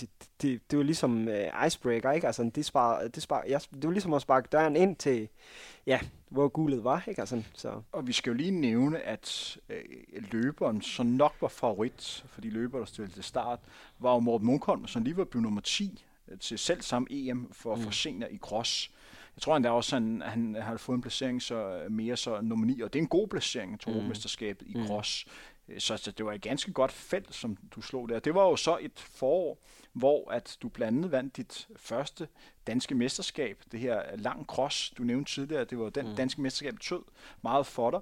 det, 0.00 0.08
det, 0.42 0.70
det 0.70 0.78
var 0.78 0.84
ligesom 0.84 1.28
uh, 1.28 1.66
icebreaker, 1.66 2.12
ikke? 2.12 2.26
Altså, 2.26 2.50
det, 2.54 2.64
spar, 2.64 3.08
det, 3.08 3.22
spar, 3.22 3.44
jeg, 3.48 3.60
det 3.74 3.84
var 3.84 3.90
ligesom 3.90 4.14
at 4.14 4.22
sparke 4.22 4.48
døren 4.52 4.76
ind 4.76 4.96
til, 4.96 5.28
ja, 5.86 6.00
hvor 6.28 6.48
guldet 6.48 6.84
var, 6.84 7.04
ikke? 7.08 7.20
Altså, 7.20 7.42
så. 7.54 7.82
Og 7.92 8.06
vi 8.06 8.12
skal 8.12 8.30
jo 8.30 8.36
lige 8.36 8.50
nævne, 8.50 9.00
at 9.00 9.58
øh, 9.68 9.82
løberen, 10.32 10.82
som 10.82 11.06
nok 11.06 11.34
var 11.40 11.48
favorit 11.48 12.24
for 12.28 12.40
de 12.40 12.50
løbere, 12.50 12.80
der 12.80 12.86
stillede 12.86 13.12
til 13.14 13.24
start, 13.24 13.60
var 13.98 14.14
jo 14.14 14.20
Morten 14.20 14.46
Munkholm, 14.46 14.86
som 14.86 15.02
lige 15.02 15.16
var 15.16 15.24
blevet 15.24 15.42
nummer 15.42 15.60
10 15.60 16.04
øh, 16.28 16.38
til 16.38 16.58
selv 16.58 16.82
samme 16.82 17.08
EM 17.10 17.52
for, 17.52 17.74
mm. 17.74 17.82
for 17.82 17.90
senior 17.90 18.28
i 18.28 18.38
cross. 18.38 18.90
Jeg 19.36 19.42
tror 19.42 19.56
endda 19.56 19.70
også, 19.70 19.96
at 19.96 20.02
han, 20.02 20.22
han 20.22 20.56
har 20.60 20.76
fået 20.76 20.96
en 20.96 21.02
placering 21.02 21.42
så 21.42 21.54
øh, 21.54 21.92
mere 21.92 22.16
så 22.16 22.40
nummer 22.40 22.66
9, 22.66 22.80
og 22.80 22.92
det 22.92 22.98
er 22.98 23.02
en 23.02 23.08
god 23.08 23.28
placering 23.28 23.80
til 23.80 23.92
mm. 23.92 24.08
mesterskabet 24.08 24.66
i 24.68 24.74
mm. 24.74 24.86
cross. 24.86 25.26
Øh, 25.68 25.80
så, 25.80 25.96
så 25.96 26.10
det 26.10 26.26
var 26.26 26.32
et 26.32 26.42
ganske 26.42 26.72
godt 26.72 26.92
felt, 26.92 27.34
som 27.34 27.56
du 27.74 27.80
slog 27.80 28.08
der. 28.08 28.18
Det 28.18 28.34
var 28.34 28.42
jo 28.42 28.56
så 28.56 28.78
et 28.80 28.98
forår, 28.98 29.58
hvor 29.94 30.30
at 30.30 30.58
du 30.62 30.68
blandt 30.68 30.98
andet 30.98 31.12
vandt 31.12 31.36
dit 31.36 31.68
første 31.76 32.28
danske 32.66 32.94
mesterskab, 32.94 33.62
det 33.72 33.80
her 33.80 34.16
lang 34.16 34.46
cross, 34.46 34.90
du 34.90 35.02
nævnte 35.02 35.32
tidligere, 35.32 35.64
det 35.64 35.78
var 35.78 35.90
den 35.90 36.08
mm. 36.08 36.16
danske 36.16 36.40
mesterskab 36.40 36.80
tød 36.80 37.02
meget 37.42 37.66
for 37.66 37.90
dig. 37.90 38.00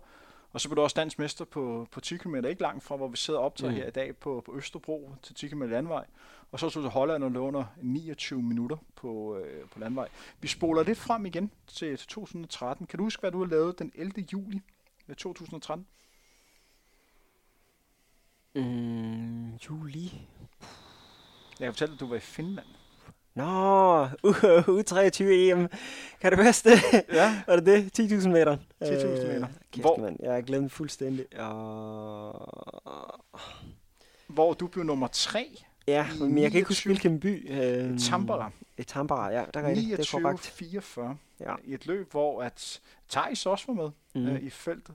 Og 0.53 0.61
så 0.61 0.69
blev 0.69 0.77
du 0.77 0.83
også 0.83 0.95
dansk 0.95 1.19
mester 1.19 1.45
på, 1.45 1.89
på 1.91 2.01
10 2.01 2.17
km, 2.17 2.35
ikke 2.35 2.63
langt 2.63 2.85
fra, 2.85 2.97
hvor 2.97 3.09
vi 3.09 3.17
sidder 3.17 3.41
og 3.41 3.47
optager 3.47 3.71
mm. 3.71 3.77
her 3.77 3.87
i 3.87 3.91
dag 3.91 4.17
på, 4.17 4.43
på 4.47 4.57
Østerbro 4.57 5.15
til 5.23 5.35
10 5.35 5.49
km 5.49 5.63
landvej. 5.63 6.07
Og 6.53 6.61
så 6.61 6.71
tog 6.71 6.83
du 6.83 6.89
til 6.89 6.93
Holland 6.93 7.25
og 7.25 7.31
låner 7.31 7.65
29 7.83 8.43
minutter 8.43 8.77
på, 8.95 9.37
øh, 9.37 9.69
på 9.69 9.79
landvej. 9.79 10.09
Vi 10.41 10.49
spoler 10.49 10.83
lidt 10.83 10.99
frem 10.99 11.27
igen 11.27 11.51
til, 11.67 11.97
til 11.97 12.09
2013. 12.09 12.87
Kan 12.87 12.97
du 12.99 13.05
huske, 13.05 13.21
hvad 13.21 13.33
du 13.33 13.39
har 13.39 13.51
lavet 13.51 13.79
den 13.79 13.93
11. 13.95 14.27
juli 14.33 14.61
2013? 15.17 15.87
Mm, 18.55 19.57
juli. 19.57 20.13
Jeg 21.63 21.67
kan 21.69 21.75
fortælle, 21.75 21.95
at 21.95 22.01
du 22.01 22.07
var 22.07 22.17
i 22.17 22.21
Finland. 22.21 22.67
Nå, 23.35 24.05
U23 24.81 25.25
EM. 25.25 25.69
Kan 26.21 26.31
det 26.31 26.39
bedste? 26.39 26.71
Ja. 27.13 27.43
Var 27.47 27.57
det 27.57 27.67
det? 27.67 28.01
10.000 28.01 28.29
meter? 28.29 28.57
10.000 28.57 28.89
meter. 28.89 29.35
Øh, 29.37 29.49
kæft, 29.73 29.83
Hvor? 29.83 29.97
Man. 29.97 30.17
Jeg 30.23 30.33
har 30.33 30.41
glemt 30.41 30.73
fuldstændig. 30.73 31.39
Og... 31.39 32.51
Hvor 34.27 34.53
du 34.55 34.67
blev 34.67 34.85
nummer 34.85 35.07
3. 35.13 35.63
Ja, 35.87 36.07
men 36.21 36.39
jeg 36.39 36.51
kan 36.51 36.59
ikke 36.59 36.69
huske, 36.69 36.89
hvilken 36.89 37.21
by. 37.21 37.53
Øh, 37.53 37.99
Tampere. 37.99 38.51
I 38.79 38.83
Tampere, 38.83 39.25
ja. 39.25 39.45
Der 39.55 39.61
er 39.61 39.75
29, 39.75 39.97
det 39.97 40.15
er 40.15 40.21
korrekt. 40.21 40.47
44. 40.47 41.17
Ja. 41.41 41.55
I 41.65 41.75
et 41.75 41.87
løb, 41.87 42.11
hvor 42.11 42.43
at 42.43 42.81
Thijs 43.11 43.47
også 43.47 43.65
var 43.69 43.75
med 43.75 43.91
mm. 44.15 44.29
øh, 44.29 44.43
i 44.43 44.51
feltet. 44.51 44.95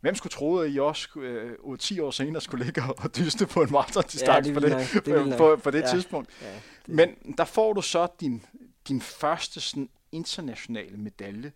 Hvem 0.00 0.14
skulle 0.14 0.30
tro, 0.30 0.56
at 0.56 0.72
I 0.72 0.78
også 0.78 1.08
øh, 1.20 1.78
10 1.78 2.00
år 2.00 2.10
senere 2.10 2.40
skulle 2.42 2.64
ligge 2.64 2.82
og 2.98 3.16
dyste 3.16 3.46
på 3.46 3.62
en 3.62 3.72
marathon-distance 3.72 4.50
ja, 4.50 4.54
på 4.54 4.60
det, 4.60 5.04
det 5.06 5.36
på, 5.38 5.56
på 5.56 5.70
det 5.70 5.80
ja. 5.80 5.86
tidspunkt? 5.86 6.30
Ja, 6.42 6.46
det. 6.86 6.94
Men 6.94 7.34
der 7.38 7.44
får 7.44 7.72
du 7.72 7.82
så 7.82 8.08
din, 8.20 8.42
din 8.88 9.00
første 9.00 9.60
sådan, 9.60 9.88
internationale 10.12 10.96
medalje. 10.96 11.52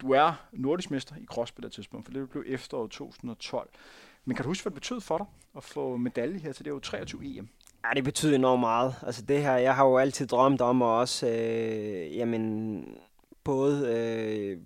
Du 0.00 0.10
er 0.10 0.32
nordisk 0.52 0.90
mester 0.90 1.16
i 1.16 1.24
cross 1.24 1.52
på 1.52 1.60
det 1.60 1.72
tidspunkt, 1.72 2.06
for 2.06 2.12
det 2.12 2.30
blev 2.30 2.44
efteråret 2.46 2.90
2012. 2.90 3.68
Men 4.24 4.36
kan 4.36 4.42
du 4.42 4.50
huske, 4.50 4.62
hvad 4.64 4.70
det 4.70 4.80
betød 4.82 5.00
for 5.00 5.18
dig 5.18 5.26
at 5.56 5.64
få 5.64 5.96
medalje 5.96 6.38
her 6.38 6.52
til 6.52 6.64
det 6.64 6.70
er 6.70 6.74
jo 6.74 6.80
23 6.80 7.24
EM? 7.24 7.48
Ja, 7.84 7.88
det 7.94 8.04
betyder 8.04 8.34
enormt 8.34 8.60
meget. 8.60 8.94
Altså 9.02 9.22
det 9.22 9.42
her, 9.42 9.56
jeg 9.56 9.76
har 9.76 9.84
jo 9.86 9.98
altid 9.98 10.26
drømt 10.26 10.60
om 10.60 10.82
at 10.82 10.86
også, 10.86 11.26
øh, 11.26 12.16
jamen, 12.16 12.84
både 13.44 13.88
øh, 13.88 14.58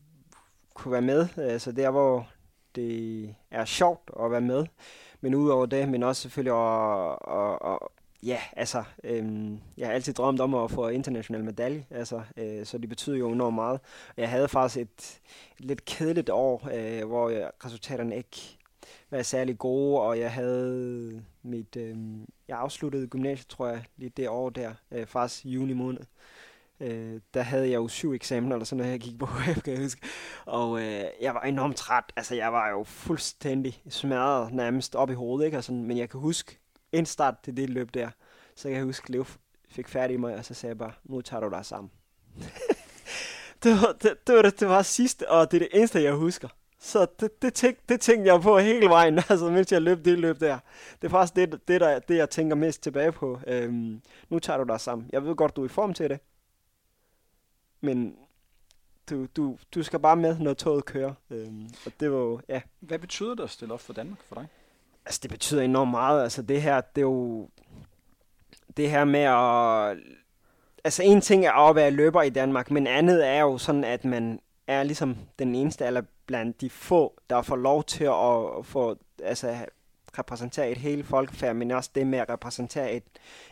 kunne 0.74 0.92
være 0.92 1.02
med. 1.02 1.28
Altså 1.36 1.72
der, 1.72 1.90
hvor 1.90 2.28
det 2.78 3.34
er 3.50 3.64
sjovt 3.64 4.10
at 4.24 4.30
være 4.30 4.40
med. 4.40 4.66
Men 5.20 5.34
udover 5.34 5.66
det, 5.66 5.88
men 5.88 6.02
også 6.02 6.22
selvfølgelig 6.22 6.52
at, 6.52 7.18
at, 7.30 7.72
at 7.72 7.78
ja, 8.22 8.38
altså, 8.56 8.84
øhm, 9.04 9.60
jeg 9.76 9.86
har 9.86 9.94
altid 9.94 10.12
drømt 10.12 10.40
om 10.40 10.54
at 10.54 10.70
få 10.70 10.88
international 10.88 11.44
medalje, 11.44 11.86
altså, 11.90 12.22
øh, 12.36 12.66
så 12.66 12.78
det 12.78 12.88
betyder 12.88 13.16
jo 13.16 13.32
enormt 13.32 13.54
meget. 13.54 13.80
Jeg 14.16 14.30
havde 14.30 14.48
faktisk 14.48 14.80
et, 14.80 15.20
et 15.60 15.64
lidt 15.64 15.84
kedeligt 15.84 16.30
år, 16.30 16.68
øh, 16.74 17.08
hvor 17.08 17.28
jeg, 17.28 17.50
resultaterne 17.64 18.16
ikke 18.16 18.58
var 19.10 19.22
særlig 19.22 19.58
gode, 19.58 20.00
og 20.00 20.18
jeg 20.18 20.32
havde 20.32 21.22
mit, 21.42 21.76
øh, 21.76 21.96
jeg 22.48 22.58
afsluttede 22.58 23.06
gymnasiet, 23.06 23.48
tror 23.48 23.68
jeg, 23.68 23.84
lige 23.96 24.12
det 24.16 24.28
år 24.28 24.50
der, 24.50 24.74
øh, 24.92 25.06
faktisk 25.06 25.44
juni 25.44 25.72
måned 25.72 26.00
øh, 26.80 27.20
der 27.34 27.42
havde 27.42 27.70
jeg 27.70 27.76
jo 27.76 27.88
syv 27.88 28.12
eksamener, 28.12 28.56
eller 28.56 28.64
sådan 28.64 28.76
noget, 28.78 28.92
jeg 28.92 29.00
gik 29.00 29.18
på 29.18 29.26
HF, 29.46 29.62
kan 29.62 29.72
jeg 29.72 29.82
huske. 29.82 30.00
Og 30.46 30.80
øh, 30.80 31.04
jeg 31.20 31.34
var 31.34 31.40
enormt 31.40 31.76
træt. 31.76 32.04
Altså, 32.16 32.34
jeg 32.34 32.52
var 32.52 32.68
jo 32.68 32.84
fuldstændig 32.84 33.82
smadret 33.88 34.52
nærmest 34.52 34.94
op 34.94 35.10
i 35.10 35.14
hovedet, 35.14 35.44
ikke? 35.44 35.56
Altså, 35.56 35.72
men 35.72 35.98
jeg 35.98 36.10
kan 36.10 36.20
huske 36.20 36.58
en 36.92 37.06
start 37.06 37.34
til 37.42 37.56
det 37.56 37.70
løb 37.70 37.94
der. 37.94 38.10
Så 38.56 38.68
jeg 38.68 38.76
kan 38.76 38.84
huske, 38.84 39.12
Lev 39.12 39.26
fik 39.70 39.88
færdig 39.88 40.14
i 40.14 40.16
mig, 40.16 40.36
og 40.36 40.44
så 40.44 40.54
sagde 40.54 40.70
jeg 40.70 40.78
bare, 40.78 40.92
nu 41.04 41.20
tager 41.20 41.40
du 41.40 41.48
dig 41.48 41.66
sammen. 41.66 41.90
det, 43.62 43.72
var, 43.72 43.96
det, 44.02 44.26
det, 44.26 44.34
var 44.34 44.42
det, 44.42 44.60
det 44.60 44.68
var 44.68 44.82
sidste, 44.82 45.30
og 45.30 45.50
det 45.50 45.56
er 45.56 45.68
det 45.68 45.78
eneste, 45.78 46.02
jeg 46.02 46.12
husker. 46.12 46.48
Så 46.80 47.06
det, 47.20 47.42
det, 47.42 47.54
tænk, 47.54 47.78
det 47.88 48.00
tænkte 48.00 48.32
jeg 48.32 48.40
på 48.40 48.58
hele 48.58 48.88
vejen, 48.88 49.18
altså 49.28 49.50
mens 49.50 49.72
jeg 49.72 49.82
løb 49.82 50.04
det 50.04 50.18
løb 50.18 50.40
der. 50.40 50.58
Det 51.02 51.08
er 51.08 51.10
faktisk 51.10 51.36
det, 51.36 51.68
det, 51.68 51.80
der, 51.80 51.98
det 51.98 52.16
jeg 52.16 52.30
tænker 52.30 52.56
mest 52.56 52.82
tilbage 52.82 53.12
på. 53.12 53.40
Øhm, 53.46 54.02
nu 54.28 54.38
tager 54.38 54.56
du 54.56 54.64
dig 54.64 54.80
sammen. 54.80 55.10
Jeg 55.12 55.24
ved 55.24 55.34
godt, 55.34 55.56
du 55.56 55.60
er 55.60 55.66
i 55.66 55.68
form 55.68 55.94
til 55.94 56.10
det. 56.10 56.20
Men 57.80 58.16
du, 59.10 59.26
du, 59.36 59.58
du 59.74 59.82
skal 59.82 59.98
bare 59.98 60.16
med, 60.16 60.38
når 60.38 60.54
toget 60.54 60.84
kører. 60.84 61.14
Øhm, 61.30 61.68
og 61.86 61.92
det 62.00 62.12
var 62.12 62.18
jo, 62.18 62.40
ja. 62.48 62.60
Hvad 62.80 62.98
betyder 62.98 63.34
det 63.34 63.42
at 63.42 63.50
stille 63.50 63.74
op 63.74 63.80
for 63.80 63.92
Danmark 63.92 64.18
for 64.22 64.34
dig? 64.34 64.46
Altså, 65.06 65.20
det 65.22 65.30
betyder 65.30 65.62
enormt 65.62 65.90
meget. 65.90 66.22
Altså, 66.22 66.42
det 66.42 66.62
her, 66.62 66.80
det 66.80 67.00
er 67.00 67.06
jo... 67.06 67.48
Det 68.76 68.90
her 68.90 69.04
med 69.04 69.20
at... 69.20 69.96
Altså, 70.84 71.02
en 71.02 71.20
ting 71.20 71.46
er 71.46 71.52
at 71.52 71.76
være 71.76 71.90
løber 71.90 72.22
i 72.22 72.30
Danmark, 72.30 72.70
men 72.70 72.86
andet 72.86 73.26
er 73.26 73.40
jo 73.40 73.58
sådan, 73.58 73.84
at 73.84 74.04
man 74.04 74.40
er 74.66 74.82
ligesom 74.82 75.16
den 75.38 75.54
eneste, 75.54 75.86
eller 75.86 76.02
blandt 76.26 76.60
de 76.60 76.70
få, 76.70 77.20
der 77.30 77.42
får 77.42 77.56
lov 77.56 77.84
til 77.84 78.04
at 78.04 78.66
få, 78.66 78.96
altså, 79.22 79.66
repræsentere 80.18 80.70
et 80.70 80.78
hele 80.78 81.04
folkefærd, 81.04 81.56
men 81.56 81.70
også 81.70 81.90
det 81.94 82.06
med 82.06 82.18
at 82.18 82.28
repræsentere 82.28 82.92
et, 82.92 83.04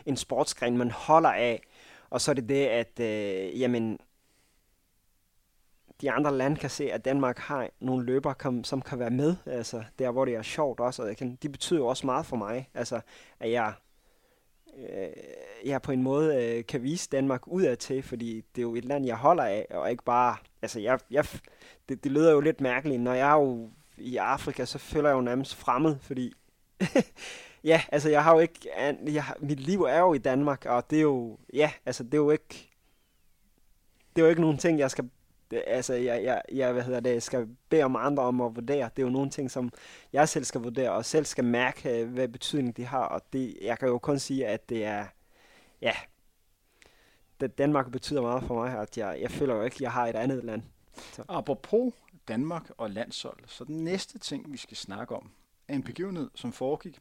en 0.05 0.17
sportsgren, 0.17 0.77
man 0.77 0.91
holder 0.91 1.29
af. 1.29 1.61
Og 2.09 2.21
så 2.21 2.31
er 2.31 2.35
det 2.35 2.49
det, 2.49 2.65
at 2.65 2.99
øh, 2.99 3.59
jamen, 3.61 3.99
de 6.01 6.11
andre 6.11 6.37
lande 6.37 6.57
kan 6.57 6.69
se, 6.69 6.91
at 6.91 7.05
Danmark 7.05 7.39
har 7.39 7.69
nogle 7.79 8.05
løbere, 8.05 8.35
kom, 8.35 8.63
som 8.63 8.81
kan 8.81 8.99
være 8.99 9.09
med, 9.09 9.35
altså 9.45 9.83
der, 9.99 10.11
hvor 10.11 10.25
det 10.25 10.35
er 10.35 10.41
sjovt 10.41 10.79
også, 10.79 11.03
og 11.03 11.15
kan, 11.15 11.37
de 11.43 11.49
betyder 11.49 11.79
jo 11.79 11.87
også 11.87 12.05
meget 12.05 12.25
for 12.25 12.35
mig, 12.35 12.69
altså 12.73 13.01
at 13.39 13.51
jeg, 13.51 13.73
øh, 14.77 15.09
jeg 15.65 15.81
på 15.81 15.91
en 15.91 16.03
måde 16.03 16.35
øh, 16.35 16.65
kan 16.65 16.83
vise 16.83 17.09
Danmark 17.09 17.47
udad 17.47 17.77
til, 17.77 18.03
fordi 18.03 18.43
det 18.55 18.61
er 18.61 18.63
jo 18.63 18.75
et 18.75 18.85
land, 18.85 19.05
jeg 19.05 19.15
holder 19.15 19.43
af, 19.43 19.67
og 19.69 19.91
ikke 19.91 20.03
bare, 20.03 20.35
altså 20.61 20.79
jeg, 20.79 20.99
jeg 21.11 21.25
det, 21.89 22.03
det 22.03 22.11
lyder 22.11 22.31
jo 22.31 22.39
lidt 22.39 22.61
mærkeligt, 22.61 23.01
når 23.01 23.13
jeg 23.13 23.29
er 23.29 23.41
jo 23.41 23.69
i 23.97 24.17
Afrika, 24.17 24.65
så 24.65 24.77
føler 24.77 25.09
jeg 25.09 25.15
jo 25.15 25.21
nærmest 25.21 25.55
fremmed, 25.55 25.95
fordi 26.01 26.33
ja, 27.63 27.81
altså 27.91 28.09
jeg 28.09 28.23
har 28.23 28.33
jo 28.33 28.39
ikke, 28.39 28.69
jeg, 29.05 29.23
mit 29.39 29.59
liv 29.59 29.81
er 29.81 29.99
jo 29.99 30.13
i 30.13 30.17
Danmark, 30.17 30.65
og 30.65 30.89
det 30.89 30.97
er 30.97 31.01
jo, 31.01 31.37
ja, 31.53 31.71
altså 31.85 32.03
det 32.03 32.13
er 32.13 32.17
jo 32.17 32.31
ikke, 32.31 32.71
det 34.15 34.21
er 34.21 34.25
jo 34.25 34.29
ikke 34.29 34.41
nogen 34.41 34.57
ting, 34.57 34.79
jeg 34.79 34.91
skal 34.91 35.09
det, 35.51 35.63
altså, 35.67 35.93
jeg, 35.93 36.23
jeg, 36.23 36.41
jeg, 36.51 36.73
hvad 36.73 36.83
hedder 36.83 36.99
det, 36.99 37.23
skal 37.23 37.47
bede 37.69 37.83
om 37.83 37.95
andre 37.95 38.23
om 38.23 38.41
at 38.41 38.55
vurdere. 38.55 38.89
Det 38.95 39.01
er 39.01 39.07
jo 39.07 39.09
nogle 39.09 39.29
ting, 39.29 39.51
som 39.51 39.71
jeg 40.13 40.29
selv 40.29 40.43
skal 40.43 40.61
vurdere, 40.61 40.91
og 40.91 41.05
selv 41.05 41.25
skal 41.25 41.43
mærke, 41.43 42.01
øh, 42.01 42.09
hvad 42.09 42.27
betydning 42.27 42.77
de 42.77 42.85
har. 42.85 43.05
Og 43.05 43.21
det, 43.33 43.57
jeg 43.61 43.79
kan 43.79 43.87
jo 43.87 43.97
kun 43.97 44.19
sige, 44.19 44.47
at 44.47 44.69
det 44.69 44.85
er, 44.85 45.05
ja, 45.81 45.93
det, 47.39 47.57
Danmark 47.57 47.91
betyder 47.91 48.21
meget 48.21 48.43
for 48.43 48.55
mig, 48.55 48.79
at 48.79 48.97
jeg, 48.97 49.17
jeg 49.21 49.31
føler 49.31 49.55
jo 49.55 49.61
ikke, 49.61 49.75
at 49.75 49.81
jeg 49.81 49.91
har 49.91 50.07
et 50.07 50.15
andet 50.15 50.43
land. 50.43 50.63
Så. 51.13 51.23
Apropos 51.29 51.93
Danmark 52.27 52.69
og 52.77 52.89
landshold, 52.89 53.39
så 53.45 53.63
den 53.63 53.83
næste 53.83 54.19
ting, 54.19 54.51
vi 54.51 54.57
skal 54.57 54.77
snakke 54.77 55.15
om, 55.15 55.31
er 55.67 55.75
en 55.75 55.83
begivenhed, 55.83 56.29
som 56.35 56.51
foregik 56.51 56.99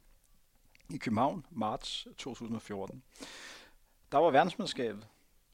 i 0.90 0.96
København, 0.96 1.46
marts 1.50 2.08
2014. 2.18 3.02
Der 4.12 4.18
var 4.18 4.30
verdensmandskabet 4.30 5.06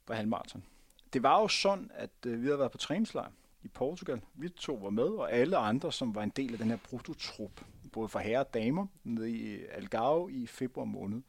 på 0.07 0.13
halvmarathon 0.13 0.65
det 1.13 1.23
var 1.23 1.41
jo 1.41 1.49
sådan, 1.49 1.91
at 1.95 2.11
øh, 2.27 2.43
vi 2.43 2.47
havde 2.47 2.59
været 2.59 2.73
på 2.73 2.79
træningslejr 2.79 3.31
i 3.63 3.69
Portugal. 3.69 4.21
Vi 4.35 4.49
to 4.49 4.75
var 4.75 4.91
med, 4.91 5.05
og 5.05 5.33
alle 5.33 5.57
andre, 5.57 5.93
som 5.93 6.15
var 6.15 6.23
en 6.23 6.33
del 6.37 6.53
af 6.53 6.59
den 6.59 6.69
her 6.69 6.77
brutotrup, 6.77 7.65
både 7.93 8.09
for 8.09 8.19
herre 8.19 8.41
og 8.41 8.55
damer, 8.55 8.87
nede 9.05 9.31
i 9.31 9.65
Algarve 9.65 10.33
i 10.33 10.47
februar 10.47 10.85
måned. 10.85 11.23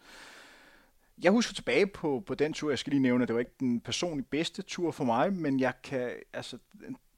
Jeg 1.24 1.32
husker 1.32 1.54
tilbage 1.54 1.88
på, 1.88 2.24
på 2.26 2.36
den 2.36 2.54
tur, 2.54 2.70
jeg 2.70 2.80
skal 2.80 2.92
lige 2.92 3.02
nævne, 3.02 3.22
at 3.22 3.28
det 3.28 3.34
var 3.34 3.40
ikke 3.40 3.56
den 3.60 3.80
personligt 3.80 4.30
bedste 4.30 4.62
tur 4.62 4.92
for 4.92 5.04
mig, 5.04 5.34
men 5.34 5.60
jeg 5.60 5.74
kan, 5.84 6.12
altså, 6.34 6.58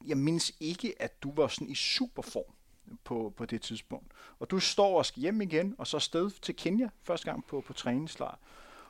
jeg 0.05 0.17
mindes 0.17 0.53
ikke, 0.59 1.01
at 1.01 1.23
du 1.23 1.33
var 1.35 1.47
sådan 1.47 1.69
i 1.69 1.75
superform 1.75 2.53
på, 3.03 3.33
på 3.37 3.45
det 3.45 3.61
tidspunkt. 3.61 4.11
Og 4.39 4.51
du 4.51 4.59
står 4.59 4.97
og 4.97 5.05
skal 5.05 5.21
hjem 5.21 5.41
igen, 5.41 5.75
og 5.77 5.87
så 5.87 5.99
sted 5.99 6.31
til 6.31 6.55
Kenya 6.55 6.89
første 7.03 7.25
gang 7.25 7.45
på, 7.45 7.61
på 7.61 7.73
træningslejr. 7.73 8.37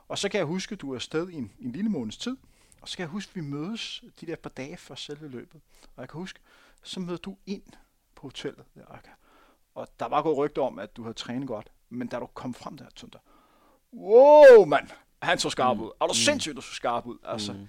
Og 0.08 0.18
så 0.18 0.30
kan 0.30 0.38
jeg 0.38 0.46
huske, 0.46 0.74
at 0.74 0.82
du 0.82 0.92
er 0.92 0.96
afsted 0.96 1.30
i 1.30 1.34
en, 1.36 1.52
en 1.60 1.72
lille 1.72 1.90
måneds 1.90 2.18
tid, 2.18 2.38
og 2.86 2.90
så 2.90 2.98
kan 2.98 3.04
jeg 3.04 3.10
huske, 3.10 3.30
at 3.30 3.36
vi 3.36 3.42
mødes 3.42 4.04
de 4.22 4.26
der 4.26 4.36
par 4.36 4.50
dage 4.50 4.78
før 4.78 4.96
selve 4.96 5.28
løbet. 5.28 5.62
Og 5.96 6.02
jeg 6.02 6.10
kan 6.10 6.18
huske, 6.20 6.40
så 6.84 7.00
møder 7.00 7.18
du 7.18 7.38
ind 7.46 7.64
på 8.16 8.22
hotellet. 8.28 8.66
Der, 8.76 8.84
og 9.76 9.88
der 10.00 10.06
var 10.06 10.22
gået 10.22 10.38
rygter 10.38 10.62
om, 10.62 10.80
at 10.80 10.98
du 10.98 11.02
havde 11.02 11.14
trænet 11.14 11.48
godt. 11.48 11.72
Men 11.90 12.08
da 12.08 12.20
du 12.20 12.26
kom 12.26 12.54
frem 12.54 12.78
der, 12.78 12.86
tænkte 12.96 13.20
wow, 13.94 14.66
mand, 14.66 14.90
han 15.22 15.40
så 15.40 15.50
skarp 15.50 15.78
mm. 15.78 15.84
ud. 15.84 15.92
Er 16.02 16.06
du 16.06 16.12
mm. 16.12 16.16
sindssygt, 16.16 16.56
du 16.56 16.62
så 16.62 16.74
skarp 16.74 17.06
ud? 17.06 17.18
Altså, 17.24 17.54
mm. 17.54 17.68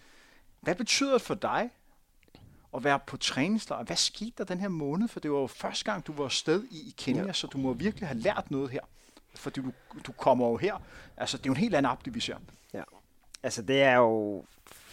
Hvad 0.60 0.74
betyder 0.74 1.12
det 1.12 1.22
for 1.22 1.34
dig 1.34 1.70
at 2.74 2.84
være 2.84 3.00
på 3.06 3.16
træningslejr? 3.16 3.84
Hvad 3.84 3.96
skete 3.96 4.32
der 4.38 4.44
den 4.44 4.60
her 4.60 4.68
måned? 4.68 5.08
For 5.08 5.20
det 5.20 5.30
var 5.30 5.38
jo 5.38 5.46
første 5.46 5.84
gang, 5.84 6.06
du 6.06 6.12
var 6.12 6.24
afsted 6.24 6.64
i, 6.64 6.88
i 6.88 6.94
Kenya, 6.96 7.24
ja. 7.24 7.32
så 7.32 7.46
du 7.46 7.58
må 7.58 7.72
virkelig 7.72 8.08
have 8.08 8.20
lært 8.20 8.50
noget 8.50 8.70
her. 8.70 8.82
Fordi 9.34 9.60
du, 9.60 9.72
du 10.06 10.12
kommer 10.12 10.48
jo 10.48 10.56
her. 10.56 10.82
Altså, 11.16 11.36
det 11.36 11.46
er 11.46 11.50
jo 11.50 11.54
en 11.54 11.60
helt 11.60 11.74
anden 11.74 11.92
app, 11.92 12.00
vi 12.04 12.20
ser. 12.20 12.36
Ja. 12.72 12.82
Altså, 13.42 13.62
det 13.62 13.82
er 13.82 13.94
jo 13.94 14.44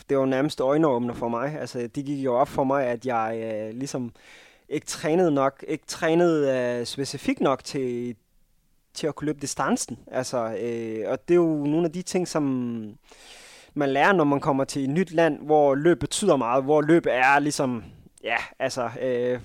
det 0.09 0.17
var 0.17 0.25
nærmest 0.25 0.61
øjenåbner 0.61 1.13
for 1.13 1.27
mig. 1.27 1.59
Altså, 1.59 1.87
det 1.95 2.05
gik 2.05 2.25
jo 2.25 2.35
op 2.35 2.47
for 2.47 2.63
mig, 2.63 2.85
at 2.85 3.05
jeg 3.05 3.41
øh, 3.43 3.79
ligesom 3.79 4.11
ikke 4.69 4.85
trænede 4.85 5.31
nok, 5.31 5.65
ikke 5.67 5.85
trænede 5.85 6.51
øh, 6.79 6.85
specifikt 6.85 7.41
nok 7.41 7.63
til, 7.63 8.15
til 8.93 9.07
at 9.07 9.15
kunne 9.15 9.25
løbe 9.25 9.39
distancen. 9.39 9.99
Altså, 10.07 10.37
øh, 10.37 11.11
og 11.11 11.27
det 11.27 11.33
er 11.33 11.39
jo 11.39 11.63
nogle 11.65 11.85
af 11.85 11.91
de 11.91 12.01
ting, 12.01 12.27
som 12.27 12.43
man 13.73 13.89
lærer, 13.89 14.13
når 14.13 14.23
man 14.23 14.39
kommer 14.39 14.63
til 14.63 14.83
et 14.83 14.89
nyt 14.89 15.11
land, 15.11 15.39
hvor 15.39 15.75
løb 15.75 15.99
betyder 15.99 16.35
meget, 16.35 16.63
hvor 16.63 16.81
løb 16.81 17.05
er 17.09 17.39
ligesom, 17.39 17.83
ja, 18.23 18.37
altså, 18.59 18.89
øh, 19.01 19.39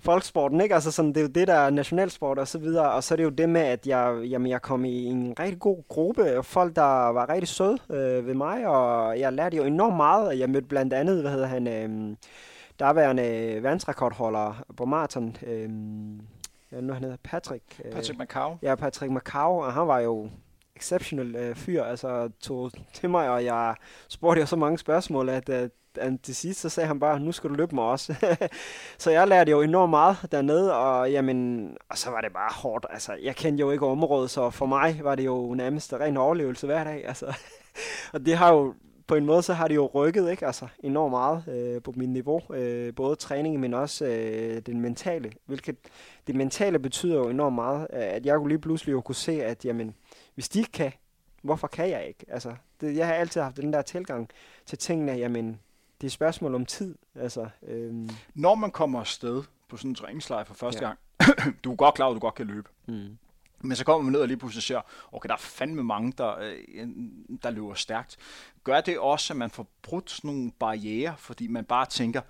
folksporten, 0.00 0.60
ikke? 0.60 0.74
Altså 0.74 0.90
sådan, 0.90 1.08
det 1.08 1.16
er 1.16 1.22
jo 1.22 1.28
det, 1.28 1.48
der 1.48 1.54
er 1.54 1.70
nationalsport 1.70 2.38
og 2.38 2.48
så 2.48 2.58
videre, 2.58 2.92
og 2.92 3.04
så 3.04 3.14
er 3.14 3.16
det 3.16 3.24
jo 3.24 3.28
det 3.28 3.48
med, 3.48 3.60
at 3.60 3.86
jeg, 3.86 4.22
jamen, 4.24 4.50
jeg 4.50 4.62
kom 4.62 4.84
i 4.84 5.04
en 5.04 5.34
rigtig 5.40 5.58
god 5.58 5.88
gruppe, 5.88 6.38
og 6.38 6.44
folk, 6.44 6.76
der 6.76 7.08
var 7.08 7.28
rigtig 7.28 7.48
søde 7.48 7.78
øh, 7.90 8.26
ved 8.26 8.34
mig, 8.34 8.66
og 8.66 9.18
jeg 9.18 9.32
lærte 9.32 9.56
jo 9.56 9.64
enormt 9.64 9.96
meget, 9.96 10.38
jeg 10.38 10.50
mødte 10.50 10.68
blandt 10.68 10.92
andet, 10.92 11.20
hvad 11.20 11.30
hedder 11.30 11.46
han, 11.46 11.68
øh, 11.68 12.16
derværende 12.78 13.58
verdensrekordholder 13.62 14.64
på 14.76 14.84
maraton, 14.84 15.36
øh, 15.46 15.68
ja, 16.72 16.80
nu 16.80 16.92
han 16.92 17.02
hedder 17.02 17.16
Patrick. 17.24 17.80
Øh, 17.84 17.92
Patrick 17.92 18.18
Macau. 18.18 18.58
Ja, 18.62 18.74
Patrick 18.74 19.12
Macau, 19.12 19.62
og 19.62 19.72
han 19.72 19.86
var 19.86 19.98
jo 19.98 20.30
exceptional 20.76 21.36
øh, 21.36 21.54
fyr, 21.54 21.82
altså 21.82 22.30
tog 22.40 22.70
til 22.94 23.10
mig, 23.10 23.30
og 23.30 23.44
jeg 23.44 23.74
spurgte 24.08 24.40
jo 24.40 24.46
så 24.46 24.56
mange 24.56 24.78
spørgsmål, 24.78 25.28
at 25.28 25.48
øh, 25.48 25.68
til 26.22 26.36
sidst 26.36 26.60
så 26.60 26.68
sagde 26.68 26.86
han 26.86 27.00
bare, 27.00 27.20
nu 27.20 27.32
skal 27.32 27.50
du 27.50 27.54
løbe 27.54 27.74
mig 27.74 27.84
også. 27.84 28.14
så 28.98 29.10
jeg 29.10 29.28
lærte 29.28 29.50
jo 29.50 29.62
enormt 29.62 29.90
meget 29.90 30.16
dernede, 30.32 30.74
og, 30.74 31.12
jamen, 31.12 31.70
og 31.90 31.98
så 31.98 32.10
var 32.10 32.20
det 32.20 32.32
bare 32.32 32.50
hårdt. 32.54 32.86
Altså, 32.90 33.12
jeg 33.22 33.36
kendte 33.36 33.60
jo 33.60 33.70
ikke 33.70 33.86
området, 33.86 34.30
så 34.30 34.50
for 34.50 34.66
mig 34.66 35.00
var 35.02 35.14
det 35.14 35.24
jo 35.24 35.54
nærmest 35.54 35.92
ren 35.92 36.16
overlevelse 36.16 36.66
hver 36.66 36.84
dag. 36.84 37.06
Altså. 37.08 37.26
og 38.14 38.26
det 38.26 38.36
har 38.36 38.52
jo 38.52 38.74
på 39.08 39.14
en 39.14 39.26
måde 39.26 39.42
så 39.42 39.52
har 39.52 39.68
det 39.68 39.74
jo 39.74 39.90
rykket 39.94 40.30
ikke? 40.30 40.46
Altså, 40.46 40.66
enormt 40.78 41.10
meget 41.10 41.48
øh, 41.48 41.82
på 41.82 41.92
mit 41.96 42.08
niveau. 42.08 42.40
Øh, 42.54 42.94
både 42.94 43.16
træningen, 43.16 43.60
men 43.60 43.74
også 43.74 44.06
øh, 44.06 44.62
den 44.66 44.80
mentale. 44.80 45.32
Hvilket, 45.46 45.76
det 46.26 46.34
mentale 46.34 46.78
betyder 46.78 47.16
jo 47.16 47.28
enormt 47.28 47.54
meget. 47.54 47.86
Øh, 47.92 47.98
at 48.00 48.26
jeg 48.26 48.36
kunne 48.36 48.48
lige 48.48 48.58
pludselig 48.58 48.92
jo 48.92 49.00
kunne 49.00 49.14
se, 49.14 49.44
at 49.44 49.64
jamen, 49.64 49.94
hvis 50.34 50.48
de 50.48 50.58
ikke 50.58 50.72
kan, 50.72 50.92
hvorfor 51.42 51.66
kan 51.66 51.90
jeg 51.90 52.06
ikke? 52.08 52.24
Altså, 52.28 52.54
det, 52.80 52.96
jeg 52.96 53.06
har 53.06 53.14
altid 53.14 53.40
haft 53.40 53.56
den 53.56 53.72
der 53.72 53.82
tilgang 53.82 54.30
til 54.66 54.78
tingene, 54.78 55.12
jamen, 55.12 55.60
det 56.00 56.04
er 56.04 56.08
et 56.08 56.12
spørgsmål 56.12 56.54
om 56.54 56.66
tid. 56.66 56.94
Altså, 57.14 57.48
øhm. 57.62 58.10
Når 58.34 58.54
man 58.54 58.70
kommer 58.70 59.00
afsted 59.00 59.42
på 59.68 59.76
sådan 59.76 59.90
en 59.90 59.94
træningslejr 59.94 60.44
for 60.44 60.54
første 60.54 60.80
ja. 60.82 60.86
gang, 60.86 60.98
du 61.64 61.72
er 61.72 61.76
godt 61.76 61.94
klar 61.94 62.08
at 62.08 62.14
du 62.14 62.20
godt 62.20 62.34
kan 62.34 62.46
løbe. 62.46 62.68
Mm. 62.86 63.18
Men 63.60 63.76
så 63.76 63.84
kommer 63.84 64.02
man 64.02 64.12
ned 64.12 64.20
og 64.20 64.28
lige 64.28 64.36
pludselig 64.36 64.62
ser, 64.62 64.80
okay, 65.12 65.28
der 65.28 65.34
er 65.34 65.38
fandme 65.38 65.84
mange, 65.84 66.12
der, 66.18 66.38
øh, 66.38 66.88
der 67.42 67.50
løber 67.50 67.74
stærkt. 67.74 68.16
Gør 68.64 68.80
det 68.80 68.98
også, 68.98 69.32
at 69.32 69.36
man 69.36 69.50
får 69.50 69.66
brudt 69.82 70.10
sådan 70.10 70.30
nogle 70.30 70.52
barriere, 70.58 71.14
fordi 71.18 71.46
man 71.46 71.64
bare 71.64 71.86
tænker, 71.86 72.20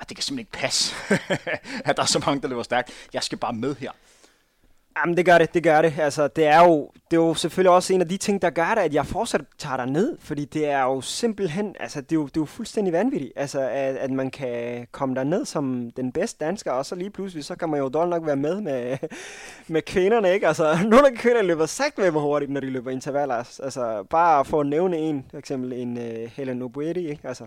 at 0.00 0.08
det 0.08 0.16
kan 0.16 0.22
simpelthen 0.22 0.38
ikke 0.38 0.52
passe, 0.52 0.94
at 1.88 1.96
der 1.96 2.02
er 2.02 2.06
så 2.06 2.22
mange, 2.26 2.42
der 2.42 2.48
løber 2.48 2.62
stærkt. 2.62 3.08
Jeg 3.12 3.22
skal 3.22 3.38
bare 3.38 3.52
med 3.52 3.74
her. 3.74 3.92
Jamen, 4.96 5.16
det 5.16 5.24
gør 5.24 5.38
det, 5.38 5.54
det 5.54 5.62
gør 5.62 5.82
det. 5.82 5.94
Altså, 5.98 6.28
det 6.28 6.46
er 6.46 6.64
jo, 6.64 6.90
det 7.10 7.16
er 7.16 7.20
jo 7.20 7.34
selvfølgelig 7.34 7.70
også 7.70 7.94
en 7.94 8.00
af 8.00 8.08
de 8.08 8.16
ting, 8.16 8.42
der 8.42 8.50
gør 8.50 8.74
det, 8.74 8.82
at 8.82 8.94
jeg 8.94 9.06
fortsat 9.06 9.40
tager 9.58 9.76
dig 9.76 9.86
ned, 9.86 10.16
fordi 10.20 10.44
det 10.44 10.68
er 10.68 10.82
jo 10.82 11.00
simpelthen, 11.00 11.76
altså, 11.80 12.00
det 12.00 12.12
er 12.12 12.16
jo, 12.16 12.26
det 12.26 12.36
er 12.36 12.40
jo 12.40 12.44
fuldstændig 12.44 12.92
vanvittigt, 12.92 13.32
altså, 13.36 13.60
at, 13.60 13.96
at 13.96 14.10
man 14.10 14.30
kan 14.30 14.86
komme 14.92 15.14
der 15.14 15.24
ned 15.24 15.44
som 15.44 15.90
den 15.96 16.12
bedste 16.12 16.44
dansker, 16.44 16.72
og 16.72 16.86
så 16.86 16.94
lige 16.94 17.10
pludselig, 17.10 17.44
så 17.44 17.56
kan 17.56 17.68
man 17.68 17.80
jo 17.80 17.88
dårligt 17.88 18.10
nok 18.10 18.26
være 18.26 18.36
med 18.36 18.60
med, 18.60 18.98
med 19.68 19.82
kvinderne, 19.82 20.32
ikke? 20.32 20.48
Altså, 20.48 20.78
nogle 20.90 21.06
af 21.06 21.14
kvinderne 21.14 21.46
løber 21.46 21.66
sagt 21.66 21.98
med, 21.98 22.10
hvor 22.10 22.20
hurtigt, 22.20 22.50
når 22.50 22.60
de 22.60 22.70
løber 22.70 22.90
intervaller. 22.90 23.34
Altså, 23.62 24.04
bare 24.10 24.44
for 24.44 24.60
at 24.60 24.66
nævne 24.66 24.96
en, 24.96 25.26
for 25.30 25.38
eksempel 25.38 25.72
en 25.72 25.96
uh, 25.96 26.30
Helen 26.36 26.62
Obuedi, 26.62 27.08
ikke? 27.08 27.28
Altså, 27.28 27.46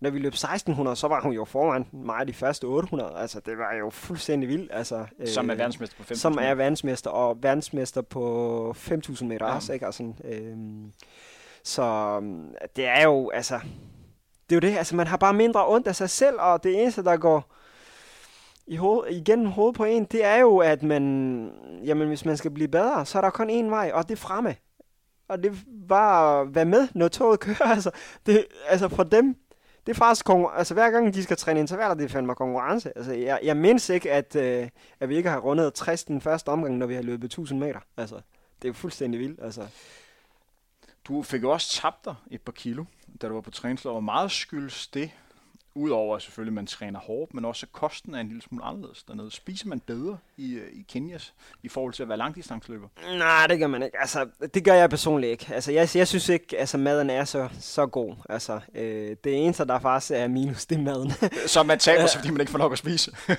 når 0.00 0.10
vi 0.10 0.18
løb 0.18 0.32
1600, 0.32 0.96
så 0.96 1.08
var 1.08 1.20
hun 1.20 1.32
jo 1.32 1.44
foran 1.44 1.86
mig 1.92 2.28
de 2.28 2.32
første 2.32 2.64
800. 2.64 3.12
Altså, 3.16 3.40
det 3.40 3.58
var 3.58 3.74
jo 3.74 3.90
fuldstændig 3.90 4.48
vildt. 4.48 4.70
Altså, 4.74 5.06
som 5.24 5.50
er 5.50 5.54
øh, 5.54 5.58
verdensmester 5.58 5.96
på 5.96 6.02
5.000 6.02 6.14
Som 6.14 6.38
er 6.40 6.54
verdensmester, 6.54 7.10
og 7.10 7.42
verdensmester 7.42 8.02
på 8.02 8.74
5.000 8.78 9.24
meter 9.24 9.46
ja. 9.46 9.54
også, 9.54 9.72
ikke? 9.72 9.86
Altså, 9.86 10.12
øh, 10.24 10.56
så 11.64 12.20
det 12.76 12.86
er 12.86 13.02
jo, 13.02 13.30
altså, 13.30 13.60
det 14.50 14.56
er 14.56 14.56
jo 14.56 14.70
det, 14.70 14.78
altså 14.78 14.96
man 14.96 15.06
har 15.06 15.16
bare 15.16 15.32
mindre 15.32 15.68
ondt 15.68 15.86
af 15.86 15.96
sig 15.96 16.10
selv, 16.10 16.36
og 16.38 16.64
det 16.64 16.82
eneste, 16.82 17.04
der 17.04 17.16
går 17.16 17.52
i 18.66 18.76
hoved, 18.76 19.10
igennem 19.10 19.46
hovedet 19.46 19.76
på 19.76 19.84
en, 19.84 20.04
det 20.04 20.24
er 20.24 20.36
jo, 20.36 20.58
at 20.58 20.82
man, 20.82 21.50
jamen 21.84 22.08
hvis 22.08 22.24
man 22.24 22.36
skal 22.36 22.50
blive 22.50 22.68
bedre, 22.68 23.06
så 23.06 23.18
er 23.18 23.22
der 23.22 23.30
kun 23.30 23.50
én 23.50 23.70
vej, 23.70 23.90
og 23.94 24.08
det 24.08 24.14
er 24.14 24.16
fremme. 24.16 24.56
Og 25.28 25.42
det 25.42 25.52
var 25.88 26.40
at 26.40 26.54
være 26.54 26.64
med, 26.64 26.88
når 26.94 27.08
toget 27.08 27.40
kører, 27.40 27.62
altså, 27.74 27.90
det, 28.26 28.46
altså 28.68 28.88
for 28.88 29.02
dem, 29.02 29.36
det 29.86 29.92
er 29.92 29.96
faktisk 29.96 30.26
konkurrence. 30.26 30.58
Altså 30.58 30.74
hver 30.74 30.90
gang 30.90 31.14
de 31.14 31.22
skal 31.22 31.36
træne 31.36 31.60
intervaller, 31.60 31.94
det 31.94 32.04
er 32.04 32.08
fandme 32.08 32.34
konkurrence. 32.34 32.98
Altså 32.98 33.12
jeg, 33.12 33.40
jeg 33.42 33.56
mindes 33.56 33.88
ikke, 33.88 34.12
at, 34.12 34.36
øh, 34.36 34.68
at 35.00 35.08
vi 35.08 35.16
ikke 35.16 35.30
har 35.30 35.38
rundet 35.38 35.74
60 35.74 36.04
den 36.04 36.20
første 36.20 36.48
omgang, 36.48 36.76
når 36.76 36.86
vi 36.86 36.94
har 36.94 37.02
løbet 37.02 37.24
1000 37.24 37.60
meter. 37.60 37.80
Altså, 37.96 38.14
det 38.62 38.64
er 38.64 38.68
jo 38.68 38.72
fuldstændig 38.72 39.20
vildt. 39.20 39.40
Altså. 39.42 39.66
Du 41.04 41.22
fik 41.22 41.42
jo 41.42 41.50
også 41.50 41.80
tabt 41.80 42.04
dig 42.04 42.14
et 42.30 42.40
par 42.40 42.52
kilo, 42.52 42.84
da 43.22 43.28
du 43.28 43.34
var 43.34 43.40
på 43.40 43.50
træningslov. 43.50 43.94
Hvor 43.94 44.00
meget 44.00 44.30
skyldes 44.30 44.86
det? 44.86 45.10
Udover 45.76 46.16
at 46.16 46.22
selvfølgelig, 46.22 46.50
at 46.50 46.54
man 46.54 46.66
træner 46.66 47.00
hårdt, 47.00 47.34
men 47.34 47.44
også 47.44 47.66
kosten 47.72 48.14
er 48.14 48.20
en 48.20 48.28
lille 48.28 48.42
smule 48.42 48.64
anderledes 48.64 49.02
dernede. 49.02 49.30
Spiser 49.30 49.68
man 49.68 49.80
bedre 49.80 50.18
i, 50.36 50.54
øh, 50.54 50.68
i 50.72 50.84
Kenias 50.88 51.34
i 51.62 51.68
forhold 51.68 51.92
til 51.92 52.02
at 52.02 52.08
være 52.08 52.18
langdistansløber? 52.18 52.88
Nej, 53.18 53.46
det 53.46 53.58
gør 53.58 53.66
man 53.66 53.82
ikke. 53.82 54.00
Altså, 54.00 54.26
det 54.54 54.64
gør 54.64 54.74
jeg 54.74 54.90
personligt 54.90 55.30
ikke. 55.30 55.54
Altså, 55.54 55.72
jeg, 55.72 55.88
jeg 55.94 56.08
synes 56.08 56.28
ikke, 56.28 56.58
altså 56.58 56.78
maden 56.78 57.10
er 57.10 57.24
så, 57.24 57.48
så 57.60 57.86
god. 57.86 58.14
Altså, 58.28 58.60
øh, 58.74 59.16
det 59.24 59.44
eneste, 59.44 59.64
der 59.64 59.78
faktisk 59.78 60.12
er 60.12 60.28
minus, 60.28 60.66
det 60.66 60.78
er 60.78 60.82
maden. 60.82 61.12
så 61.46 61.62
man 61.62 61.78
taber 61.78 62.06
sig, 62.06 62.20
fordi 62.20 62.30
man 62.30 62.40
ikke 62.40 62.52
får 62.52 62.58
nok 62.58 62.72
at 62.72 62.78
spise? 62.78 63.12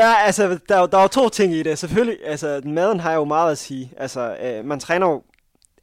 ja, 0.00 0.14
altså, 0.24 0.58
der, 0.68 0.86
der 0.86 0.98
er 0.98 1.02
jo 1.02 1.08
to 1.08 1.28
ting 1.28 1.54
i 1.54 1.62
det. 1.62 1.78
Selvfølgelig, 1.78 2.18
altså, 2.24 2.60
maden 2.64 3.00
har 3.00 3.12
jo 3.12 3.24
meget 3.24 3.52
at 3.52 3.58
sige. 3.58 3.92
Altså, 3.96 4.36
øh, 4.42 4.64
man 4.64 4.80
træner 4.80 5.06
jo 5.06 5.22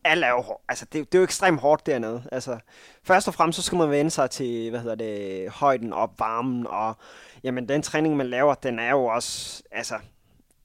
alle 0.06 0.26
er 0.26 0.30
jo, 0.30 0.44
altså 0.70 0.86
det, 0.86 1.12
det 1.12 1.18
er 1.18 1.20
jo 1.20 1.24
ekstremt 1.24 1.60
hårdt 1.60 1.86
dernede. 1.86 2.24
Altså, 2.32 2.58
først 3.04 3.28
og 3.28 3.34
fremmest 3.34 3.56
så 3.56 3.64
skal 3.64 3.78
man 3.78 3.90
vende 3.90 4.12
sig 4.12 4.30
til, 4.30 4.70
hvad 4.70 4.80
hedder 4.80 4.96
det, 4.96 5.50
højden 5.50 5.94
og 5.94 6.12
varmen, 6.20 6.68
og 6.68 6.98
jamen 7.44 7.70
den 7.70 7.82
træning, 7.82 8.18
man 8.18 8.28
laver, 8.28 8.54
den 8.54 8.80
er 8.80 8.90
jo 8.90 9.06
også, 9.06 9.64
altså, 9.72 9.96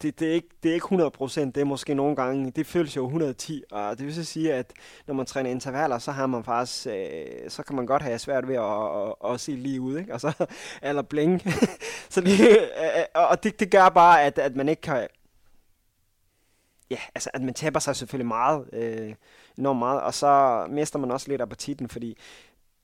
det, 0.03 0.21
det, 0.21 0.29
er 0.29 0.33
ikke, 0.33 0.49
det 0.63 0.69
er 0.69 0.75
ikke 0.75 0.85
100 0.85 1.11
procent, 1.11 1.55
det 1.55 1.61
er 1.61 1.65
måske 1.65 1.95
nogle 1.95 2.17
gange, 2.17 2.51
det 2.51 2.67
føles 2.67 2.97
jo 2.97 3.05
110, 3.05 3.63
og 3.71 3.99
det 3.99 4.07
vil 4.07 4.15
så 4.15 4.25
sige, 4.25 4.55
at 4.55 4.73
når 5.07 5.15
man 5.15 5.27
træner 5.27 5.51
intervaller, 5.51 5.99
så 5.99 6.13
har 6.13 6.27
man 6.27 6.45
faktisk, 6.45 6.87
øh, 6.87 7.51
så 7.51 7.63
kan 7.63 7.77
man 7.77 7.87
godt 7.87 8.03
have 8.03 8.19
svært 8.19 8.49
ved 8.49 8.57
at, 8.57 9.27
at, 9.27 9.35
at 9.35 9.41
se 9.41 9.53
lige 9.53 9.81
ud, 9.81 9.99
ikke? 9.99 10.15
Og 10.15 10.21
så, 10.21 10.47
eller 10.83 11.03
blinke. 11.03 11.53
så 12.11 12.21
det, 12.21 12.41
øh, 12.41 12.57
øh, 12.57 13.05
og 13.15 13.43
det, 13.43 13.61
det 13.61 13.71
gør 13.71 13.89
bare, 13.89 14.23
at, 14.23 14.39
at 14.39 14.57
man 14.57 14.69
ikke 14.69 14.83
kan, 14.83 15.09
ja, 16.91 16.99
altså 17.15 17.31
at 17.35 17.43
man 17.43 17.55
taber 17.55 17.81
sig 17.81 17.97
selvfølgelig 17.97 18.27
meget, 18.29 18.71
øh, 18.73 19.15
enormt 19.59 19.79
meget, 19.79 20.01
og 20.01 20.15
så 20.15 20.67
mister 20.71 20.99
man 20.99 21.11
også 21.11 21.29
lidt 21.29 21.41
appetitten, 21.41 21.89
fordi 21.89 22.19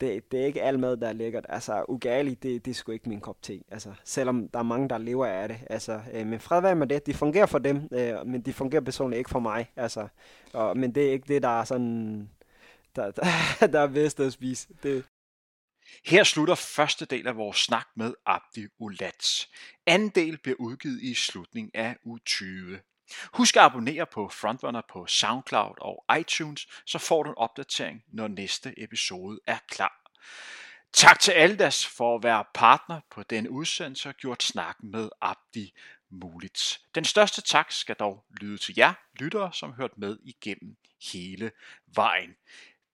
det, 0.00 0.32
det 0.32 0.40
er 0.40 0.46
ikke 0.46 0.62
alt 0.62 0.80
mad, 0.80 0.96
der 0.96 1.08
er 1.08 1.12
lækkert. 1.12 1.46
Altså, 1.48 1.84
ugali, 1.88 2.34
det, 2.34 2.64
det 2.64 2.70
er 2.70 2.74
sgu 2.74 2.92
ikke 2.92 3.08
min 3.08 3.20
kop 3.20 3.42
te. 3.42 3.60
Altså, 3.70 3.92
selvom 4.04 4.48
der 4.48 4.58
er 4.58 4.62
mange, 4.62 4.88
der 4.88 4.98
lever 4.98 5.26
af 5.26 5.48
det. 5.48 5.58
Altså, 5.70 6.00
øh, 6.12 6.26
men 6.26 6.40
fred 6.40 6.60
være 6.60 6.74
med 6.74 6.86
det. 6.86 7.06
Det 7.06 7.16
fungerer 7.16 7.46
for 7.46 7.58
dem, 7.58 7.88
øh, 7.92 8.26
men 8.26 8.40
det 8.40 8.54
fungerer 8.54 8.82
personligt 8.82 9.18
ikke 9.18 9.30
for 9.30 9.38
mig. 9.38 9.70
Altså, 9.76 10.08
og, 10.52 10.76
men 10.76 10.94
det 10.94 11.06
er 11.06 11.12
ikke 11.12 11.34
det, 11.34 11.42
der 11.42 11.60
er 11.60 11.64
sådan, 11.64 12.30
der, 12.96 13.10
der, 13.60 13.66
der 13.66 13.80
er 13.80 13.86
bedst 13.86 14.20
at 14.20 14.32
spise. 14.32 14.68
Det. 14.82 15.04
Her 16.06 16.24
slutter 16.24 16.54
første 16.54 17.04
del 17.04 17.26
af 17.26 17.36
vores 17.36 17.56
snak 17.56 17.86
med 17.96 18.14
Abdi 18.26 18.66
Ulats. 18.78 19.50
Anden 19.86 20.08
del 20.08 20.38
bliver 20.38 20.56
udgivet 20.60 21.02
i 21.02 21.14
slutningen 21.14 21.70
af 21.74 21.96
u 22.04 22.18
20. 22.18 22.78
Husk 23.32 23.56
at 23.56 23.62
abonnere 23.62 24.06
på 24.06 24.28
Frontrunner 24.28 24.82
på 24.88 25.06
SoundCloud 25.06 25.74
og 25.80 26.04
iTunes, 26.20 26.66
så 26.86 26.98
får 26.98 27.22
du 27.22 27.30
en 27.30 27.38
opdatering, 27.38 28.04
når 28.12 28.28
næste 28.28 28.82
episode 28.82 29.40
er 29.46 29.58
klar. 29.68 30.12
Tak 30.92 31.20
til 31.20 31.32
Aldas 31.32 31.86
for 31.86 32.16
at 32.16 32.22
være 32.22 32.44
partner 32.54 33.00
på 33.10 33.22
denne 33.22 33.50
udsendelse 33.50 34.08
og 34.08 34.14
gjort 34.14 34.42
snakken 34.42 34.90
med 34.90 35.08
Abdi 35.20 35.72
muligt. 36.10 36.80
Den 36.94 37.04
største 37.04 37.40
tak 37.40 37.72
skal 37.72 37.96
dog 37.96 38.24
lyde 38.40 38.58
til 38.58 38.74
jer 38.76 38.92
lyttere, 39.20 39.52
som 39.52 39.70
har 39.70 39.76
hørt 39.76 39.98
med 39.98 40.18
igennem 40.24 40.76
hele 41.12 41.50
vejen. 41.94 42.36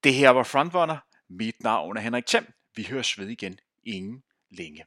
Det 0.04 0.14
her 0.14 0.30
var 0.30 0.42
Frontrunner. 0.42 0.98
Mit 1.28 1.62
navn 1.62 1.96
er 1.96 2.00
Henrik 2.00 2.26
Thiem. 2.26 2.52
Vi 2.76 2.86
høres 2.90 3.18
ved 3.18 3.28
igen 3.28 3.58
ingen 3.84 4.22
længe. 4.50 4.84